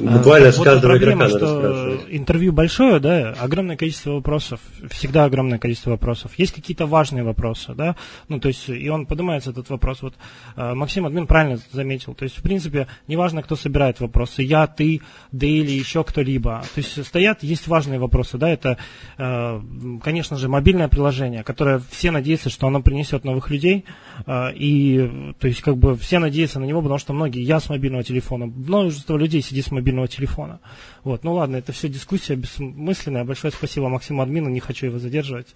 [0.00, 5.58] Буквально вот с каждого проблема, игрока что интервью большое, да, огромное количество вопросов, всегда огромное
[5.58, 6.32] количество вопросов.
[6.38, 7.96] Есть какие-то важные вопросы, да,
[8.28, 10.02] ну, то есть, и он поднимается этот вопрос.
[10.02, 10.14] Вот
[10.56, 15.02] э, Максим Админ правильно заметил, то есть, в принципе, неважно, кто собирает вопросы, я, ты,
[15.32, 16.62] да или еще кто-либо.
[16.74, 18.78] То есть, стоят, есть важные вопросы, да, это,
[19.18, 19.60] э,
[20.02, 23.84] конечно же, мобильное приложение, которое все надеются, что оно принесет новых людей,
[24.28, 28.02] и, то есть, как бы, все надеются на него, потому что многие, я с мобильного
[28.04, 30.60] телефона, множество людей сидит с мобильного мобильного телефона.
[31.04, 33.24] Вот, ну ладно, это все дискуссия бессмысленная.
[33.24, 35.48] Большое спасибо Максиму Админу, не хочу его задерживать.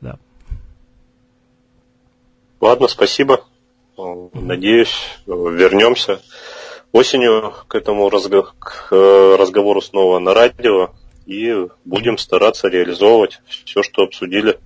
[0.00, 0.18] Да.
[2.60, 3.44] Ладно, спасибо.
[4.32, 4.94] Надеюсь,
[5.26, 6.20] вернемся
[6.92, 10.90] осенью к этому разго- к э, разговору снова на радио
[11.26, 14.58] и будем стараться реализовывать все, что обсудили.